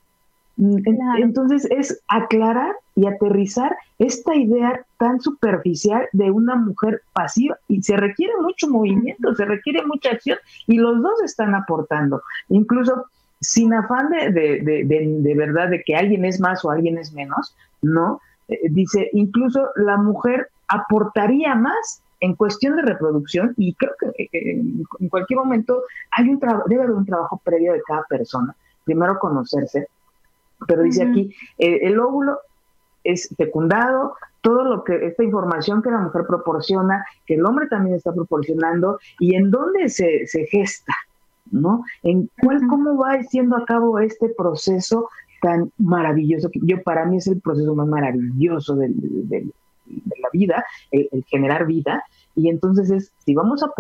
Mm, 0.57 0.79
entonces, 1.19 1.67
es 1.71 2.03
aclarar 2.09 2.75
y 2.95 3.07
aterrizar 3.07 3.77
esta 3.99 4.35
idea 4.35 4.85
tan 4.99 5.21
superficial 5.21 6.09
de 6.13 6.31
una 6.31 6.57
mujer 6.57 7.03
pasiva 7.13 7.59
y 7.69 7.83
se 7.83 7.97
requiere 7.97 8.33
mucho 8.41 8.69
movimiento, 8.69 9.35
se 9.35 9.45
requiere 9.45 9.85
mucha 9.87 10.11
acción 10.11 10.39
y 10.67 10.79
los 10.79 11.03
dos 11.03 11.23
están 11.23 11.55
aportando. 11.55 12.23
Incluso 12.49 13.07
sin 13.41 13.75
afán 13.75 14.09
de, 14.11 14.31
de, 14.31 14.83
de, 14.85 15.35
verdad 15.35 15.69
de 15.69 15.83
que 15.85 15.95
alguien 15.95 16.25
es 16.25 16.41
más 16.41 16.65
o 16.65 16.71
alguien 16.71 16.97
es 16.97 17.13
menos, 17.13 17.55
¿no? 17.83 18.21
Eh, 18.49 18.59
dice, 18.71 19.11
incluso 19.13 19.69
la 19.77 19.99
mujer 19.99 20.49
aportaría 20.69 21.55
más 21.55 22.03
en 22.21 22.35
cuestión 22.35 22.77
de 22.77 22.83
reproducción 22.83 23.53
y 23.59 23.75
creo 23.75 23.93
que 24.01 24.23
eh, 24.23 24.29
eh, 24.33 24.63
en 25.01 25.09
cualquier 25.11 25.39
momento 25.39 25.83
hay 26.11 26.31
un 26.31 26.41
debe 26.67 26.83
haber 26.83 26.97
un 26.97 27.05
trabajo 27.05 27.41
previo 27.45 27.75
de 27.75 27.83
cada 27.87 28.05
persona, 28.05 28.55
primero 28.85 29.19
conocerse, 29.19 29.89
pero 30.67 30.83
dice 30.83 31.03
aquí, 31.03 31.35
el 31.59 31.99
óvulo 31.99 32.39
es 33.05 33.33
fecundado, 33.37 34.15
todo 34.41 34.65
lo 34.65 34.85
que, 34.85 35.07
esta 35.07 35.25
información 35.25 35.83
que 35.83 35.91
la 35.91 35.99
mujer 35.99 36.23
proporciona, 36.27 37.05
que 37.27 37.35
el 37.35 37.45
hombre 37.45 37.67
también 37.69 37.97
está 37.97 38.13
proporcionando, 38.13 38.99
y 39.19 39.35
en 39.35 39.51
dónde 39.51 39.89
se, 39.89 40.27
se 40.27 40.47
gesta, 40.47 40.95
¿no? 41.51 41.85
En 42.03 42.31
cuál, 42.43 42.67
cómo 42.69 42.97
va 42.97 43.23
siendo 43.23 43.57
a 43.57 43.65
cabo 43.65 43.99
este 43.99 44.29
proceso 44.31 45.09
tan 45.41 45.71
maravilloso, 45.79 46.51
que 46.51 46.61
yo 46.63 46.83
para 46.83 47.07
mí 47.07 47.19
es 47.19 47.27
el 47.27 47.41
proceso 47.41 47.75
más 47.75 47.87
maravilloso 47.87 48.75
de, 48.77 48.89
la 49.87 50.29
vida, 50.33 50.65
el, 50.91 51.25
generar 51.29 51.67
vida, 51.67 52.03
y 52.35 52.49
entonces 52.49 52.91
es, 52.91 53.13
si 53.25 53.35
vamos 53.35 53.63
a 53.63 53.71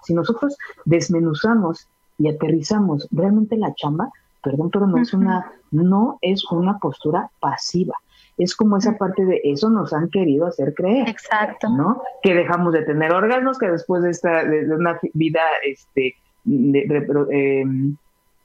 si 0.00 0.14
nosotros 0.14 0.56
desmenuzamos 0.84 1.88
y 2.18 2.28
aterrizamos 2.28 3.08
realmente 3.10 3.56
la 3.56 3.74
chamba, 3.74 4.10
perdón, 4.42 4.70
pero 4.70 4.86
no 4.86 4.98
es 4.98 5.14
una, 5.14 5.52
no 5.70 6.18
es 6.20 6.44
una 6.50 6.78
postura 6.78 7.30
pasiva. 7.40 7.94
Es 8.38 8.56
como 8.56 8.78
esa 8.78 8.96
parte 8.96 9.24
de 9.24 9.40
eso 9.44 9.70
nos 9.70 9.92
han 9.92 10.08
querido 10.08 10.46
hacer 10.46 10.74
creer. 10.74 11.08
Exacto. 11.08 11.68
¿No? 11.68 12.02
Que 12.22 12.34
dejamos 12.34 12.72
de 12.72 12.82
tener 12.82 13.12
órganos, 13.12 13.58
que 13.58 13.70
después 13.70 14.02
de 14.02 14.10
esta, 14.10 14.44
de 14.44 14.74
una 14.74 14.98
vida, 15.14 15.40
este, 15.64 16.16
eh, 16.46 17.74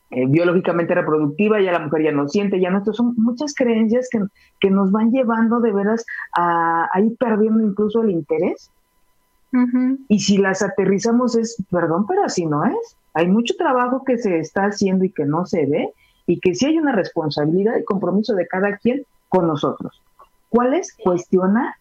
eh, 0.10 0.26
biológicamente 0.28 0.96
reproductiva, 0.96 1.60
ya 1.60 1.74
la 1.74 1.80
mujer 1.80 2.04
ya 2.04 2.12
no 2.12 2.28
siente, 2.28 2.60
ya 2.60 2.70
no. 2.70 2.84
Son 2.94 3.14
muchas 3.18 3.54
creencias 3.54 4.08
que, 4.10 4.20
que 4.60 4.70
nos 4.70 4.92
van 4.92 5.12
llevando 5.12 5.60
de 5.60 5.74
veras 5.74 6.06
a, 6.38 6.88
ir 7.02 7.18
perdiendo 7.18 7.64
incluso 7.64 8.02
el 8.02 8.12
interés. 8.12 8.72
Y 10.08 10.20
si 10.20 10.38
las 10.38 10.62
aterrizamos 10.62 11.36
es, 11.36 11.58
perdón, 11.72 12.06
pero 12.06 12.24
así 12.24 12.46
no 12.46 12.64
es. 12.66 12.98
Hay 13.18 13.28
mucho 13.28 13.56
trabajo 13.58 14.04
que 14.06 14.18
se 14.18 14.38
está 14.38 14.66
haciendo 14.66 15.04
y 15.04 15.12
que 15.12 15.26
no 15.26 15.46
se 15.46 15.66
ve, 15.66 15.92
y 16.28 16.40
que 16.40 16.54
sí 16.54 16.68
hay 16.68 16.78
una 16.78 16.92
responsabilidad 16.92 17.78
y 17.78 17.84
compromiso 17.84 18.36
de 18.36 18.48
cada 18.48 18.78
quien 18.78 19.06
con 19.28 19.48
nosotros. 19.48 20.02
¿Cuál 20.50 20.76
es? 20.76 20.96
Cuestionar 21.04 21.74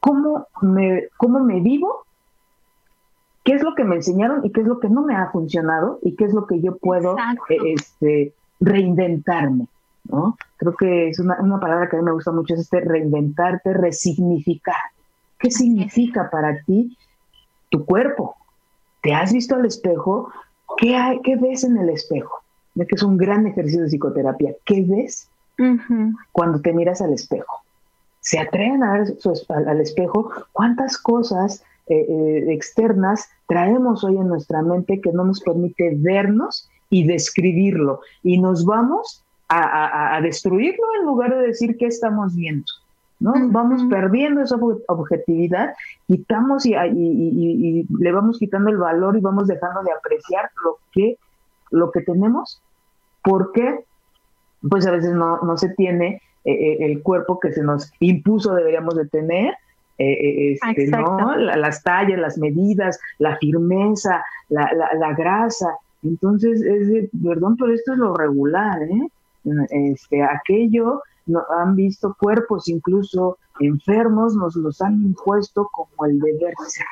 cómo 0.00 0.48
me, 0.62 1.04
cómo 1.16 1.40
me 1.40 1.60
vivo 1.60 2.04
qué 3.44 3.54
es 3.54 3.62
lo 3.62 3.74
que 3.74 3.84
me 3.84 3.96
enseñaron 3.96 4.44
y 4.44 4.50
qué 4.50 4.62
es 4.62 4.66
lo 4.66 4.80
que 4.80 4.88
no 4.88 5.02
me 5.02 5.14
ha 5.14 5.30
funcionado 5.30 5.98
y 6.02 6.16
qué 6.16 6.24
es 6.24 6.34
lo 6.34 6.46
que 6.46 6.60
yo 6.60 6.76
puedo 6.76 7.16
eh, 7.48 7.56
este, 7.74 8.34
reinventarme. 8.58 9.66
¿no? 10.04 10.36
Creo 10.56 10.74
que 10.76 11.08
es 11.08 11.20
una, 11.20 11.36
palabra 11.60 11.88
que 11.88 11.96
a 11.96 12.00
mí 12.00 12.04
me 12.04 12.12
gusta 12.12 12.32
mucho, 12.32 12.54
es 12.54 12.60
este 12.60 12.80
reinventarte, 12.80 13.72
resignificar. 13.74 14.74
¿Qué 15.38 15.50
significa 15.50 16.30
para 16.30 16.62
ti 16.64 16.96
tu 17.70 17.84
cuerpo? 17.84 18.36
¿Te 19.02 19.14
has 19.14 19.32
visto 19.32 19.54
al 19.54 19.64
espejo? 19.64 20.30
¿Qué, 20.76 20.96
hay, 20.96 21.20
qué 21.22 21.36
ves 21.36 21.64
en 21.64 21.76
el 21.76 21.90
espejo? 21.90 22.42
Que 22.74 22.94
es 22.94 23.02
un 23.02 23.16
gran 23.16 23.46
ejercicio 23.46 23.82
de 23.82 23.88
psicoterapia. 23.88 24.54
¿Qué 24.64 24.84
ves 24.86 25.28
cuando 26.32 26.60
te 26.60 26.72
miras 26.72 27.02
al 27.02 27.12
espejo? 27.12 27.60
¿Se 28.20 28.38
atreven 28.38 28.82
a 28.82 28.92
ver 28.92 29.14
al 29.66 29.80
espejo 29.80 30.30
cuántas 30.52 30.96
cosas 30.96 31.62
eh, 31.90 32.06
eh, 32.08 32.52
externas 32.52 33.28
traemos 33.48 34.04
hoy 34.04 34.16
en 34.16 34.28
nuestra 34.28 34.62
mente 34.62 35.00
que 35.00 35.10
no 35.10 35.24
nos 35.24 35.40
permite 35.40 35.92
vernos 35.96 36.70
y 36.88 37.04
describirlo. 37.04 38.00
Y 38.22 38.40
nos 38.40 38.64
vamos 38.64 39.24
a, 39.48 40.20
destruirlo 40.22 40.84
en 41.00 41.06
lugar 41.06 41.36
de 41.36 41.48
decir 41.48 41.76
qué 41.76 41.86
estamos 41.86 42.36
viendo. 42.36 42.66
¿No? 43.20 43.34
Vamos 43.50 43.84
perdiendo 43.84 44.42
esa 44.42 44.56
objetividad, 44.88 45.74
quitamos 46.06 46.66
y, 46.66 46.74
y, 46.74 47.86
le 47.98 48.12
vamos 48.12 48.38
quitando 48.38 48.70
el 48.70 48.78
valor 48.78 49.16
y 49.16 49.20
vamos 49.20 49.46
dejando 49.46 49.82
de 49.82 49.92
apreciar 49.92 50.50
lo 50.64 50.78
que, 50.92 51.18
lo 51.70 51.90
que 51.90 52.00
tenemos, 52.00 52.62
porque 53.22 53.84
pues 54.68 54.86
a 54.86 54.90
veces 54.90 55.12
no, 55.12 55.38
no 55.42 55.56
se 55.56 55.68
tiene 55.70 56.22
eh, 56.44 56.78
el 56.80 57.02
cuerpo 57.02 57.38
que 57.38 57.52
se 57.52 57.62
nos 57.62 57.92
impuso 58.00 58.54
deberíamos 58.54 58.96
de 58.96 59.06
tener, 59.06 59.54
eh, 59.98 60.12
eh, 60.12 60.58
este, 60.62 60.86
¿no? 60.88 61.36
las 61.36 61.82
tallas, 61.82 62.18
las 62.18 62.38
medidas, 62.38 62.98
la 63.18 63.36
firmeza, 63.36 64.24
la, 64.48 64.70
la, 64.98 65.12
grasa. 65.12 65.76
Entonces, 66.02 66.62
es 66.62 66.88
de, 66.88 67.10
perdón, 67.22 67.56
pero 67.58 67.74
esto 67.74 67.92
es 67.92 67.98
lo 67.98 68.14
regular, 68.16 68.82
¿eh? 68.82 69.08
Este, 69.70 70.22
aquello, 70.22 71.02
no, 71.26 71.42
han 71.58 71.76
visto 71.76 72.16
cuerpos 72.18 72.68
incluso 72.68 73.38
enfermos, 73.60 74.34
nos 74.34 74.56
los 74.56 74.80
han 74.80 75.00
impuesto 75.02 75.68
como 75.72 76.06
el 76.06 76.18
deber 76.18 76.54
ser. 76.66 76.86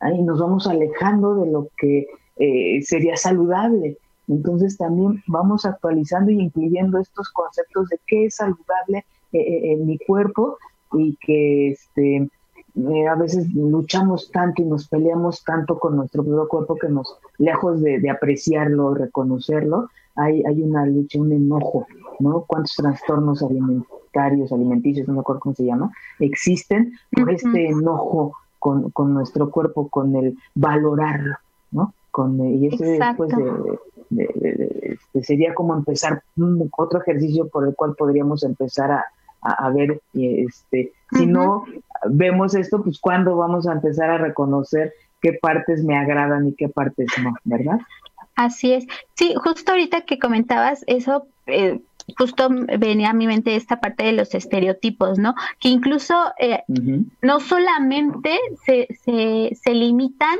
Ahí 0.00 0.22
nos 0.22 0.40
vamos 0.40 0.66
alejando 0.66 1.36
de 1.36 1.50
lo 1.50 1.68
que 1.76 2.06
eh, 2.36 2.82
sería 2.82 3.16
saludable. 3.16 3.98
Entonces 4.28 4.76
también 4.76 5.22
vamos 5.26 5.64
actualizando 5.64 6.30
y 6.30 6.40
incluyendo 6.40 6.98
estos 6.98 7.30
conceptos 7.30 7.88
de 7.88 8.00
qué 8.06 8.26
es 8.26 8.36
saludable 8.36 9.04
en 9.32 9.86
mi 9.86 9.98
cuerpo 9.98 10.58
y 10.92 11.16
que 11.20 11.70
este, 11.70 12.16
eh, 12.76 13.08
a 13.08 13.14
veces 13.14 13.48
luchamos 13.54 14.30
tanto 14.30 14.60
y 14.60 14.66
nos 14.66 14.88
peleamos 14.88 15.42
tanto 15.44 15.78
con 15.78 15.96
nuestro 15.96 16.22
propio 16.22 16.46
cuerpo 16.46 16.76
que 16.76 16.88
nos, 16.88 17.18
lejos 17.38 17.80
de, 17.80 18.00
de 18.00 18.10
apreciarlo, 18.10 18.94
reconocerlo, 18.94 19.88
hay, 20.14 20.42
hay 20.44 20.62
una 20.62 20.84
lucha, 20.84 21.18
un 21.18 21.32
enojo, 21.32 21.86
¿no? 22.20 22.44
¿Cuántos 22.46 22.74
trastornos 22.74 23.42
alimentarios, 23.42 24.52
alimenticios, 24.52 25.08
no 25.08 25.14
me 25.14 25.20
acuerdo 25.20 25.40
cómo 25.40 25.54
se 25.54 25.64
llama, 25.64 25.92
existen 26.18 26.92
por 27.12 27.30
este 27.30 27.68
enojo 27.68 28.32
con, 28.58 29.14
nuestro 29.14 29.50
cuerpo, 29.50 29.88
con 29.88 30.16
el 30.16 30.36
valorarlo, 30.54 31.36
¿no? 31.70 31.94
Con, 32.10 32.40
y 32.44 32.66
eso 32.66 32.82
después 32.82 33.30
de, 34.10 34.30
este, 34.82 35.22
sería 35.22 35.54
como 35.54 35.74
empezar 35.74 36.22
otro 36.76 37.00
ejercicio 37.00 37.48
por 37.48 37.66
el 37.66 37.74
cual 37.74 37.94
podríamos 37.96 38.42
empezar 38.42 38.90
a, 38.90 39.04
a, 39.40 39.70
ver, 39.70 40.00
este, 40.14 40.92
si 41.12 41.26
no 41.26 41.64
vemos 42.08 42.54
esto, 42.54 42.82
pues 42.82 42.98
cuándo 42.98 43.36
vamos 43.36 43.68
a 43.68 43.72
empezar 43.72 44.10
a 44.10 44.18
reconocer 44.18 44.92
qué 45.20 45.34
partes 45.40 45.84
me 45.84 45.96
agradan 45.96 46.48
y 46.48 46.54
qué 46.54 46.68
partes 46.68 47.06
no, 47.22 47.34
¿verdad? 47.44 47.78
Así 48.34 48.72
es. 48.72 48.86
Sí, 49.14 49.34
justo 49.42 49.72
ahorita 49.72 50.02
que 50.02 50.18
comentabas 50.18 50.84
eso, 50.86 51.26
eh, 51.46 51.80
justo 52.16 52.48
venía 52.78 53.10
a 53.10 53.14
mi 53.14 53.26
mente 53.26 53.56
esta 53.56 53.80
parte 53.80 54.04
de 54.04 54.12
los 54.12 54.34
estereotipos, 54.34 55.18
¿no? 55.18 55.34
Que 55.60 55.68
incluso 55.68 56.14
eh, 56.38 56.62
no 57.22 57.40
solamente 57.40 58.38
se, 58.64 58.88
se, 59.04 59.54
se 59.54 59.74
limitan 59.74 60.38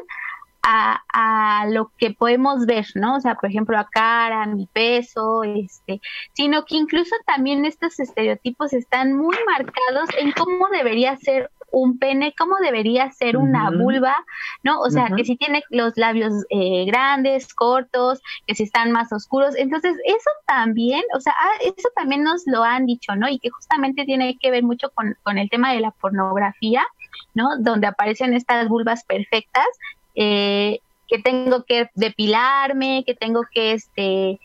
a, 0.67 1.67
lo 1.71 1.93
que 1.97 2.11
podemos 2.11 2.67
ver, 2.67 2.87
¿no? 2.95 3.17
O 3.17 3.21
sea, 3.21 3.37
por 3.37 3.49
ejemplo, 3.49 3.79
a 3.79 3.89
cara, 3.89 4.43
a 4.43 4.47
mi 4.47 4.67
peso, 4.67 5.45
este, 5.45 6.01
sino 6.33 6.65
que 6.65 6.77
incluso 6.77 7.15
también 7.25 7.65
estos 7.65 8.01
estereotipos 8.01 8.73
están 8.73 9.13
muy 9.17 9.37
marcados 9.47 10.09
en 10.19 10.33
cómo 10.33 10.69
debería 10.69 11.17
ser 11.17 11.51
un 11.71 11.99
pene, 11.99 12.35
cómo 12.39 12.57
debería 12.63 13.11
ser 13.11 13.37
una 13.37 13.71
vulva, 13.71 14.17
¿no? 14.63 14.81
O 14.81 14.91
sea, 14.91 15.11
que 15.15 15.25
si 15.25 15.37
tiene 15.37 15.63
los 15.71 15.97
labios 15.97 16.33
eh, 16.51 16.85
grandes, 16.87 17.53
cortos, 17.53 18.21
que 18.47 18.55
si 18.55 18.65
están 18.65 18.93
más 18.93 19.13
oscuros. 19.13 19.55
Entonces, 19.57 19.97
eso 20.05 20.31
también, 20.47 21.03
o 21.15 21.21
sea, 21.21 21.35
ah, 21.39 21.59
eso 21.63 21.89
también 21.95 22.23
nos 22.23 22.43
lo 22.47 22.63
han 22.63 22.87
dicho, 22.87 23.15
¿no? 23.17 23.29
Y 23.29 23.39
que 23.39 23.51
justamente 23.51 24.05
tiene 24.05 24.39
que 24.39 24.51
ver 24.51 24.63
mucho 24.63 24.91
con, 24.91 25.17
con 25.23 25.39
el 25.39 25.51
tema 25.51 25.73
de 25.73 25.81
la 25.81 25.91
pornografía, 25.91 26.87
¿no? 27.35 27.59
Donde 27.59 27.87
aparecen 27.87 28.35
estas 28.35 28.69
vulvas 28.69 29.05
perfectas 29.05 29.67
eh, 30.15 30.81
que 31.09 31.19
tengo 31.19 31.65
que 31.65 31.91
depilarme, 31.95 33.05
que 33.07 33.15
tengo 33.15 33.43
que 33.53 33.73
este 33.73 34.41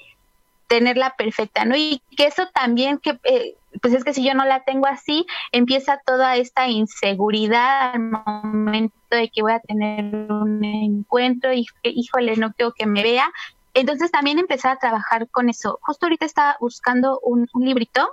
tenerla 0.67 1.15
perfecta, 1.17 1.65
¿no? 1.65 1.75
Y 1.75 2.01
que 2.15 2.25
eso 2.25 2.47
también, 2.53 2.97
que 2.99 3.19
eh, 3.23 3.55
pues 3.81 3.93
es 3.93 4.03
que 4.03 4.13
si 4.13 4.23
yo 4.23 4.33
no 4.33 4.45
la 4.45 4.63
tengo 4.63 4.85
así, 4.87 5.25
empieza 5.51 5.99
toda 6.05 6.35
esta 6.35 6.67
inseguridad 6.67 7.93
al 7.93 7.99
momento 7.99 8.95
de 9.09 9.29
que 9.29 9.41
voy 9.41 9.53
a 9.53 9.59
tener 9.59 10.31
un 10.31 10.63
encuentro 10.63 11.51
y 11.51 11.65
híjole, 11.83 12.35
no 12.37 12.53
quiero 12.53 12.73
que 12.73 12.85
me 12.85 13.01
vea. 13.03 13.31
Entonces 13.73 14.11
también 14.11 14.37
empezar 14.37 14.73
a 14.73 14.79
trabajar 14.79 15.27
con 15.29 15.49
eso. 15.49 15.79
Justo 15.81 16.05
ahorita 16.05 16.25
estaba 16.25 16.57
buscando 16.59 17.19
un, 17.23 17.47
librito, 17.55 18.11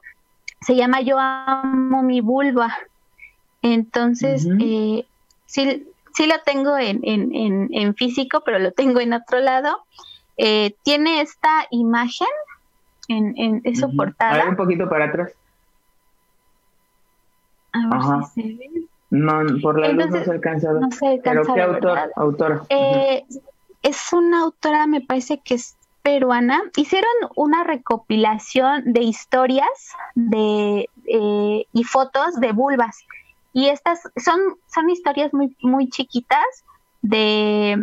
se 0.61 0.75
llama 0.75 1.01
Yo 1.01 1.19
amo 1.19 2.03
mi 2.03 2.21
vulva. 2.21 2.77
Entonces, 3.61 4.47
eh, 4.61 5.05
sí, 5.47 5.87
sí 6.15 6.27
lo 6.27 6.41
tengo 6.45 6.79
en, 6.79 7.01
en, 7.03 7.69
en, 7.73 7.95
físico, 7.95 8.43
pero 8.45 8.59
lo 8.59 8.73
tengo 8.73 9.01
en 9.01 9.13
otro 9.13 9.41
lado. 9.41 9.85
Eh, 10.37 10.77
tiene 10.85 11.21
esta 11.21 11.67
imagen 11.71 12.29
en, 13.09 13.61
en, 13.65 13.77
su 13.77 13.95
portada. 13.97 14.49
un 14.49 14.57
poquito 14.57 14.89
para 14.89 15.07
atrás. 15.07 15.33
A 17.73 17.89
ver 17.89 18.25
si 18.25 18.43
se 18.43 18.49
ve. 18.57 18.89
No, 19.11 19.41
por 19.63 19.81
la 19.81 19.89
luz 19.89 20.11
no 20.11 20.25
se 20.25 20.31
alcanza. 20.31 20.73
No 20.73 20.91
se 20.91 21.07
alcanza 21.07 21.43
¿Pero 21.43 21.55
qué 21.55 21.63
autor, 21.63 21.99
autora? 22.17 22.63
Eh, 22.69 23.25
es 23.83 24.13
una 24.13 24.43
autora, 24.43 24.87
me 24.87 25.01
parece 25.01 25.39
que 25.39 25.55
es 25.55 25.77
peruana. 26.03 26.63
Hicieron 26.77 27.11
una 27.37 27.65
recopilación 27.65 28.93
de 28.93 29.01
historias 29.01 29.69
de 30.15 30.89
eh, 31.07 31.67
y 31.73 31.85
fotos 31.85 32.39
de 32.41 32.53
vulvas. 32.53 33.05
Y 33.53 33.69
estas 33.69 34.03
son, 34.17 34.41
son 34.73 34.91
historias 34.91 35.33
muy, 35.33 35.57
muy 35.63 35.89
chiquitas 35.89 36.65
de, 37.03 37.83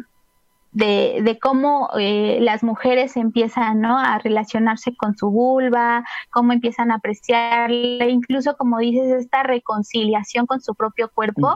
de, 0.76 1.40
cómo 1.42 1.90
eh, 1.98 2.40
las 2.42 2.62
mujeres 2.62 3.16
empiezan 3.16 3.80
¿no? 3.80 3.98
a 3.98 4.20
relacionarse 4.20 4.94
con 4.96 5.16
su 5.16 5.32
vulva, 5.32 6.04
cómo 6.32 6.52
empiezan 6.52 6.92
a 6.92 6.96
apreciarla, 6.96 8.08
incluso 8.10 8.58
como 8.58 8.80
dices, 8.80 9.12
esta 9.14 9.44
reconciliación 9.44 10.46
con 10.46 10.62
su 10.62 10.76
propio 10.76 11.10
cuerpo 11.10 11.54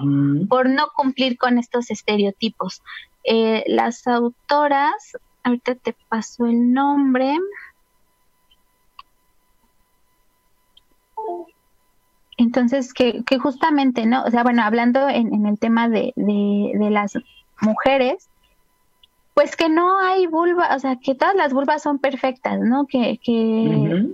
por 0.47 0.69
no 0.69 0.87
cumplir 0.95 1.37
con 1.37 1.57
estos 1.57 1.91
estereotipos. 1.91 2.81
Eh, 3.25 3.65
las 3.67 4.07
autoras, 4.07 5.17
ahorita 5.43 5.75
te 5.75 5.95
paso 6.07 6.45
el 6.45 6.71
nombre. 6.71 7.37
Entonces, 12.37 12.93
que, 12.93 13.25
que 13.25 13.37
justamente, 13.37 14.05
¿no? 14.05 14.23
O 14.23 14.31
sea, 14.31 14.43
bueno, 14.43 14.63
hablando 14.63 15.09
en, 15.09 15.45
el 15.45 15.59
tema 15.59 15.89
de, 15.89 16.13
de, 16.15 16.89
las 16.89 17.15
mujeres, 17.59 18.29
pues 19.39 19.55
que 19.55 19.69
no 19.69 20.01
hay 20.01 20.27
vulva, 20.27 20.75
o 20.75 20.79
sea, 20.79 20.97
que 20.97 21.15
todas 21.15 21.33
las 21.33 21.53
vulvas 21.53 21.81
son 21.81 21.97
perfectas, 21.97 22.59
¿no? 22.59 22.85
Que, 22.87 23.17
que, 23.23 24.13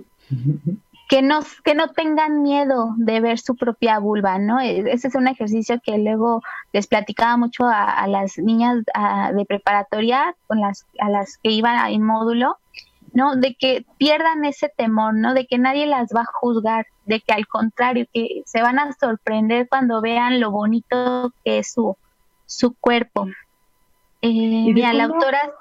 que, 1.08 1.20
no, 1.20 1.40
que 1.64 1.74
no 1.74 1.88
tengan 1.88 2.44
miedo 2.44 2.94
de 2.96 3.18
ver 3.18 3.40
su 3.40 3.56
propia 3.56 3.98
vulva, 3.98 4.38
¿no? 4.38 4.60
E, 4.60 4.88
ese 4.92 5.08
es 5.08 5.16
un 5.16 5.26
ejercicio 5.26 5.80
que 5.82 5.98
luego 5.98 6.42
les 6.72 6.86
platicaba 6.86 7.36
mucho 7.38 7.64
a, 7.66 8.06
las 8.06 8.38
niñas 8.38 8.84
de 9.34 9.44
preparatoria, 9.46 10.36
con 10.46 10.60
las, 10.60 10.86
a 11.00 11.10
las 11.10 11.38
que 11.38 11.50
iban 11.50 11.90
en 11.90 12.04
módulo, 12.04 12.58
¿no? 13.12 13.34
De 13.34 13.56
que 13.56 13.84
pierdan 13.98 14.44
ese 14.44 14.68
temor, 14.68 15.12
¿no? 15.12 15.34
De 15.34 15.48
que 15.48 15.58
nadie 15.58 15.88
las 15.88 16.10
va 16.14 16.20
a 16.20 16.32
juzgar, 16.34 16.86
de 17.04 17.18
que 17.20 17.32
al 17.32 17.48
contrario, 17.48 18.06
que 18.14 18.42
se 18.46 18.62
van 18.62 18.78
a 18.78 18.92
sorprender 18.92 19.68
cuando 19.68 20.00
vean 20.00 20.38
lo 20.38 20.52
bonito 20.52 21.32
que 21.44 21.58
es 21.58 21.72
su, 21.72 21.96
su 22.46 22.74
cuerpo. 22.74 23.26
Eh, 24.22 24.72
mira, 24.72 24.92
la 24.92 25.04
autora, 25.04 25.52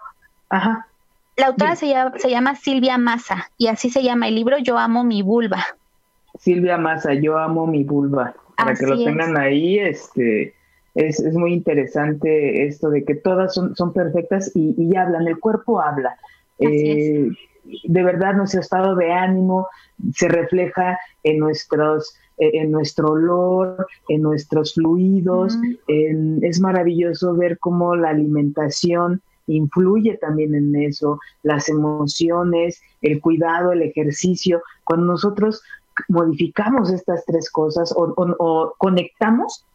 Ajá. 0.49 0.87
la 1.35 1.47
autora 1.47 1.75
se 1.75 1.87
llama, 1.87 2.17
se 2.17 2.29
llama 2.29 2.55
Silvia 2.55 2.97
Massa 2.97 3.49
y 3.57 3.67
así 3.67 3.89
se 3.89 4.03
llama 4.03 4.27
el 4.27 4.35
libro 4.35 4.57
Yo 4.57 4.77
amo 4.77 5.03
mi 5.03 5.21
vulva. 5.21 5.65
Silvia 6.39 6.77
Massa, 6.77 7.13
Yo 7.13 7.37
amo 7.37 7.67
mi 7.67 7.83
vulva. 7.83 8.33
Para 8.57 8.73
que 8.73 8.85
lo 8.85 8.97
tengan 8.97 9.37
ahí, 9.37 9.79
este, 9.79 10.53
es, 10.95 11.19
es, 11.19 11.33
muy 11.33 11.53
interesante 11.53 12.65
esto 12.65 12.89
de 12.89 13.03
que 13.03 13.15
todas 13.15 13.53
son, 13.53 13.75
son 13.75 13.91
perfectas 13.91 14.51
y, 14.55 14.73
y 14.77 14.95
hablan, 14.95 15.27
el 15.27 15.39
cuerpo 15.39 15.81
habla. 15.81 16.17
Eh, 16.59 17.29
de 17.83 18.03
verdad 18.03 18.33
nuestro 18.33 18.61
estado 18.61 18.95
de 18.95 19.11
ánimo 19.11 19.67
se 20.13 20.27
refleja 20.27 20.99
en 21.23 21.39
nuestros 21.39 22.15
en 22.37 22.71
nuestro 22.71 23.11
olor, 23.11 23.87
en 24.09 24.21
nuestros 24.21 24.73
fluidos. 24.73 25.57
es 25.87 26.59
maravilloso 26.59 27.35
ver 27.35 27.57
cómo 27.59 27.95
la 27.95 28.09
alimentación 28.09 29.21
influye 29.47 30.17
también 30.17 30.55
en 30.55 30.75
eso, 30.75 31.19
las 31.43 31.69
emociones, 31.69 32.81
el 33.01 33.21
cuidado, 33.21 33.71
el 33.71 33.83
ejercicio. 33.83 34.61
Cuando 34.83 35.07
nosotros 35.07 35.61
modificamos 36.09 36.91
estas 36.91 37.23
tres 37.25 37.49
cosas 37.49 37.93
o, 37.95 38.73
conectamos, 38.77 39.65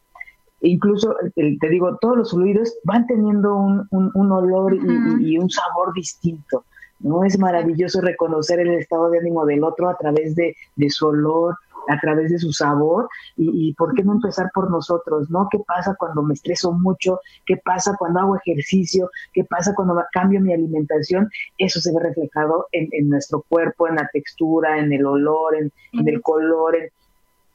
incluso 0.61 1.15
te 1.35 1.69
digo, 1.69 1.97
todos 1.99 2.17
los 2.17 2.31
fluidos 2.31 2.75
van 2.83 3.07
teniendo 3.07 3.55
un, 3.55 3.87
un, 3.91 4.31
olor 4.31 4.75
y, 4.75 5.37
un 5.37 5.49
sabor 5.49 5.93
distinto. 5.93 6.63
¿no? 6.99 7.23
Es 7.23 7.39
maravilloso 7.39 8.01
reconocer 8.01 8.59
el 8.59 8.75
estado 8.75 9.09
de 9.09 9.19
ánimo 9.19 9.45
del 9.45 9.63
otro 9.63 9.89
a 9.89 9.97
través 9.97 10.35
de, 10.35 10.55
su 10.89 11.07
olor, 11.07 11.55
a 11.87 11.99
través 11.99 12.31
de 12.31 12.39
su 12.39 12.51
sabor 12.51 13.09
y, 13.35 13.73
por 13.73 13.93
qué 13.93 14.03
no 14.03 14.13
empezar 14.13 14.51
por 14.53 14.69
nosotros, 14.69 15.29
¿no? 15.29 15.47
¿Qué 15.51 15.59
pasa 15.59 15.95
cuando 15.97 16.21
me 16.21 16.33
estreso 16.33 16.71
mucho? 16.71 17.19
¿Qué 17.45 17.57
pasa 17.57 17.95
cuando 17.97 18.19
hago 18.19 18.35
ejercicio? 18.37 19.09
¿Qué 19.33 19.43
pasa 19.43 19.73
cuando 19.75 20.01
cambio 20.11 20.41
mi 20.41 20.53
alimentación? 20.53 21.29
Eso 21.57 21.79
se 21.81 21.91
ve 21.93 21.99
reflejado 22.01 22.67
en, 22.71 23.09
nuestro 23.09 23.43
cuerpo, 23.47 23.87
en 23.87 23.95
la 23.95 24.09
textura, 24.11 24.79
en 24.79 24.93
el 24.93 25.05
olor, 25.05 25.55
en, 25.55 25.71
el 26.07 26.21
color, 26.21 26.75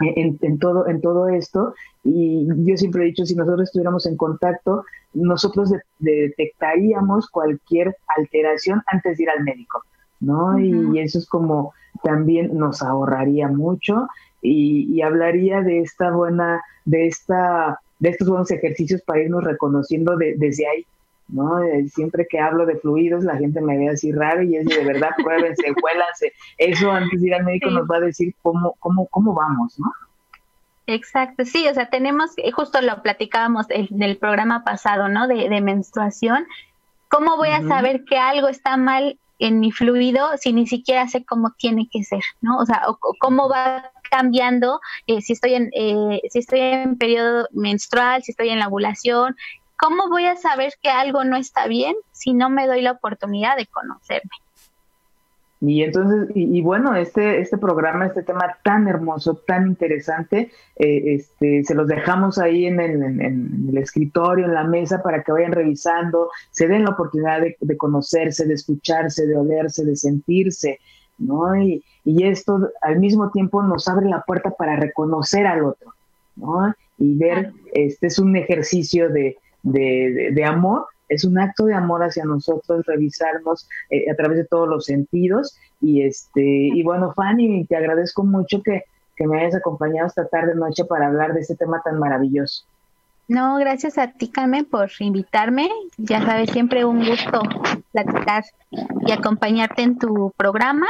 en, 0.01 0.59
todo, 0.59 0.89
en 0.89 1.01
todo 1.01 1.29
esto. 1.29 1.75
Y 2.05 2.47
yo 2.65 2.77
siempre 2.77 3.03
he 3.03 3.07
dicho, 3.07 3.25
si 3.25 3.35
nosotros 3.35 3.69
estuviéramos 3.69 4.07
en 4.07 4.17
contacto, 4.17 4.85
nosotros 5.15 5.73
detectaríamos 5.99 7.31
cualquier 7.31 7.97
alteración 8.17 8.83
antes 8.87 9.17
de 9.17 9.23
ir 9.25 9.31
al 9.31 9.45
médico, 9.45 9.83
¿no? 10.21 10.59
Y 10.59 10.99
eso 10.99 11.19
es 11.19 11.27
como 11.27 11.73
también 12.03 12.57
nos 12.57 12.83
ahorraría 12.83 13.49
mucho 13.49 14.09
y, 14.43 15.01
hablaría 15.03 15.61
de 15.61 15.81
esta 15.81 16.11
buena, 16.11 16.63
de 16.85 17.07
esta, 17.07 17.81
de 17.99 18.11
estos 18.11 18.29
buenos 18.29 18.51
ejercicios 18.51 19.03
para 19.03 19.21
irnos 19.21 19.45
reconociendo 19.45 20.17
desde 20.17 20.69
ahí, 20.69 20.87
¿no? 21.29 21.63
Eh, 21.63 21.89
siempre 21.89 22.27
que 22.29 22.39
hablo 22.39 22.67
de 22.67 22.77
fluidos, 22.77 23.25
la 23.25 23.37
gente 23.37 23.61
me 23.61 23.77
ve 23.77 23.89
así 23.89 24.13
raro 24.13 24.43
y 24.43 24.57
es 24.57 24.67
de 24.67 24.85
verdad, 24.85 25.11
pruébense, 25.23 25.75
huélanse. 25.83 26.33
Eso 26.59 26.91
antes 26.91 27.21
de 27.21 27.27
ir 27.29 27.35
al 27.35 27.45
médico 27.45 27.71
nos 27.71 27.89
va 27.89 27.97
a 27.97 28.01
decir 28.01 28.35
cómo, 28.43 28.77
cómo, 28.79 29.07
cómo 29.07 29.35
vamos, 29.35 29.79
¿no? 29.79 29.93
Exacto, 30.89 31.45
sí, 31.45 31.67
o 31.69 31.75
sea, 31.75 31.91
tenemos, 31.91 32.31
eh, 32.37 32.53
justo 32.53 32.81
lo 32.81 33.03
platicábamos 33.03 33.67
en 33.71 34.01
el 34.03 34.19
programa 34.19 34.63
pasado, 34.63 35.09
¿no? 35.09 35.27
De, 35.27 35.49
de 35.49 35.61
menstruación. 35.61 36.47
¿Cómo 37.09 37.37
voy 37.37 37.49
a 37.49 37.67
saber 37.67 38.05
que 38.05 38.19
algo 38.19 38.49
está 38.49 38.77
mal 38.77 39.19
en 39.39 39.61
mi 39.61 39.73
fluido 39.73 40.37
si 40.39 40.53
ni 40.53 40.67
siquiera 40.67 41.09
sé 41.09 41.25
cómo 41.25 41.53
tiene 41.59 41.89
que 41.91 42.03
ser, 42.05 42.23
¿no? 42.41 42.59
O 42.59 42.67
sea, 42.67 42.83
o, 42.89 42.99
cómo 43.19 43.49
va 43.49 43.93
cambiando 44.11 44.81
eh, 45.07 45.21
si 45.21 45.33
estoy 45.33 45.55
en 45.55 45.71
eh, 45.75 46.23
si 46.31 46.39
estoy 46.39 46.61
en 46.61 46.97
periodo 46.97 47.49
menstrual, 47.53 48.23
si 48.23 48.33
estoy 48.33 48.51
en 48.51 48.59
la 48.59 48.69
ovulación, 48.69 49.37
¿cómo 49.77 50.09
voy 50.09 50.27
a 50.27 50.37
saber 50.37 50.73
que 50.83 50.91
algo 50.91 51.25
no 51.25 51.37
está 51.37 51.67
bien 51.67 51.97
si 52.13 52.33
no 52.33 52.51
me 52.51 52.67
doy 52.67 52.83
la 52.83 52.93
oportunidad 52.93 53.57
de 53.57 53.67
conocerme? 53.67 54.46
Y 55.61 55.83
entonces, 55.83 56.29
y, 56.35 56.61
bueno, 56.61 56.95
este, 56.95 57.41
este 57.41 57.57
programa, 57.57 58.07
este 58.07 58.23
tema 58.23 58.59
tan 58.63 58.89
hermoso, 58.89 59.37
tan 59.47 59.69
interesante, 59.69 60.51
eh, 60.77 61.15
este, 61.15 61.65
se 61.65 61.75
los 61.75 61.89
dejamos 61.89 62.39
ahí 62.39 62.67
en 62.67 62.79
el, 62.79 63.79
escritorio, 63.79 64.45
en 64.45 64.53
la 64.55 64.65
mesa, 64.65 65.03
para 65.03 65.23
que 65.23 65.33
vayan 65.33 65.53
revisando, 65.53 66.31
se 66.51 66.69
den 66.69 66.85
la 66.85 66.91
oportunidad 66.91 67.41
de, 67.41 67.77
conocerse, 67.79 68.45
de 68.47 68.53
escucharse, 68.53 69.27
de 69.27 69.37
olerse, 69.37 69.85
de 69.87 69.97
sentirse, 69.97 70.79
¿no? 71.17 71.57
Y, 71.57 71.83
y, 72.05 72.27
esto 72.27 72.69
al 72.83 72.99
mismo 73.01 73.31
tiempo 73.31 73.63
nos 73.63 73.89
abre 73.89 74.07
la 74.11 74.23
puerta 74.23 74.51
para 74.51 74.77
reconocer 74.77 75.47
al 75.47 75.65
otro, 75.65 75.95
¿no? 76.37 76.75
Y 76.99 77.17
ver, 77.17 77.53
este 77.73 78.09
es 78.09 78.19
un 78.19 78.37
ejercicio 78.37 79.09
de, 79.09 79.39
de, 79.63 80.33
de 80.35 80.45
amor 80.45 80.87
es 81.09 81.25
un 81.25 81.39
acto 81.39 81.67
de 81.67 81.75
amor 81.75 82.03
hacia 82.03 82.25
nosotros 82.25 82.85
revisarnos 82.87 83.69
eh, 83.91 84.11
a 84.11 84.15
través 84.15 84.39
de 84.39 84.45
todos 84.45 84.69
los 84.69 84.85
sentidos 84.85 85.57
y 85.81 86.03
este 86.03 86.43
y 86.43 86.83
bueno 86.83 87.13
Fanny 87.15 87.65
te 87.67 87.77
agradezco 87.77 88.25
mucho 88.25 88.63
que, 88.63 88.85
que 89.17 89.27
me 89.27 89.41
hayas 89.41 89.57
acompañado 89.57 90.09
esta 90.09 90.27
tarde 90.29 90.55
noche 90.55 90.85
para 90.85 91.07
hablar 91.07 91.35
de 91.35 91.41
este 91.41 91.57
tema 91.57 91.81
tan 91.85 91.99
maravilloso 91.99 92.67
no, 93.29 93.57
gracias 93.57 93.99
a 93.99 94.13
ti, 94.13 94.29
Carmen, 94.29 94.65
por 94.65 94.89
invitarme. 95.01 95.69
Ya 95.97 96.25
sabes, 96.25 96.51
siempre 96.51 96.85
un 96.85 97.05
gusto 97.05 97.43
platicar 97.91 98.45
y 99.05 99.11
acompañarte 99.11 99.83
en 99.83 99.99
tu 99.99 100.33
programa. 100.37 100.87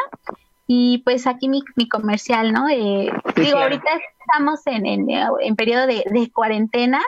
Y 0.67 0.99
pues 0.99 1.27
aquí 1.27 1.49
mi, 1.49 1.63
mi 1.77 1.89
comercial, 1.89 2.53
¿no? 2.53 2.69
Eh, 2.69 3.11
digo, 3.37 3.59
ahorita 3.59 3.89
estamos 4.21 4.67
en, 4.67 4.85
en, 4.85 5.07
en 5.09 5.57
periodo 5.57 5.87
de, 5.87 6.05
de, 6.11 6.31
cuarentena, 6.31 7.01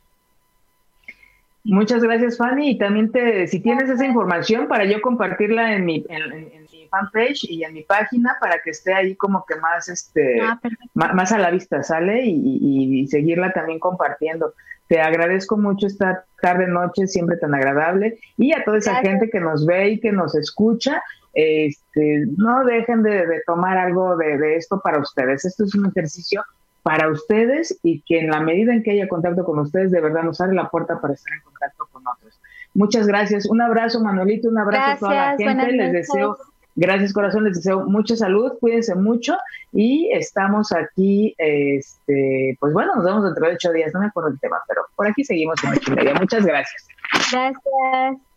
Muchas 1.63 2.01
gracias, 2.01 2.37
Fanny. 2.37 2.71
Y 2.71 2.77
también 2.77 3.11
te, 3.11 3.47
si 3.47 3.59
tienes 3.59 3.89
esa 3.89 4.05
información 4.05 4.67
para 4.67 4.85
yo 4.85 5.01
compartirla 5.01 5.73
en 5.75 5.85
mi, 5.85 6.03
en, 6.09 6.67
mi 6.71 6.87
fanpage 6.89 7.43
y 7.43 7.63
en 7.63 7.73
mi 7.73 7.83
página 7.83 8.35
para 8.41 8.61
que 8.61 8.71
esté 8.71 8.93
ahí 8.93 9.15
como 9.15 9.45
que 9.45 9.55
más, 9.57 9.87
este, 9.87 10.41
ah, 10.41 10.59
más, 10.95 11.31
a 11.31 11.37
la 11.37 11.51
vista, 11.51 11.83
¿sale? 11.83 12.25
Y, 12.25 13.01
y, 13.01 13.07
seguirla 13.07 13.53
también 13.53 13.79
compartiendo. 13.79 14.53
Te 14.87 14.99
agradezco 14.99 15.55
mucho 15.55 15.87
esta 15.87 16.25
tarde, 16.41 16.67
noche, 16.67 17.07
siempre 17.07 17.37
tan 17.37 17.53
agradable. 17.53 18.17
Y 18.37 18.53
a 18.53 18.63
toda 18.63 18.79
esa 18.79 18.95
gente 18.95 19.29
que 19.29 19.39
nos 19.39 19.65
ve 19.65 19.91
y 19.91 19.99
que 19.99 20.11
nos 20.11 20.35
escucha 20.35 21.03
este, 21.33 22.25
no 22.37 22.63
dejen 22.65 23.03
de, 23.03 23.41
tomar 23.45 23.77
algo 23.77 24.17
de, 24.17 24.55
esto 24.55 24.81
para 24.81 24.99
ustedes. 24.99 25.45
Esto 25.45 25.63
es 25.63 25.75
un 25.75 25.87
ejercicio 25.87 26.43
para 26.83 27.09
ustedes 27.09 27.77
y 27.83 28.01
que 28.01 28.19
en 28.19 28.31
la 28.31 28.39
medida 28.39 28.73
en 28.73 28.83
que 28.83 28.91
haya 28.91 29.07
contacto 29.07 29.43
con 29.43 29.59
ustedes, 29.59 29.91
de 29.91 30.01
verdad 30.01 30.23
nos 30.23 30.41
abre 30.41 30.55
la 30.55 30.69
puerta 30.69 30.99
para 30.99 31.13
estar 31.13 31.33
en 31.33 31.41
contacto 31.41 31.87
con 31.91 32.03
otros. 32.07 32.39
Muchas 32.73 33.07
gracias. 33.07 33.45
Un 33.45 33.61
abrazo, 33.61 34.01
Manuelito, 34.01 34.49
un 34.49 34.57
abrazo 34.57 34.91
a 34.91 34.97
toda 34.97 35.13
la 35.13 35.37
gente. 35.37 35.71
Les 35.73 35.93
deseo, 35.93 36.37
gracias 36.75 37.13
corazón, 37.13 37.43
les 37.43 37.57
deseo 37.57 37.85
mucha 37.85 38.15
salud, 38.15 38.53
cuídense 38.59 38.95
mucho 38.95 39.37
y 39.71 40.09
estamos 40.13 40.71
aquí, 40.71 41.35
este, 41.37 42.57
pues 42.59 42.73
bueno, 42.73 42.95
nos 42.95 43.05
vemos 43.05 43.23
dentro 43.23 43.47
de 43.47 43.53
ocho 43.53 43.71
días, 43.71 43.93
no 43.93 43.99
me 43.99 44.07
acuerdo 44.07 44.29
el 44.29 44.39
tema, 44.39 44.57
pero 44.67 44.81
por 44.95 45.07
aquí 45.07 45.23
seguimos 45.23 45.59
en 45.63 46.15
Muchas 46.19 46.45
gracias. 46.45 46.87
Gracias. 47.31 48.30